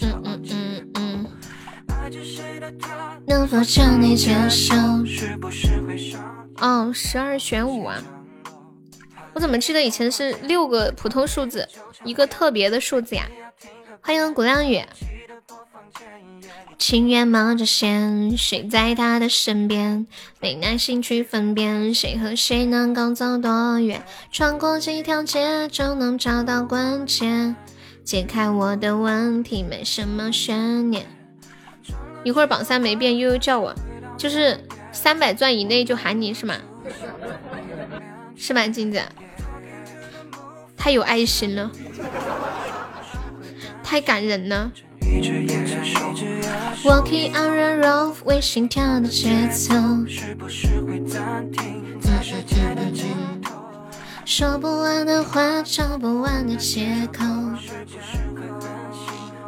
[0.03, 1.27] 嗯嗯嗯嗯。
[3.27, 4.75] 能否将你接受？
[6.59, 7.97] 哦，十二选五啊！
[9.33, 11.67] 我怎么记得以前是六个普通数字，
[12.05, 13.27] 一个特别的数字呀？
[14.03, 14.83] 欢迎古亮宇。
[16.79, 20.07] 情愿冒着险，睡在他的身边，
[20.41, 24.05] 没耐心去分辨谁和谁能够走多远。
[24.31, 27.57] 穿过几条街就能找到关键，
[28.05, 31.07] 解开我的问题没什么悬念。
[32.23, 33.75] 一会儿榜三没变，悠悠叫我，
[34.19, 34.61] 就是
[34.93, 36.57] 三百钻以内就喊你是吗？
[38.37, 39.01] 是吧，金子？
[40.77, 41.71] 太有爱心了，
[43.83, 44.71] 太感人了。
[46.85, 49.75] Walking on the road，为心跳的节奏。
[54.25, 57.25] 说不完的话，找不完的借口。
[57.25, 57.59] 嗯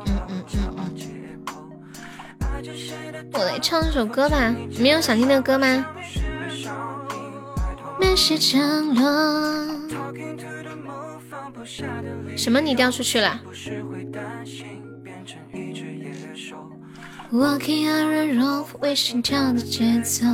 [0.06, 0.55] 嗯嗯。
[3.32, 5.86] 我来唱一首歌吧，你有想听的歌吗？
[8.01, 9.68] 那些降落。
[12.36, 12.60] 什么？
[12.60, 13.40] 你掉出去了
[17.30, 20.24] ？Walking on a rope，为心跳的节奏。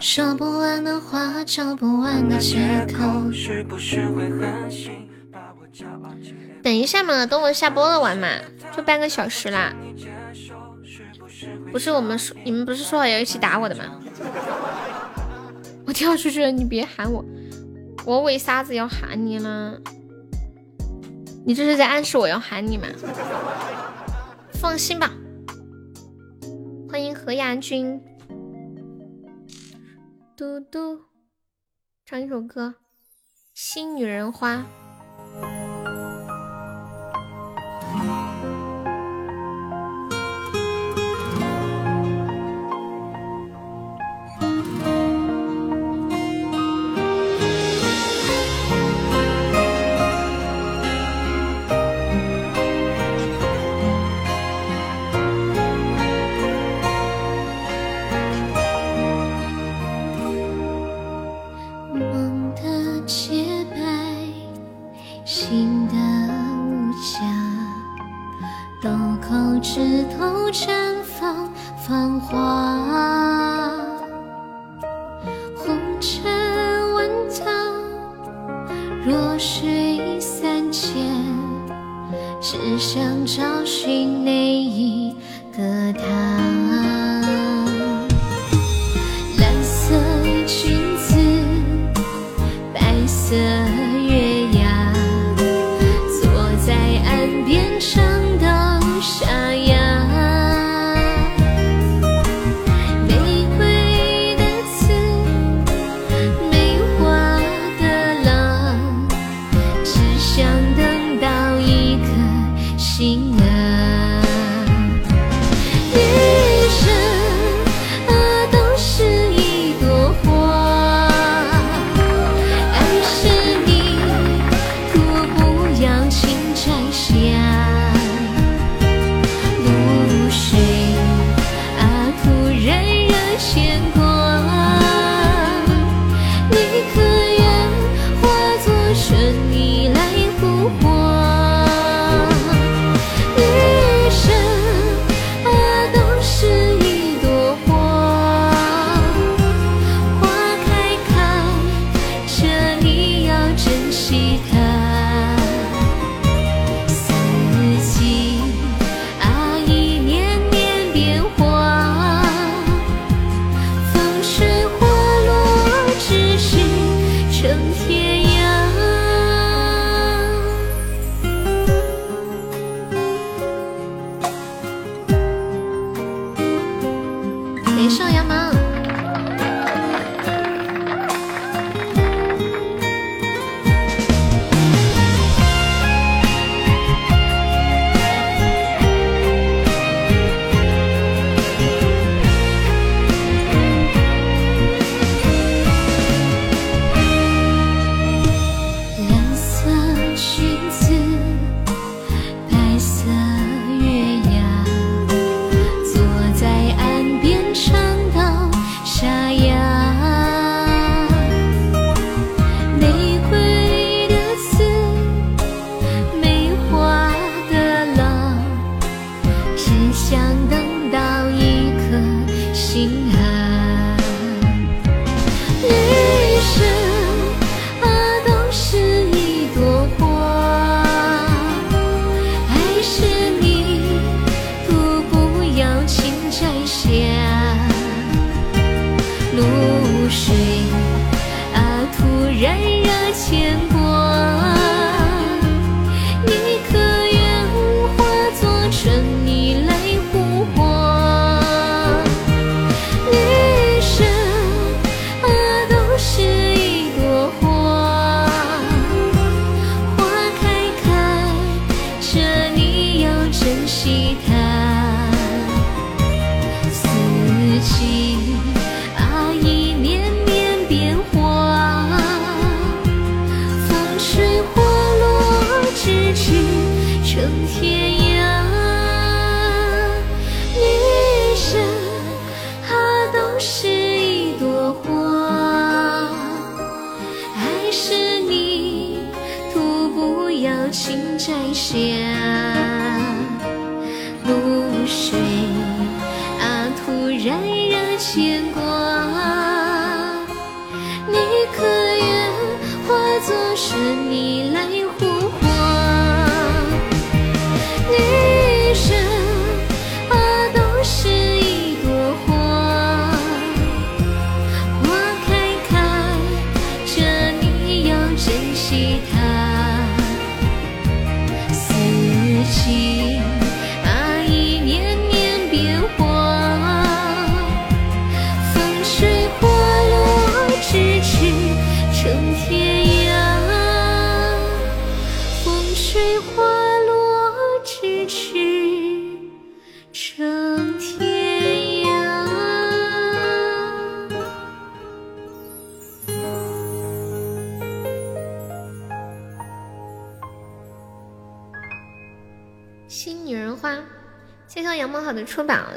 [0.00, 3.30] 说不完的话，找不完的借口。
[6.62, 8.28] 等一下嘛，等我下播了玩嘛，
[8.76, 9.74] 就半个小时啦。
[11.72, 14.00] 不是我们说，你们不是说好要一起打我的吗？
[15.86, 17.24] 我跳出去了，你别喊我。
[18.06, 19.76] 我为啥子要喊你呢？
[21.46, 22.88] 你这是在暗示我要喊你吗？
[24.52, 25.10] 放心吧，
[26.88, 28.00] 欢迎何亚军，
[30.34, 31.02] 嘟嘟，
[32.06, 32.68] 唱一首歌
[33.52, 34.64] 《新女人花》。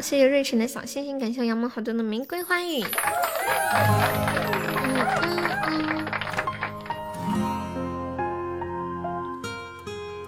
[0.10, 2.80] 谢谢瑞晨的小星星，感谢杨梦好多的玫瑰花语。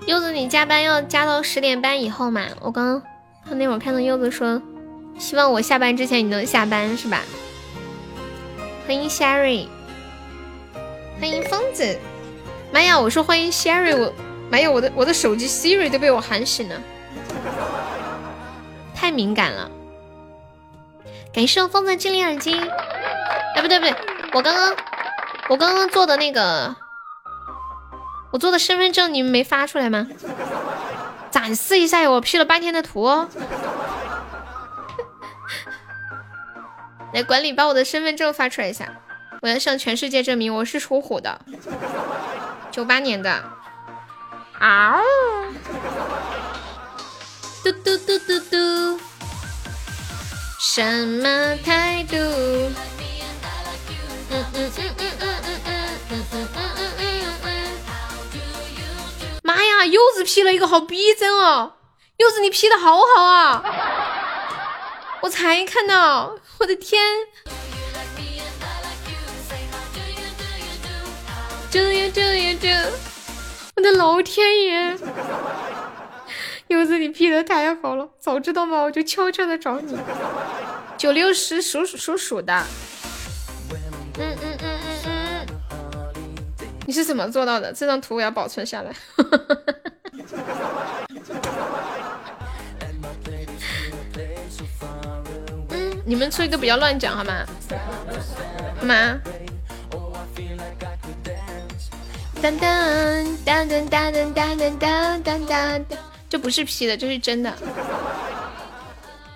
[0.05, 2.47] 柚子，你加班要加到十点半以后嘛？
[2.59, 3.01] 我刚
[3.45, 4.61] 刚那会儿看到柚子说，
[5.17, 7.21] 希望我下班之前你能下班是吧？
[8.85, 9.67] 欢迎 Sherry，
[11.21, 11.97] 欢迎疯子。
[12.73, 14.13] 妈呀，我说欢迎 Sherry，我
[14.51, 16.75] 没有我的我的手机 Siri 都被我喊醒了，
[18.93, 19.68] 太敏感了。
[21.39, 22.59] 感谢我疯子精灵耳机。
[22.59, 23.95] 哎，不对不对，
[24.33, 24.75] 我刚刚
[25.47, 26.75] 我刚刚做的那个。
[28.29, 30.05] 我做的身份证你们没发出来吗？
[31.31, 33.29] 展示一下我 P 了半天的图哦。
[37.13, 38.95] 来，管理把我的身份证发出来一下，
[39.41, 41.39] 我要向全世界证明我是属虎的，
[42.69, 43.41] 九八年的。
[44.59, 44.99] 啊！
[47.63, 48.99] 嘟嘟嘟嘟嘟，
[50.59, 52.17] 什么态度？
[52.17, 52.73] 嗯
[54.29, 55.31] 嗯嗯嗯嗯嗯
[55.61, 56.47] 嗯嗯嗯
[56.97, 57.01] 嗯
[57.43, 57.47] 嗯。
[59.41, 61.71] 妈呀，柚子 P 了一个好逼真哦！
[62.17, 63.63] 柚子你 P 的好好啊，
[65.21, 67.01] 我才看到，我的天
[71.71, 72.67] ！do you do you do？
[73.77, 74.97] 我的老天爷！
[76.69, 79.97] 柚子你 P 的太好了，早知道嘛我就悄悄的找你。
[80.97, 82.63] 九六十属属鼠的。
[83.73, 83.75] 嗯
[84.19, 85.47] 嗯嗯嗯嗯。
[86.85, 87.73] 你是怎么做到的？
[87.73, 88.93] 这张图我要保存下来。
[95.71, 97.45] 嗯，你们出一个不要乱讲好吗？
[98.79, 99.19] 好吗？
[102.41, 107.57] 当当当当当当当当当当，这不是 P 的，这是真的。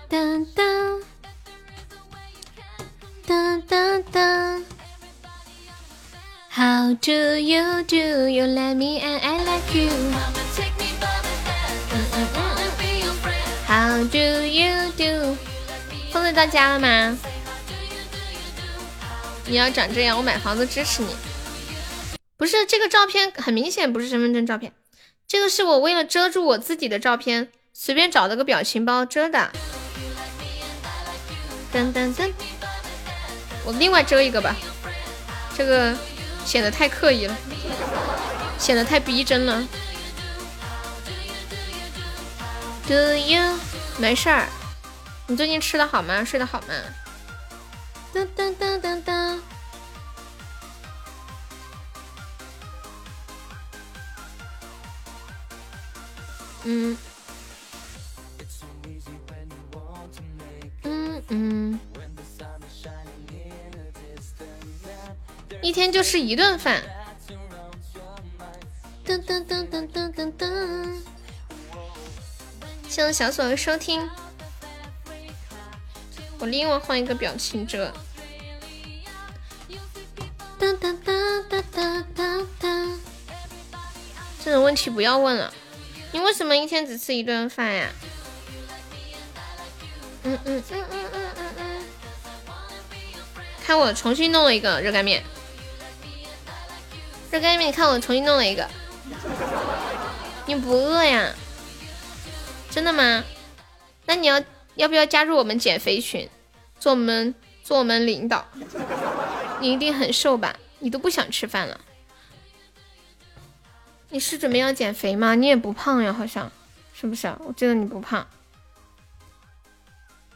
[0.08, 1.00] 当当
[3.26, 4.64] 当当当。
[6.50, 9.90] How do you do you let me and I like you?
[13.66, 15.36] How do you do?
[16.12, 17.18] 疯子到家了吗？
[19.46, 21.08] 你要长这样，我买房子支持你。
[22.36, 24.72] 不是这个照片，很明显不是身份证照片，
[25.34, 29.50] 这个是我为了遮住我自己的照片，随便找了个表情包遮的。
[31.72, 32.32] 噔噔噔，
[33.64, 34.54] 我另外遮一个吧，
[35.58, 35.92] 这个。
[36.44, 37.36] 显得太刻意了，
[38.58, 39.66] 显得太逼真了。
[42.86, 43.58] Do you？
[43.98, 44.46] 没事儿，
[45.26, 46.22] 你最近吃的好吗？
[46.22, 46.74] 睡得好吗？
[48.14, 49.38] 噔噔噔噔噔。
[56.64, 56.96] 嗯。
[60.82, 61.80] 嗯嗯。
[65.62, 66.82] 一天就吃一顿饭。
[69.04, 70.94] 噔噔噔噔噔噔噔。
[72.88, 74.08] 谢谢小锁的收听。
[76.38, 77.92] 我另外换一个表情遮。
[80.58, 82.98] 哒哒哒哒哒哒哒。
[84.42, 85.52] 这种问题不要问了。
[86.14, 87.88] 你为什么一天只吃一顿饭呀？
[90.22, 91.82] 嗯嗯嗯嗯嗯嗯嗯。
[93.66, 95.24] 看我重新弄了一个热干面，
[97.32, 98.64] 热干面，你看我重新弄了一个。
[100.46, 101.34] 你不饿呀？
[102.70, 103.24] 真的吗？
[104.06, 104.40] 那你要
[104.76, 106.30] 要不要加入我们减肥群，
[106.78, 107.34] 做我们
[107.64, 108.46] 做我们领导？
[109.60, 110.54] 你一定很瘦吧？
[110.78, 111.80] 你都不想吃饭了？
[114.14, 115.34] 你是准备要减肥吗？
[115.34, 116.48] 你也不胖呀，好像
[116.94, 117.26] 是不是？
[117.40, 118.24] 我记得你不胖。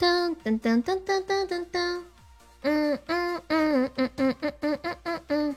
[0.00, 2.02] 噔噔噔噔噔噔噔噔，
[2.62, 5.56] 嗯嗯嗯嗯嗯嗯嗯嗯嗯嗯，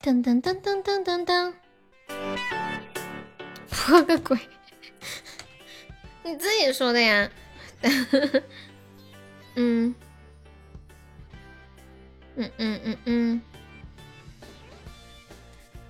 [0.00, 1.52] 噔噔噔噔噔噔噔，
[3.68, 4.38] 破个鬼！
[6.24, 7.30] 你自己说的呀。
[9.56, 9.94] 嗯
[12.36, 13.42] 嗯嗯嗯嗯。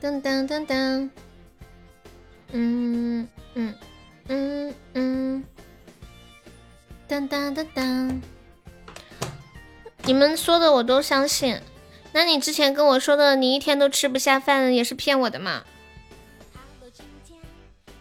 [0.03, 1.11] 噔噔噔噔，
[2.51, 3.74] 嗯嗯
[4.27, 5.45] 嗯嗯，
[7.09, 8.20] 噔噔噔噔，
[10.03, 11.61] 你们说的我都相信。
[12.12, 15.62] 那你之前跟我说的，你一天都吃不下饭，也是骗我的嘛？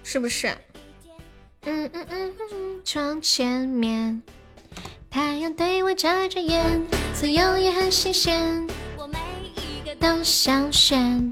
[0.03, 0.47] 是不是？
[1.65, 4.23] 嗯嗯嗯嗯，窗前面，
[5.11, 6.81] 太阳对我眨着眼，
[7.13, 8.67] 自由也很新鲜，
[8.97, 9.19] 我每
[9.55, 11.31] 一个都想选。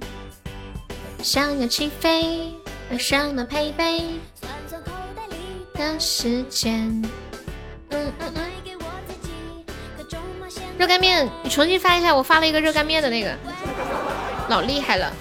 [1.21, 2.53] 想要起飞，
[2.89, 4.03] 有什么配备？
[5.73, 6.89] 的时间。
[7.89, 8.43] 嗯嗯嗯。
[10.77, 13.35] 热干面，你重新发一下，我发了一个热干面的那个，
[14.47, 15.11] 老厉害了。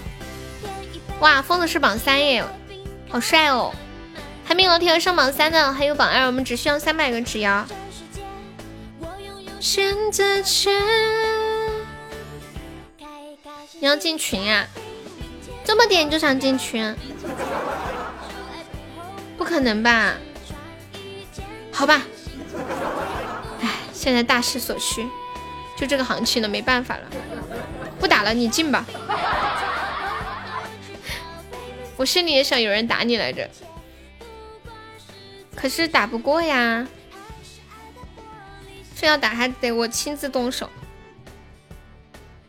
[1.20, 2.44] 哇，疯子是榜三耶，
[3.08, 3.74] 好帅哦！
[4.44, 7.66] 还没有贴上榜三的，还有榜二，我们只需要三百个纸腰。
[9.58, 10.72] 选择权。
[13.80, 14.66] 你要进群呀？
[15.68, 16.96] 这么点就想进群？
[19.36, 20.14] 不可能吧？
[21.70, 22.02] 好吧，
[23.60, 25.06] 哎，现在大势所趋，
[25.76, 27.02] 就这个行情了，没办法了，
[28.00, 28.86] 不打了，你进吧。
[31.98, 33.46] 我心里也想有人打你来着，
[35.54, 36.88] 可是打不过呀，
[38.94, 40.70] 非要打还得我亲自动手。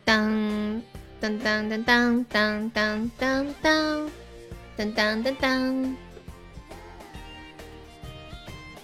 [0.06, 0.82] 当。
[1.20, 4.10] 当当当当当当当
[4.74, 5.96] 当当当当，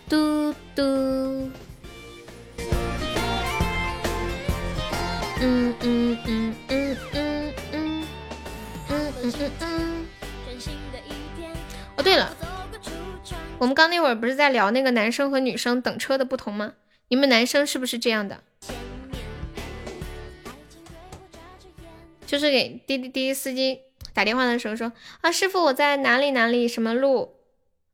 [0.07, 0.83] 嘟嘟，
[5.41, 8.07] 嗯嗯嗯嗯嗯嗯嗯
[8.93, 10.07] 嗯嗯嗯。
[11.97, 12.37] 哦，对了，
[13.59, 16.75] 我们刚那会儿不是在聊那个男生和女生等车的不同吗？
[17.09, 18.43] 你们男生是不是这样的？
[22.27, 23.81] 就是给滴滴滴司机
[24.12, 27.36] 打电话的时候说啊，师傅我在哪里哪里什么路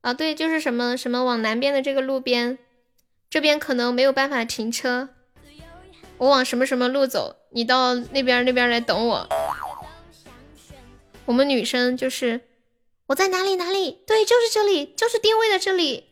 [0.01, 0.13] 啊？
[0.15, 2.59] 对，就是什么什么往南边的这个路边，
[3.31, 5.11] 这边可能没有办法停车，
[6.19, 9.29] 我往什么什么路走，你到那边那边来等我。
[11.25, 12.41] 我们女生就是
[13.07, 16.05] 我在哪里哪里，对，就是这里，就是定位的这里。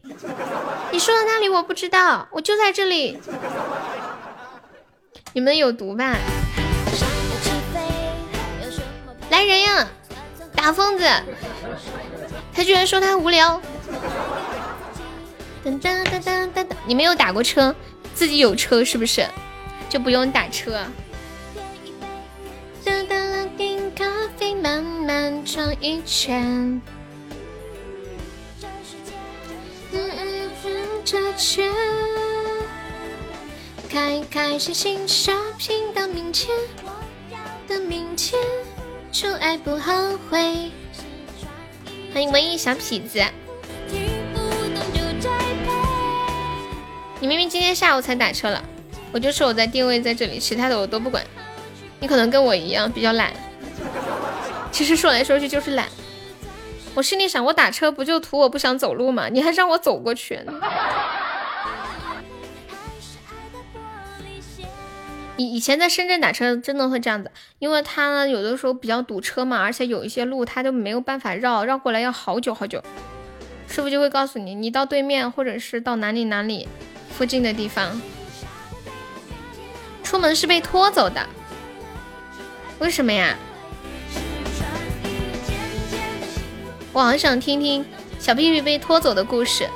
[0.92, 3.18] 你说的那里我不知道，我就在这里。
[5.32, 6.16] 你们有毒吧？
[9.30, 9.88] 来人呀！
[10.54, 11.08] 打疯子！
[12.52, 13.60] 他居然说他无聊。
[15.64, 16.66] 噔噔噔噔噔噔！
[16.84, 17.74] 你没有打过车，
[18.14, 19.26] 自己有车是不是？
[19.88, 20.84] 就不用打车。
[22.84, 24.04] 噔噔噔，咖
[24.36, 26.82] 啡慢慢转一圈。
[29.92, 31.72] 嗯嗯嗯，这圈。
[33.88, 36.48] 开开心心 shopping 到明天
[37.66, 38.40] 的明天。
[39.12, 40.70] 出爱不后悔。
[42.12, 43.20] 欢迎文艺小痞子。
[47.18, 48.62] 你明明今天下午才打车了，
[49.12, 51.24] 我就说我在定位在这里，其他的我都不管。
[51.98, 53.32] 你可能跟我一样比较懒，
[54.70, 55.88] 其实说来说去就是懒。
[56.94, 59.28] 我心里想，我打车不就图我不想走路吗？
[59.28, 60.38] 你还让我走过去。
[65.40, 72.82] 以以前在深圳打车真的会这样子，因为他呢有的时候比较堵车嘛，而且有一些路他就没有办法绕，绕过来要好久好久。
[73.66, 76.68] 师傅就会告诉你，你到对面或者是到哪里哪里
[77.10, 77.98] 附近的地方。
[80.02, 81.26] 出门是被拖走的，
[82.78, 83.34] 为什么呀？
[86.92, 87.82] 我好想听听
[88.18, 89.66] 小屁屁被拖走的故事。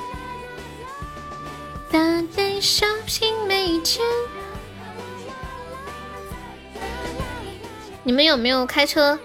[8.04, 9.18] 你们有没有开车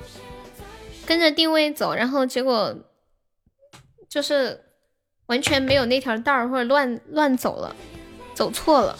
[1.06, 2.76] 跟着定位走，然后结果
[4.08, 4.64] 就是
[5.26, 7.76] 完全没有那条道儿，或者乱乱走了，
[8.34, 8.98] 走错了。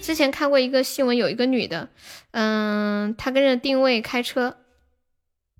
[0.00, 1.88] 之前看过一个新闻，有一个女的，
[2.30, 4.56] 嗯，她跟着定位开车，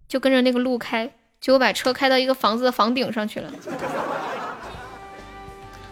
[0.08, 3.52] 就跟着那个路开，结果把车开到一个房子的房顶上去了。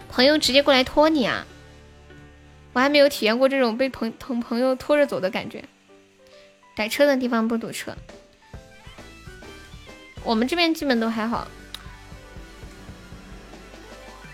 [0.09, 1.45] 朋友直接过来拖你啊！
[2.73, 5.63] 我还没有体验过这种被朋朋朋友拖着走的感觉。
[6.77, 7.97] 改车的地方不堵车，
[10.23, 11.47] 我们这边基本都还好。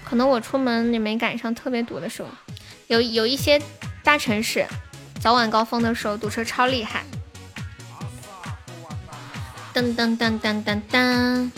[0.03, 2.27] 可能我出门也没赶上特别堵的时候，
[2.87, 3.61] 有有一些
[4.03, 4.67] 大城市
[5.21, 7.05] 早晚高峰的时候堵车超厉害。
[9.73, 11.49] 噔噔噔噔噔噔，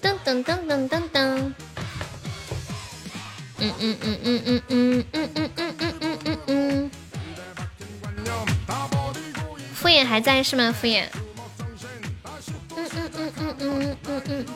[0.00, 1.52] 噔噔噔噔噔噔。
[3.58, 6.90] 嗯嗯嗯嗯嗯嗯嗯嗯嗯嗯嗯嗯
[9.82, 10.72] 敷衍还在是吗？
[10.72, 11.06] 敷衍。
[12.76, 14.46] 嗯嗯嗯嗯嗯嗯嗯。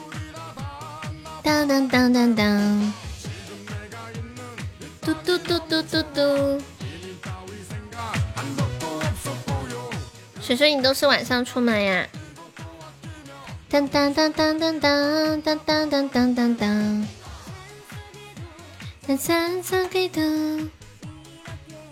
[1.42, 2.92] 当当当当当。
[5.00, 6.62] 嘟嘟嘟嘟嘟嘟。
[10.40, 12.06] 水水，你都是晚上出门呀？
[13.68, 17.08] 当当当当当当当当当当当当。
[19.18, 20.70] 三三给的，嗯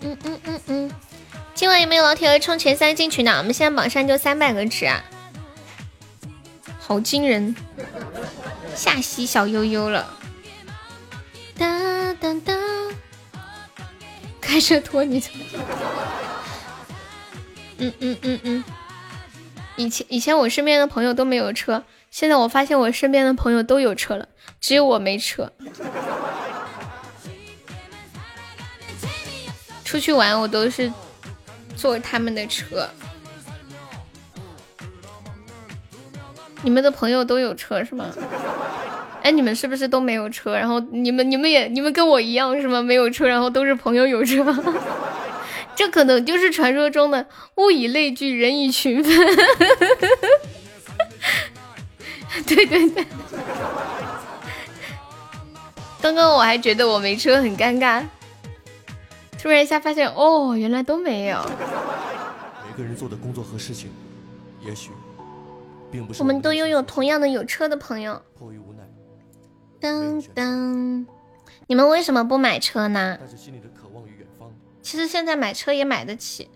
[0.01, 0.91] 嗯嗯嗯，
[1.55, 3.31] 今晚有没有老铁要冲前三进群的？
[3.37, 5.01] 我们现在榜上就三百个值啊，
[6.77, 7.55] 好惊人！
[8.75, 10.13] 下西小悠悠了，
[11.57, 12.53] 哒哒哒，
[14.41, 15.29] 开车拖你走。
[17.77, 18.63] 嗯嗯嗯嗯，
[19.77, 24.27] 以前以前我身边的朋友都没有车，现在我发现我身边的朋友都有车了，
[24.59, 25.53] 只有我没车。
[29.85, 30.91] 出去玩我都是
[31.75, 32.89] 坐他们的车，
[36.61, 38.05] 你们的朋友都有车是吗？
[39.21, 40.55] 哎，你们是不是都没有车？
[40.55, 42.81] 然后你们你们也你们跟我一样是吗？
[42.81, 44.45] 没有车，然后都是朋友有车，
[45.75, 47.25] 这可能就是传说中的
[47.55, 49.13] 物以类聚，人以群分。
[52.45, 53.05] 对对对，
[56.01, 58.03] 刚刚我还觉得我没车很尴尬。
[59.45, 61.37] 突然一下发现，哦，原来都没有。
[62.67, 63.91] 每个人做的工作和事情，
[64.59, 64.89] 也许
[65.91, 66.19] 并不是。
[66.23, 68.19] 我们都拥有同样的有车的朋友。
[68.39, 68.83] 迫于无奈。
[71.67, 73.19] 你们为什么不买车呢？
[74.81, 76.49] 其实现在买车也买得起。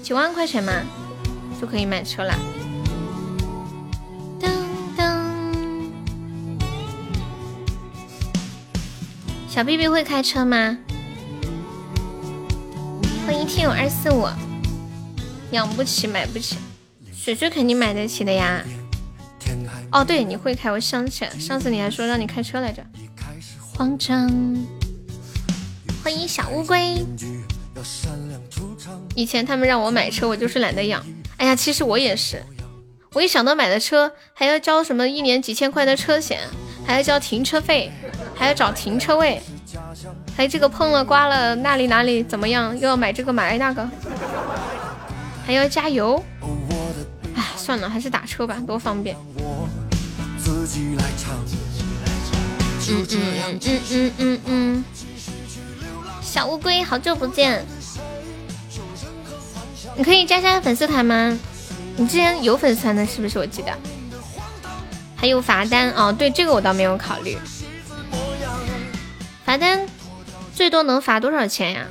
[0.00, 0.72] 几万块钱嘛，
[1.60, 2.36] 就可以买车啦。
[4.38, 4.48] 噔
[4.96, 5.90] 噔。
[9.48, 10.78] 小 B B 会开车吗？
[13.26, 14.28] 欢迎听友二四五，
[15.50, 16.56] 养不起买不起，
[17.10, 18.62] 水水肯定买得起的呀。
[19.90, 22.84] 哦，对，你会开，我想起来，上次你还说让你开车来着。
[23.72, 24.30] 慌张。
[26.02, 27.02] 欢迎小乌龟。
[29.14, 31.02] 以前他们让我买车，我就是懒得养。
[31.38, 32.42] 哎呀，其实我也是，
[33.14, 36.40] 我一想到买的车还要交什么一年几千块的车险，
[36.86, 37.90] 还要交停车费，
[38.34, 39.40] 还要找停车位。
[40.36, 42.76] 还这个碰了刮了，那里哪里怎么样？
[42.78, 43.88] 又要买这个买那个，
[45.46, 46.22] 还要加油。
[47.36, 49.16] 哎，算了，还是打车吧，多方便。
[52.86, 54.84] 嗯嗯嗯嗯嗯嗯。
[56.20, 57.64] 小乌龟，好久不见。
[59.96, 61.38] 你可以加加粉丝团吗？
[61.96, 63.38] 你之前有粉丝团的，是不是？
[63.38, 63.72] 我记得。
[65.14, 67.38] 还有罚单哦，对，这个我倒没有考虑。
[69.44, 69.86] 罚单。
[70.54, 71.86] 最多能罚多少钱呀？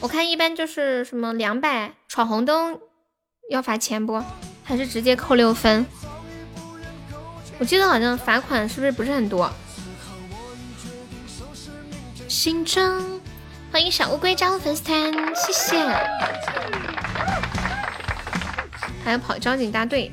[0.00, 2.78] 我看一般就是什么两百，闯红灯
[3.50, 4.22] 要罚钱不？
[4.64, 5.86] 还是直接扣六分？
[7.58, 9.50] 我记得好像罚款是不是不是很多？
[12.28, 13.04] 新装，
[13.70, 15.78] 欢迎小乌龟加入粉丝团，谢谢。
[19.04, 20.12] 还要跑交警大队，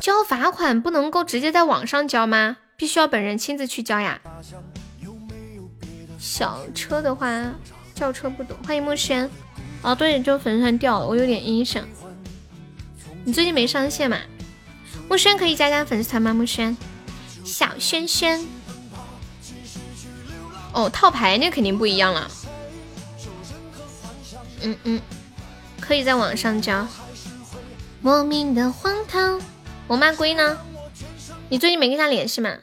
[0.00, 2.58] 交罚款不能够直接在网上交吗？
[2.76, 4.20] 必须要本人亲自去交呀。
[6.18, 7.52] 小车的话，
[7.94, 8.56] 轿车不懂。
[8.66, 9.30] 欢迎木轩。
[9.82, 11.86] 哦，对，就粉丝团掉了，我有点印象。
[13.24, 14.18] 你最近没上线嘛？
[15.08, 16.32] 木轩可以加加粉丝团吗？
[16.32, 16.76] 木轩，
[17.44, 18.44] 小轩轩。
[20.72, 22.30] 哦，套牌那肯定不一样了。
[24.62, 25.00] 嗯嗯，
[25.78, 26.86] 可以在网上交。
[28.00, 29.40] 莫名的荒唐。
[29.86, 30.58] 我妈龟呢？
[31.50, 32.56] 你最近没跟他联系吗？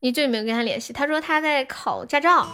[0.00, 0.92] 你最近没有跟他联系？
[0.92, 2.48] 他说他在考驾照。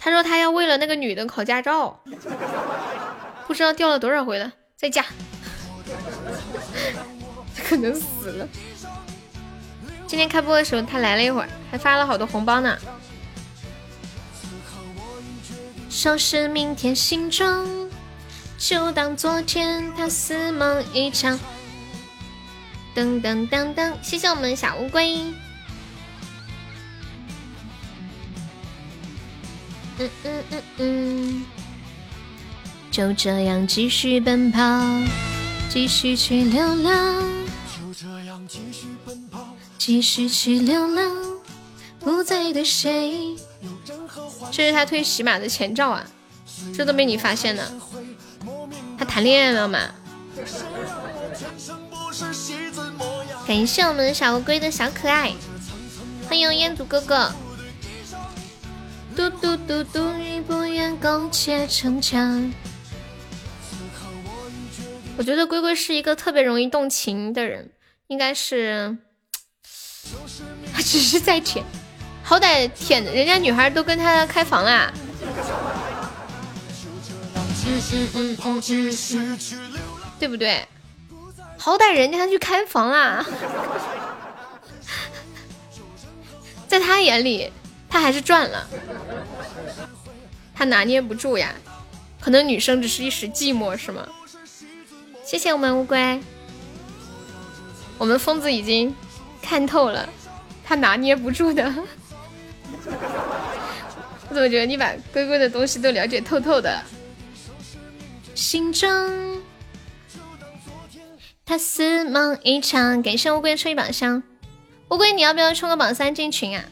[0.00, 2.00] 他说他要为了那个女的考驾照，
[3.46, 4.52] 不知道掉了多少回了。
[4.76, 5.04] 再加。
[7.68, 8.48] 可能死了。
[10.06, 12.78] 今天开播的时候他来了一会儿，还发了好多红包呢。
[15.90, 17.90] 收拾明天心中，
[18.56, 21.38] 就当昨天他似梦一场。
[22.94, 25.18] 噔噔噔噔，谢谢我们小乌龟。
[30.00, 31.46] 嗯嗯嗯嗯，
[32.90, 34.62] 就这样继续奔跑，
[35.68, 37.22] 继续去流浪，
[37.66, 41.16] 就这样继续奔跑，继续去流浪，
[42.00, 43.36] 不再对谁。
[44.52, 46.04] 这是他推喜马的前兆啊，
[46.72, 47.72] 这都被你发现了。
[48.96, 49.78] 他谈恋爱了吗？
[53.48, 55.32] 感谢我们小乌龟的小可爱，
[56.28, 57.32] 欢迎彦祖哥哥。
[59.16, 62.52] 嘟嘟嘟嘟，你不愿苟且逞强。
[65.16, 67.72] 我觉得龟龟是一个特别容易动情的人，
[68.08, 68.94] 应该是
[70.70, 71.64] 他 只是在舔，
[72.22, 74.92] 好歹舔人家女孩都跟他开房啦。
[80.18, 80.68] 对不对？
[81.58, 83.26] 好歹人家还去开房啦，
[86.68, 87.52] 在他眼里，
[87.90, 88.66] 他还是赚了。
[90.54, 91.54] 他拿捏不住呀，
[92.20, 94.08] 可能女生只是一时寂寞，是吗？
[95.24, 96.20] 谢谢我们乌龟，
[97.98, 98.94] 我们疯子已经
[99.42, 100.08] 看透了，
[100.64, 101.72] 他拿捏不住的。
[104.30, 106.82] 我怎么觉得你把龟龟的东西都了解透透的？
[108.34, 109.37] 心中。
[111.48, 114.22] 他似梦一场，感谢乌龟吹榜箱。
[114.90, 116.62] 乌龟，你要不要冲个榜三进群啊？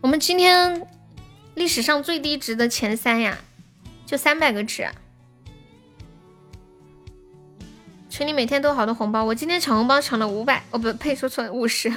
[0.00, 0.84] 我们今天
[1.54, 3.38] 历史上最低值的前三呀，
[4.04, 4.88] 就三百个值。
[8.10, 11.94] 群里每天都好多红包，我今天抢红包抢了五百，哦不呸，说错了，五十。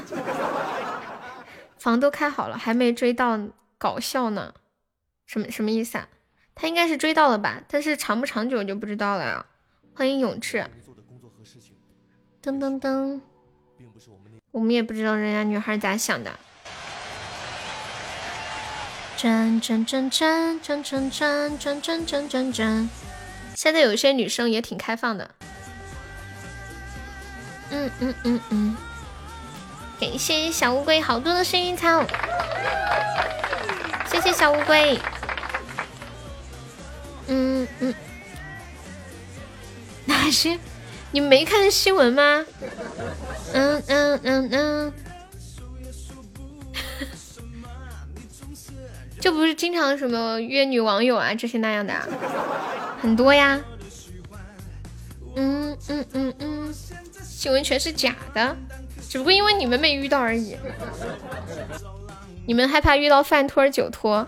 [1.80, 3.40] 房都开好了，还没追到，
[3.80, 4.54] 搞笑呢？
[5.26, 6.08] 什么什么意思啊？
[6.54, 7.64] 他应该是追到了吧？
[7.68, 9.48] 但是长不长久就不知道了呀。
[9.96, 10.64] 欢迎永志。
[12.48, 13.20] 噔噔噔，
[14.52, 16.32] 我们也不知道人家女孩咋想的。
[19.18, 22.90] 转转转转转转转转转转转转，
[23.54, 25.30] 现在有些女生也挺开放的。
[27.72, 28.78] 嗯嗯嗯嗯，
[30.00, 32.02] 感谢小乌龟好多的幸运草，
[34.10, 34.98] 谢谢小乌龟。
[37.28, 37.94] 嗯嗯，
[40.06, 40.58] 哪些？
[41.18, 42.46] 你没看新闻吗？
[43.52, 44.94] 嗯嗯嗯嗯，
[49.20, 52.08] 这不是经常什么约女网友啊这些那样的啊，
[53.02, 53.60] 很多呀。
[55.36, 56.76] 嗯嗯嗯嗯，
[57.24, 58.56] 新闻全是假的，
[59.10, 60.56] 只不过因为你们没遇到而已。
[62.46, 64.28] 你们害怕遇到饭托酒托？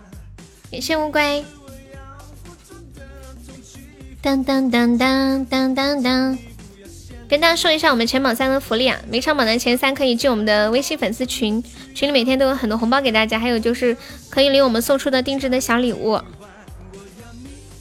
[0.71, 1.45] 感谢乌龟。
[4.23, 6.39] 当当当当当当当。
[7.29, 13.95] 跟大家说一下我们前榜三的福利啊，每场榜单前三可以进我们的微信粉丝群，群里每天都有很多红包给大家，还有就是
[14.31, 16.19] 可以领我们送出的定制的小礼物，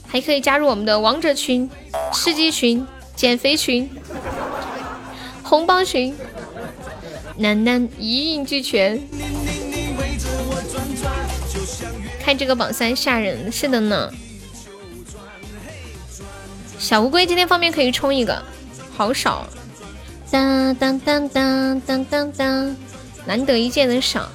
[0.07, 1.67] 还可以加入我们的王者群、
[2.13, 2.85] 吃鸡群、
[3.15, 3.89] 减肥群、
[5.41, 6.15] 红包群，
[7.37, 9.01] 楠楠一应俱全。
[12.23, 14.13] 看这个榜三吓人，是的呢。
[16.77, 18.43] 小乌龟今天方便可以冲一个。
[18.99, 19.47] 好少，
[20.29, 22.75] 当当当当当当当，
[23.25, 24.29] 难得一见的少。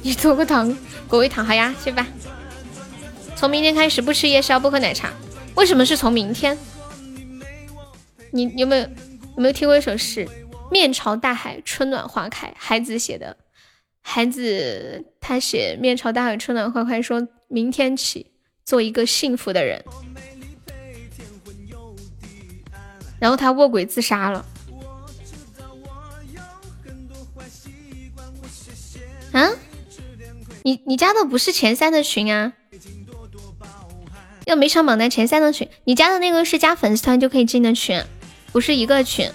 [0.00, 0.72] 你多个糖，
[1.08, 2.06] 果味糖，好呀，去吧。
[3.34, 5.12] 从明天开始不吃夜宵，不喝奶茶。
[5.56, 6.56] 为什么是从明天？
[8.30, 8.88] 你有没有有
[9.42, 10.28] 没有听过一首诗？
[10.70, 12.54] 面朝大海，春暖花开。
[12.56, 13.36] 孩子写的，
[14.02, 18.30] 孩子他写面朝大海，春暖花开，说明天起
[18.64, 19.84] 做一个幸福的人。
[23.22, 24.44] 然后他卧轨自杀了。
[29.30, 29.48] 啊？
[30.64, 32.52] 你你加的不是前三的群啊？
[34.46, 38.02] 要每场榜单前三的群，你加的那个是加粉丝团就可以进的群，
[38.50, 39.30] 不是一个群。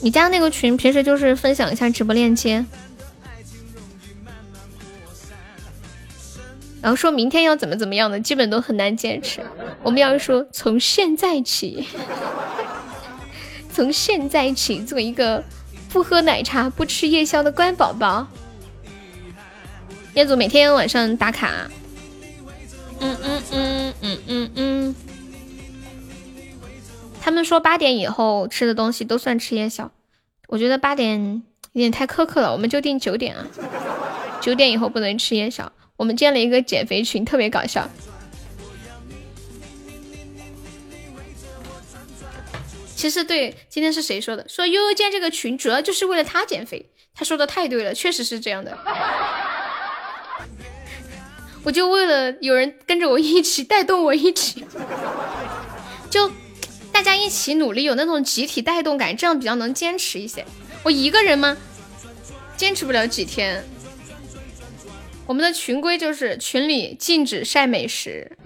[0.00, 2.64] 你加那个群平时就是分享一下直播链接。
[6.86, 9.40] 然后说明天要怎么怎么样的，基本都很难坚持。
[9.82, 11.84] 我们要说从现在起，
[13.72, 15.42] 从现在起做一个
[15.88, 18.28] 不喝奶茶、不吃夜宵的乖宝宝。
[20.14, 21.68] 彦祖每天晚上打卡。
[23.00, 24.94] 嗯嗯嗯嗯嗯嗯。
[27.20, 29.90] 他们说八点以后吃的东西都算吃夜宵，
[30.46, 31.42] 我觉得八点
[31.72, 33.44] 有点太苛刻了，我们就定九点啊，
[34.40, 35.72] 九点以后不能吃夜宵。
[35.96, 37.88] 我们建了一个减肥群，特别搞笑。
[42.94, 44.48] 其实对，今天是谁说的？
[44.48, 46.86] 说悠悠建这个群主要就是为了他减肥。
[47.14, 48.76] 他说的太对了，确实是这样的。
[51.62, 54.64] 我就为了有人跟着我一起带动我一起，
[56.10, 56.30] 就
[56.92, 60.44] 大家一起努力，有那种集体带动感，这样比较能坚持一些。
[60.82, 61.56] 我一个人吗？
[62.56, 63.64] 坚持不了几天。
[65.26, 68.36] 我们的群规就是群里禁止晒美食，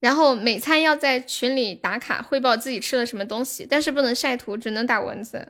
[0.00, 5.48] 然后每餐要在群里打卡汇报自己吃了什么东西，但是不能晒图，只能打文字。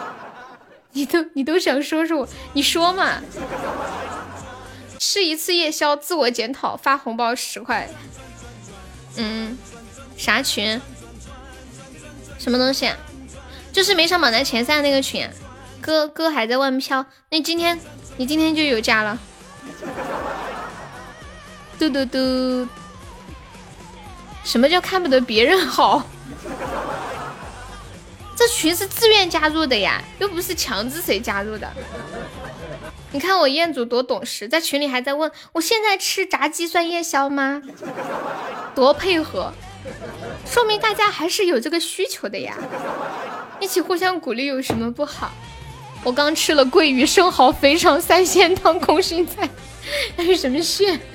[0.92, 3.20] 你都你都想说说我，你说嘛？
[4.98, 7.88] 吃一次夜宵，自我检讨，发红包十块。
[9.16, 9.58] 嗯，
[10.16, 10.80] 啥群？
[12.38, 12.90] 什么东西？
[13.72, 15.28] 就是没上榜单前三那个群。
[15.80, 17.78] 哥哥还在外面飘，那今天
[18.16, 19.18] 你今天就有加了。
[21.78, 22.68] 嘟嘟嘟。
[24.44, 26.06] 什么叫看不得别人好？
[28.36, 31.72] 这群是自愿加入的呀，又不是强制谁加入的。
[33.10, 37.62] 你看我彦祖多懂事，在群里还在问我现在吃炸鸡算夜宵吗？
[38.74, 39.52] 多配合，
[40.44, 42.56] 说明大家还是有这个需求的呀。
[43.60, 45.32] 一起互相鼓励有什么不好？
[46.04, 49.48] 我刚吃了桂鱼、生蚝、肥肠、三鲜汤、空心菜，
[50.16, 51.00] 还有什么馅？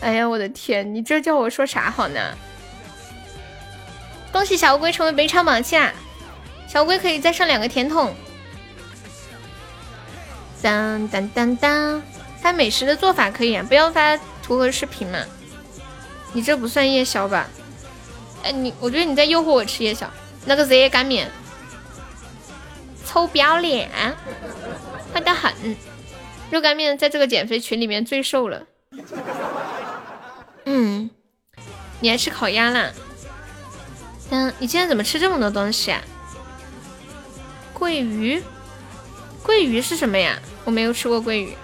[0.00, 2.34] 哎呀，我的天，你这叫我说啥好呢？
[4.32, 5.92] 恭喜小乌龟成为本场榜下，
[6.66, 8.14] 小乌龟可以再上两个甜筒。
[10.62, 12.02] 当当当当，
[12.40, 15.18] 发美食的做法可以啊，不要发图和视频嘛。
[16.32, 17.46] 你这不算夜宵吧？
[18.44, 20.08] 哎，你我觉得你在诱惑我吃夜宵。
[20.48, 21.30] 那个热干面，
[23.06, 23.90] 臭不要脸，
[25.12, 25.52] 坏得很。
[26.50, 28.62] 热干面在这个减肥群里面最瘦了。
[30.64, 31.10] 嗯，
[32.00, 32.90] 你还吃烤鸭啦？
[34.30, 36.00] 嗯，你今天怎么吃这么多东西啊？
[37.74, 38.42] 桂鱼，
[39.42, 40.40] 桂鱼是什么呀？
[40.64, 41.54] 我没有吃过桂鱼，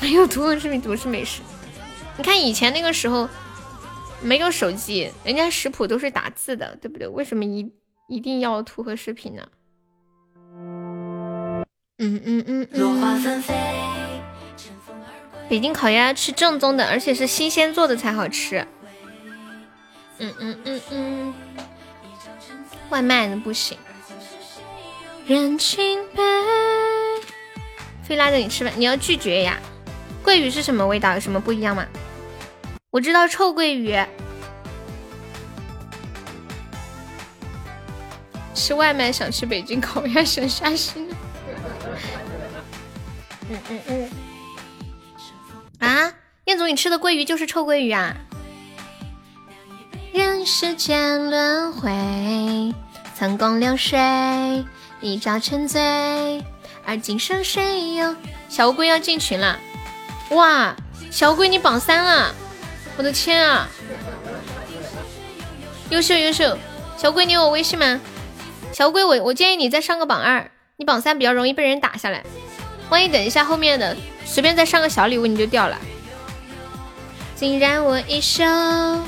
[0.00, 1.40] 没有图文视频，图是美食。
[2.16, 3.28] 你看以前那个时候
[4.22, 7.06] 没有手机，人家食谱都是打字的，对不对？
[7.06, 7.70] 为什么一
[8.08, 9.46] 一定要图和视频呢？
[11.98, 13.42] 嗯嗯嗯嗯。
[15.48, 18.66] 北京烤鸭吃正宗的，而且是新鲜做的才好吃。
[20.18, 21.34] 嗯嗯嗯嗯，
[22.90, 23.78] 外卖的不行。
[25.26, 26.22] 人情杯，
[28.02, 29.58] 非拉着你吃饭，你要拒绝呀？
[30.22, 31.14] 桂鱼是什么味道？
[31.14, 31.86] 有什么不一样吗？
[32.96, 33.94] 我知道臭桂鱼。
[38.54, 41.06] 吃外卖想吃北京烤鸭，想杀心。
[43.50, 44.10] 嗯嗯嗯。
[45.78, 46.10] 啊，
[46.46, 48.16] 彦祖，你吃的桂鱼就是臭桂鱼啊？
[50.14, 52.74] 人世间轮回，
[53.14, 54.64] 曾共流水。
[55.02, 56.42] 一朝沉醉，
[56.86, 58.16] 而今生谁又？
[58.48, 59.60] 小乌龟要进群了，
[60.30, 60.74] 哇！
[61.10, 62.34] 小乌龟你榜三了，
[62.96, 63.68] 我的天啊！
[65.90, 66.56] 优秀优秀，
[66.96, 68.00] 小鬼你有我微信吗？
[68.72, 72.24] 小鬼我我建议你再上个榜二，你榜三比较容易被人打下来，
[72.88, 75.78] 万一等一下后面的随便再上个小礼物你就掉了。
[77.34, 79.04] 竟然我一生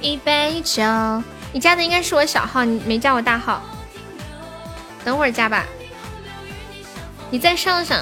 [0.00, 0.82] 一杯酒。
[1.52, 3.62] 你加的应该是我小号，你没加我大号，
[5.04, 5.64] 等会儿加吧。
[7.30, 7.98] 你再上上，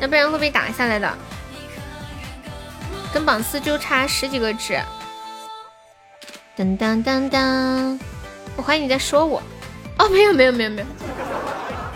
[0.00, 1.18] 要不然会被打下来的。
[3.12, 4.80] 跟榜四就差十几个值。
[6.56, 7.98] 噔噔噔噔，
[8.56, 9.42] 我怀疑你在说我。
[9.98, 10.86] 哦，没有没有没有没有，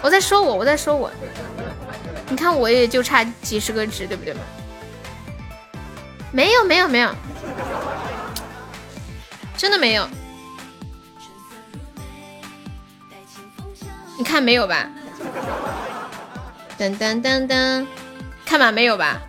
[0.02, 1.10] 我在说我，我在说我。
[2.28, 4.40] 你看我也就差几十个值，对不对嘛？
[6.32, 7.14] 没有没有没有。
[9.56, 10.08] 真的没有，
[14.18, 14.88] 你看没有吧？
[16.76, 17.86] 噔噔噔噔，
[18.44, 19.20] 看吧，没有吧？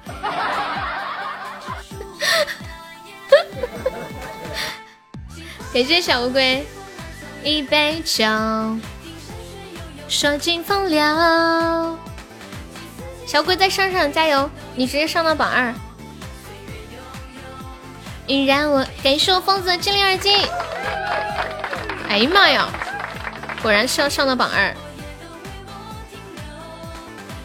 [5.73, 6.65] 感谢小乌龟，
[7.43, 8.26] 一杯酒，
[10.07, 11.02] 说尽风流。
[13.26, 14.49] 小乌龟再上上，加油！
[14.76, 15.73] 你直接上到榜二。
[18.27, 20.34] 依然我感谢我疯子的精灵耳机。
[22.07, 22.69] 哎呀妈呀，
[23.61, 24.73] 果然是要上到榜二，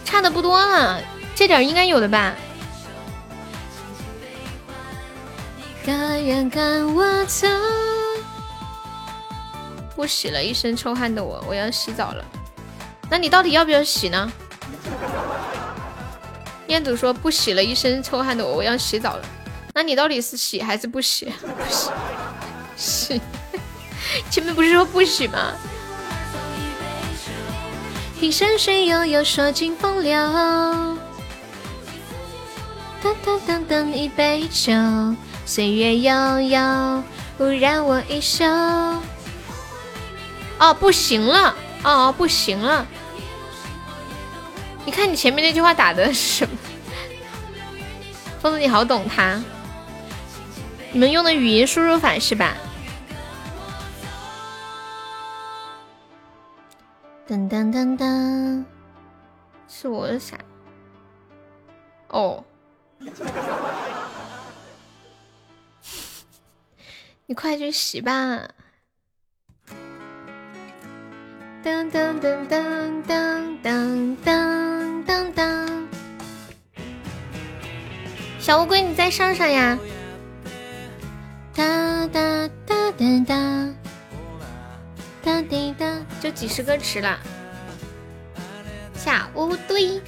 [0.04, 1.02] 差的不多了，
[1.34, 2.34] 这点应该有的吧。
[5.90, 7.48] 甘愿跟我走。
[9.96, 12.24] 不洗了一身臭汗的我，我要洗澡了。
[13.10, 14.30] 那你到底要不要洗呢？
[16.68, 19.24] 彦祖说不洗了一身臭汗的我，我要洗澡了。
[19.74, 21.32] 那你到底是洗还是不洗？
[21.40, 21.90] 不洗，
[22.76, 23.20] 洗。
[24.30, 25.52] 前面不是说不洗吗？
[28.20, 30.16] 听山水悠悠，说尽风流。
[33.92, 34.72] 一杯酒，
[35.50, 37.02] 岁月悠悠，
[37.36, 38.46] 不染我衣袖。
[40.60, 42.86] 哦，不行了，哦，不行了。
[44.84, 46.56] 你看你前面那句话打的是什么？
[48.40, 49.42] 疯子，你好懂他。
[50.92, 52.54] 你们用的语音输入法是吧？
[57.28, 58.64] 噔噔噔噔，
[59.66, 60.38] 是我的傻。
[62.06, 62.44] 哦，
[67.30, 68.42] 你快去洗吧。
[71.62, 75.86] 噔噔噔噔噔噔噔噔噔，
[78.40, 79.78] 小乌龟，你再上上呀。
[81.54, 83.68] 哒哒哒哒哒。
[85.22, 87.16] 哒滴哒，就几十个词了。
[88.96, 90.02] 小乌龟，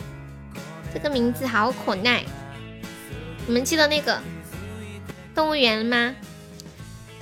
[0.92, 2.24] 这个名字好可爱。
[3.46, 4.20] 你们记得那个
[5.36, 6.16] 动物园吗？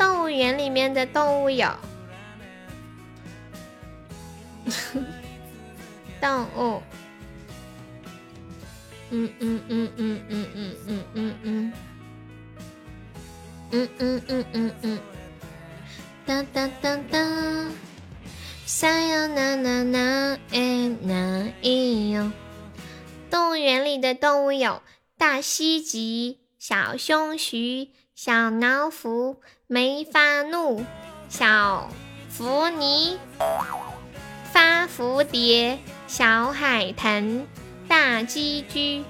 [0.01, 1.69] 动物园里面的动物有
[6.23, 6.83] 动物，
[9.11, 11.73] 嗯嗯嗯嗯嗯嗯嗯嗯嗯，
[13.73, 14.99] 嗯嗯嗯嗯嗯。
[16.25, 17.19] 哒哒哒哒，
[18.65, 22.33] 想要哪哪哪哎哪咿哟！
[23.31, 24.81] 动物园里的动物有
[25.19, 27.89] 大西吉、小熊熊、
[28.23, 30.85] 小老虎、没发怒、
[31.31, 31.89] 小
[32.29, 33.19] 福泥、
[34.53, 37.47] 发蝴蝶、小海豚、
[37.89, 39.03] 大鸡居、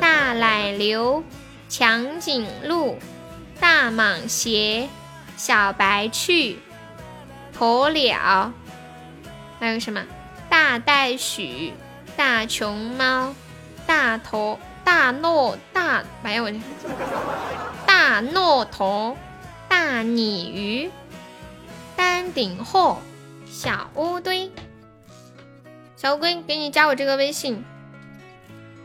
[0.00, 1.22] 大奶牛、
[1.68, 2.98] 长颈鹿、
[3.60, 4.88] 大蟒蛇。
[5.36, 6.56] 小白兔、
[7.58, 8.52] 鸵鸟，
[9.60, 10.02] 还有什么
[10.48, 11.42] 大袋鼠、
[12.16, 13.34] 大熊猫、
[13.86, 16.52] 大头、大诺、大哎呀我
[17.84, 19.16] 大诺驼、
[19.68, 20.88] 大鲤鱼、
[21.96, 22.96] 丹顶鹤、
[23.50, 24.48] 小乌龟。
[25.96, 27.64] 小乌龟，给你加我这个微信，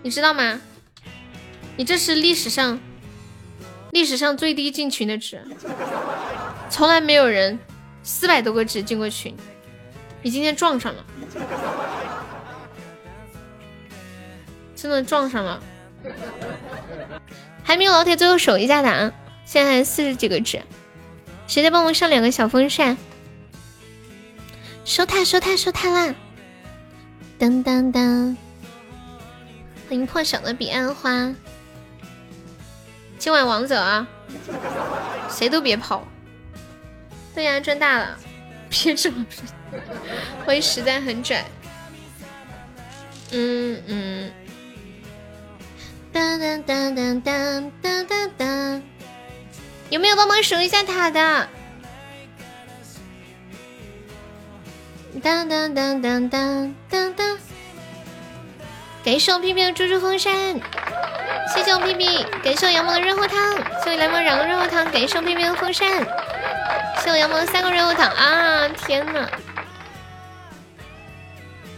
[0.02, 0.60] 你知道吗？
[1.78, 2.80] 你这是历史上
[3.92, 5.46] 历史上最低进群的值。
[6.68, 7.60] 从来没有人
[8.02, 9.38] 四百多个值进过群，
[10.24, 11.06] 你今天撞上了，
[14.76, 15.62] 真的撞上了。
[17.64, 19.12] 还没有老铁，最后守一下的啊！
[19.46, 20.62] 现在还四十几个值，
[21.48, 22.98] 谁再帮我上两个小风扇？
[24.84, 26.16] 收塔收塔收塔啦！
[27.38, 28.38] 当当当！
[29.88, 31.34] 欢迎破晓的彼岸花，
[33.18, 34.08] 今晚王者啊，
[35.30, 36.08] 谁都别跑！
[37.36, 38.18] 对呀，赚大了，
[38.70, 39.44] 别这么说，
[40.46, 41.46] 欢迎实在很拽。
[43.32, 44.32] 嗯嗯。
[46.14, 48.84] 当当当当当当当当，
[49.90, 51.48] 有没有帮忙守一下塔的？
[55.22, 57.38] 当当当当当当当。
[59.04, 60.34] 感谢我屁屁的猪猪风扇，
[61.54, 65.88] 谢谢我屁屁，感谢我杨萌的热乎汤，谢谢来梦两个热乎汤，感谢我屁屁的风扇。
[67.04, 68.68] 谢我杨萌三个热乎糖啊！
[68.70, 69.28] 天呐，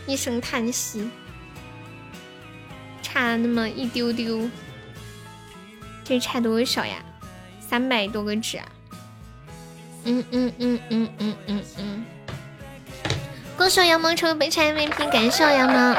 [0.05, 1.09] 一声叹息，
[3.13, 4.49] 差那么一丢丢，
[6.03, 6.95] 这差多少呀？
[7.59, 8.65] 三百多个纸啊！
[10.05, 12.05] 嗯嗯嗯嗯嗯嗯嗯，
[13.55, 15.95] 恭喜我杨萌成为本场 MVP，感谢我杨萌，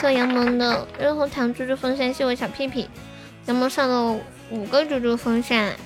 [0.00, 2.88] 谢我杨萌的热乎糖猪猪风扇，谢我小屁屁，
[3.44, 4.18] 杨萌上了
[4.48, 5.76] 五个猪猪风扇。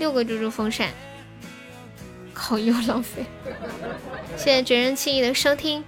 [0.00, 0.88] 六个猪猪风扇，
[2.34, 3.24] 好又浪费。
[4.36, 5.84] 谢谢绝人弃义的收听。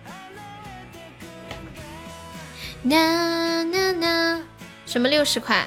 [2.89, 4.41] 呐呐呐，
[4.87, 5.67] 什么六十块？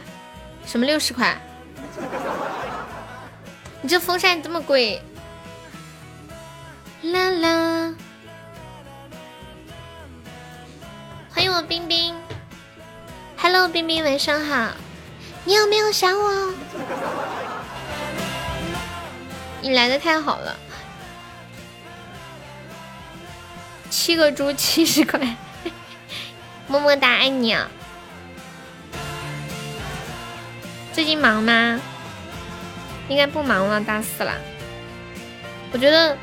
[0.66, 1.40] 什么六十块？
[3.82, 5.00] 你这风扇这么贵？
[7.04, 7.94] 啦啦！
[11.30, 12.16] 欢迎我冰冰
[13.38, 14.72] ，Hello，冰冰晚上好，
[15.46, 16.54] 你有没有想我？
[19.62, 20.56] 你来的太好了，
[23.92, 25.20] 七个猪七十块，
[26.72, 27.70] 么么哒，爱你啊！
[30.94, 31.80] 最近忙吗？
[33.10, 34.34] 应该不忙了，大四了。
[35.74, 36.18] 我觉得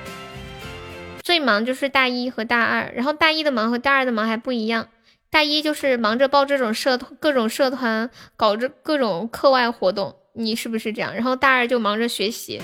[1.22, 4.88] 最忙就是大一和大二，然后大一的忙和大二的忙还不一样。
[5.28, 11.14] 大一就是忙着报这种社团，各种社团，搞着各种课外活动，你是不是这样？
[11.14, 12.62] 然后大二就忙着学习，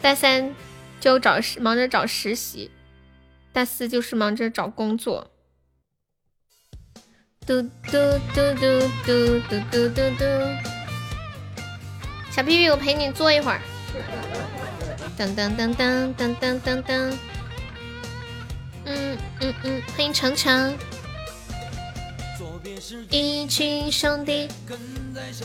[0.00, 0.52] 大三
[0.98, 2.72] 就找忙着找实习，
[3.52, 5.31] 大四就是忙着找工作。
[7.44, 7.98] 嘟嘟
[8.32, 8.64] 嘟嘟
[9.04, 10.24] 嘟嘟嘟嘟嘟，
[12.30, 13.60] 小屁屁，我陪你坐一会儿。
[15.18, 17.12] 噔噔噔噔噔噔噔噔。
[18.84, 20.76] 嗯嗯嗯，欢迎程程。
[23.10, 24.48] 一群兄弟。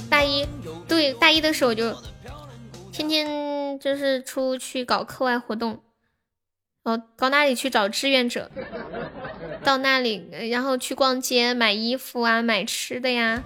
[0.07, 0.48] 大一，
[0.88, 1.95] 对，大一的时候就
[2.91, 5.82] 天天就是出去搞课外活动，
[6.88, 8.50] 哦，到那里去找志愿者，
[9.62, 13.44] 到那里然后去逛街买衣服啊，买吃的呀，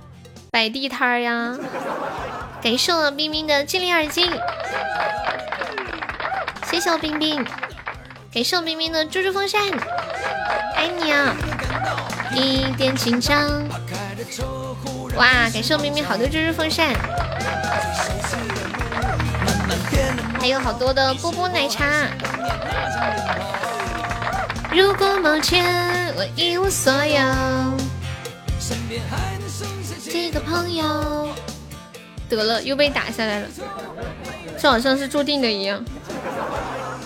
[0.52, 1.58] 摆地摊儿呀。
[2.62, 4.30] 感谢我冰冰的精灵耳机，
[6.70, 7.44] 谢谢我冰冰。
[8.32, 9.60] 感谢我冰冰的猪猪风扇，
[10.76, 11.36] 爱你啊！
[12.36, 13.68] 一点紧张，
[15.16, 15.50] 哇！
[15.52, 16.94] 感谢我冰冰好多猪猪风扇，
[20.40, 21.86] 还有好多的波波奶茶。
[24.74, 27.18] 如果某天我一无所有，
[28.60, 31.30] 身边还能剩下几个朋友？
[32.30, 33.48] 得了，又被打下来了，
[34.58, 35.84] 这好像是注定的一样。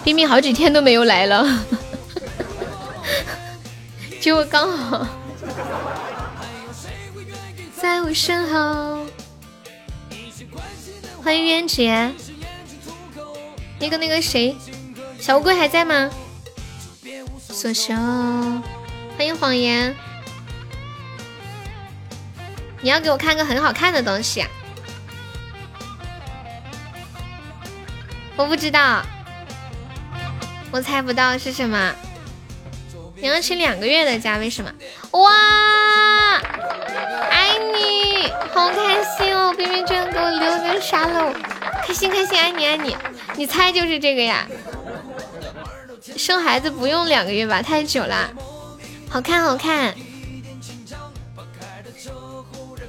[0.03, 1.43] 冰冰好几天都没有来了，
[4.21, 5.07] 结果刚好
[7.81, 9.05] 在我身后。
[11.23, 12.11] 欢迎渊姐，
[13.80, 14.56] 那个那个谁，
[15.19, 16.10] 小乌龟还在吗？
[17.39, 17.93] 索修，
[19.18, 19.95] 欢迎谎言，
[22.81, 24.45] 你要给我看个很好看的东西，
[28.35, 29.03] 我不知道。
[30.72, 31.93] 我猜不到是什么，
[33.15, 34.69] 你要请两个月的假，为什么？
[35.11, 35.31] 哇，
[37.30, 39.53] 爱你，好开心哦！
[39.56, 41.31] 冰冰居然给我留个沙漏，
[41.88, 42.97] 开心开心，爱你爱你，
[43.38, 44.48] 你猜就是这个呀？
[46.16, 47.62] 生孩子不用两个月吧？
[47.62, 48.32] 太久了，
[49.10, 49.94] 好看好看，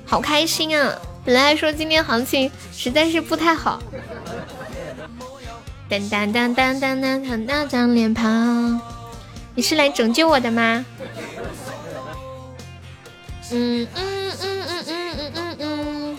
[0.05, 0.97] 好开心啊！
[1.25, 3.83] 本来说今天行情实在是不太好。
[5.89, 8.81] 当当当当当当，看那张脸庞，
[9.55, 10.85] 你是来拯救我的吗？
[13.51, 16.19] 嗯嗯嗯嗯嗯嗯嗯嗯，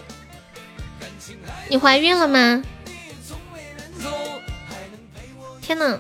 [1.70, 2.62] 你怀孕了吗？
[5.68, 6.00] 天呐，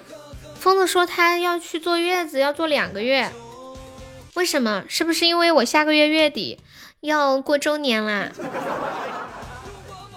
[0.58, 3.30] 疯子说他要去坐月子，要坐两个月，
[4.36, 4.86] 为什么？
[4.88, 6.58] 是不是因为我下个月月底
[7.02, 8.32] 要过周年啦？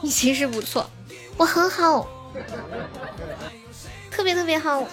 [0.02, 0.88] 你其实不错，
[1.36, 2.08] 我很好。
[4.08, 4.86] 特别特别好，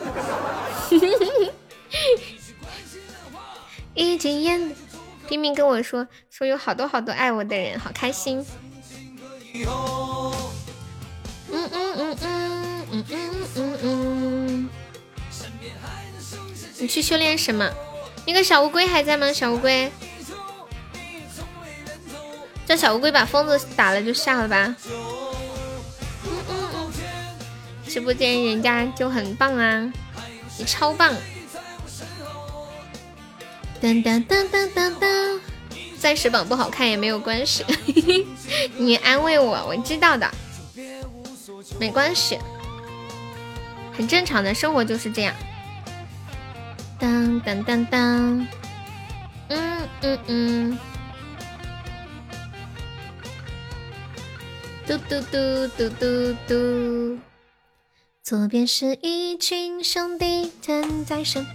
[3.94, 4.76] 已经演。
[5.28, 8.44] 冰冰跟我说说有好多好多爱我的人，好开心。
[9.54, 9.68] 嗯
[11.52, 12.18] 嗯嗯嗯
[12.92, 14.27] 嗯嗯嗯嗯。
[16.80, 17.70] 你去修炼什么？
[18.26, 19.32] 那个小乌龟还在吗？
[19.32, 19.92] 小乌龟，
[22.66, 24.76] 叫小乌龟把疯子打了就下了吧。
[27.88, 29.92] 直播间人家就很棒啊，
[30.58, 31.16] 你超棒！
[33.82, 35.40] 噔噔噔噔噔噔，
[35.98, 37.66] 暂时榜不好看也没有关系，
[38.76, 40.30] 你安慰我，我知道的，
[41.80, 42.38] 没关系，
[43.96, 45.34] 很正常的生活就是这样。
[47.00, 48.48] 当当当当，
[49.50, 50.80] 嗯嗯嗯，
[54.86, 57.20] 嘟嘟嘟嘟嘟嘟。
[58.24, 61.46] 左边是一群兄弟站在身，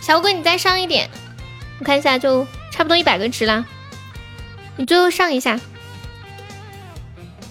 [0.00, 1.08] 小乌龟你再上一点，
[1.80, 3.64] 我看一下就差不多一百个值啦。
[4.76, 5.58] 你最后上一下，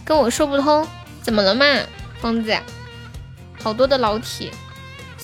[0.05, 0.87] 跟我说不通，
[1.21, 1.65] 怎么了嘛，
[2.21, 2.55] 疯子？
[3.61, 4.51] 好多的老铁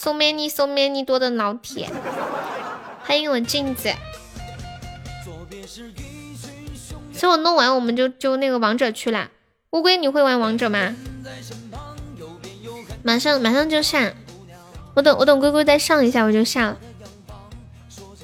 [0.08, 1.90] ，so many so many 多的老铁，
[3.04, 3.94] 欢迎我镜子。
[7.14, 9.30] 所以我弄完我们就就那个王者去了。
[9.72, 10.96] 乌龟你会玩王者吗？
[13.04, 14.14] 马上马上就上，
[14.94, 16.78] 我等我等龟龟再上一下我就下了。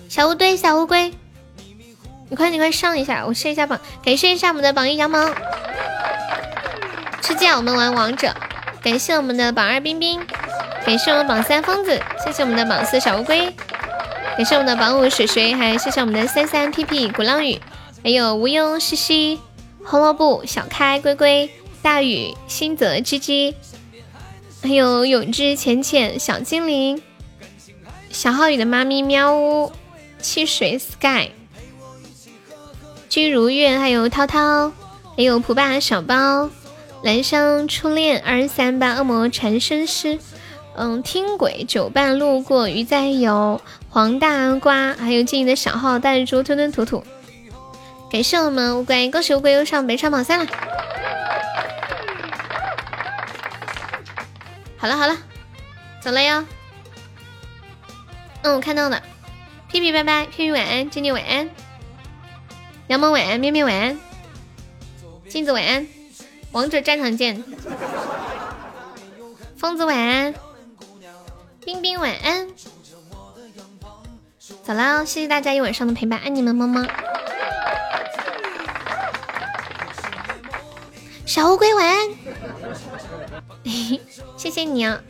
[0.07, 1.13] 小乌龟小乌龟，
[2.29, 5.33] 你快你快上一下，我试一下榜，感谢一下我们的榜一羊毛。
[7.21, 8.33] 吃鸡啊，我们玩王者。
[8.81, 10.25] 感谢我们的榜二冰冰，
[10.85, 13.49] 感谢我们榜三疯子，谢谢我们的榜四小乌龟。
[14.35, 17.57] 感谢我们的榜五水水，还有谢谢我们的三三 P P 鼓浪屿，
[18.03, 19.39] 还有无忧西西、
[19.83, 21.49] 红萝卜、小开、龟龟、
[21.81, 23.55] 大雨、新泽、鸡鸡，
[24.61, 27.01] 还有永志、浅浅、小精灵、
[28.09, 29.71] 小浩宇的妈咪喵呜、
[30.19, 31.29] 汽水 Sky、
[33.07, 34.71] 君如月，还有涛涛，
[35.15, 36.49] 还有蒲爸小包、
[37.03, 40.19] 蓝香初恋二三八恶魔缠身师。
[40.75, 47.03] 嗯，听鬼酒伴路过鱼在游，黄大瓜，还有静怡的小号带猪吞吞吐吐，
[48.11, 50.47] 感谢我们乌龟，恭喜乌龟又上北场榜三了。
[54.77, 55.15] 好了好了，
[56.01, 56.43] 走了哟。
[58.41, 59.01] 嗯，我看到了。
[59.69, 61.49] 屁屁拜拜，屁屁晚安，静静晚安，
[62.87, 63.99] 杨萌晚安，咩咩晚安，
[65.29, 65.87] 镜子晚安，
[66.51, 67.43] 王者战场见，
[69.55, 70.33] 疯子晚安。
[71.65, 72.47] 冰冰晚安，
[74.63, 76.87] 走了，谢谢大家一晚上的陪伴，爱你们么么。
[81.25, 82.09] 小乌龟晚安，
[84.37, 85.01] 谢谢你啊，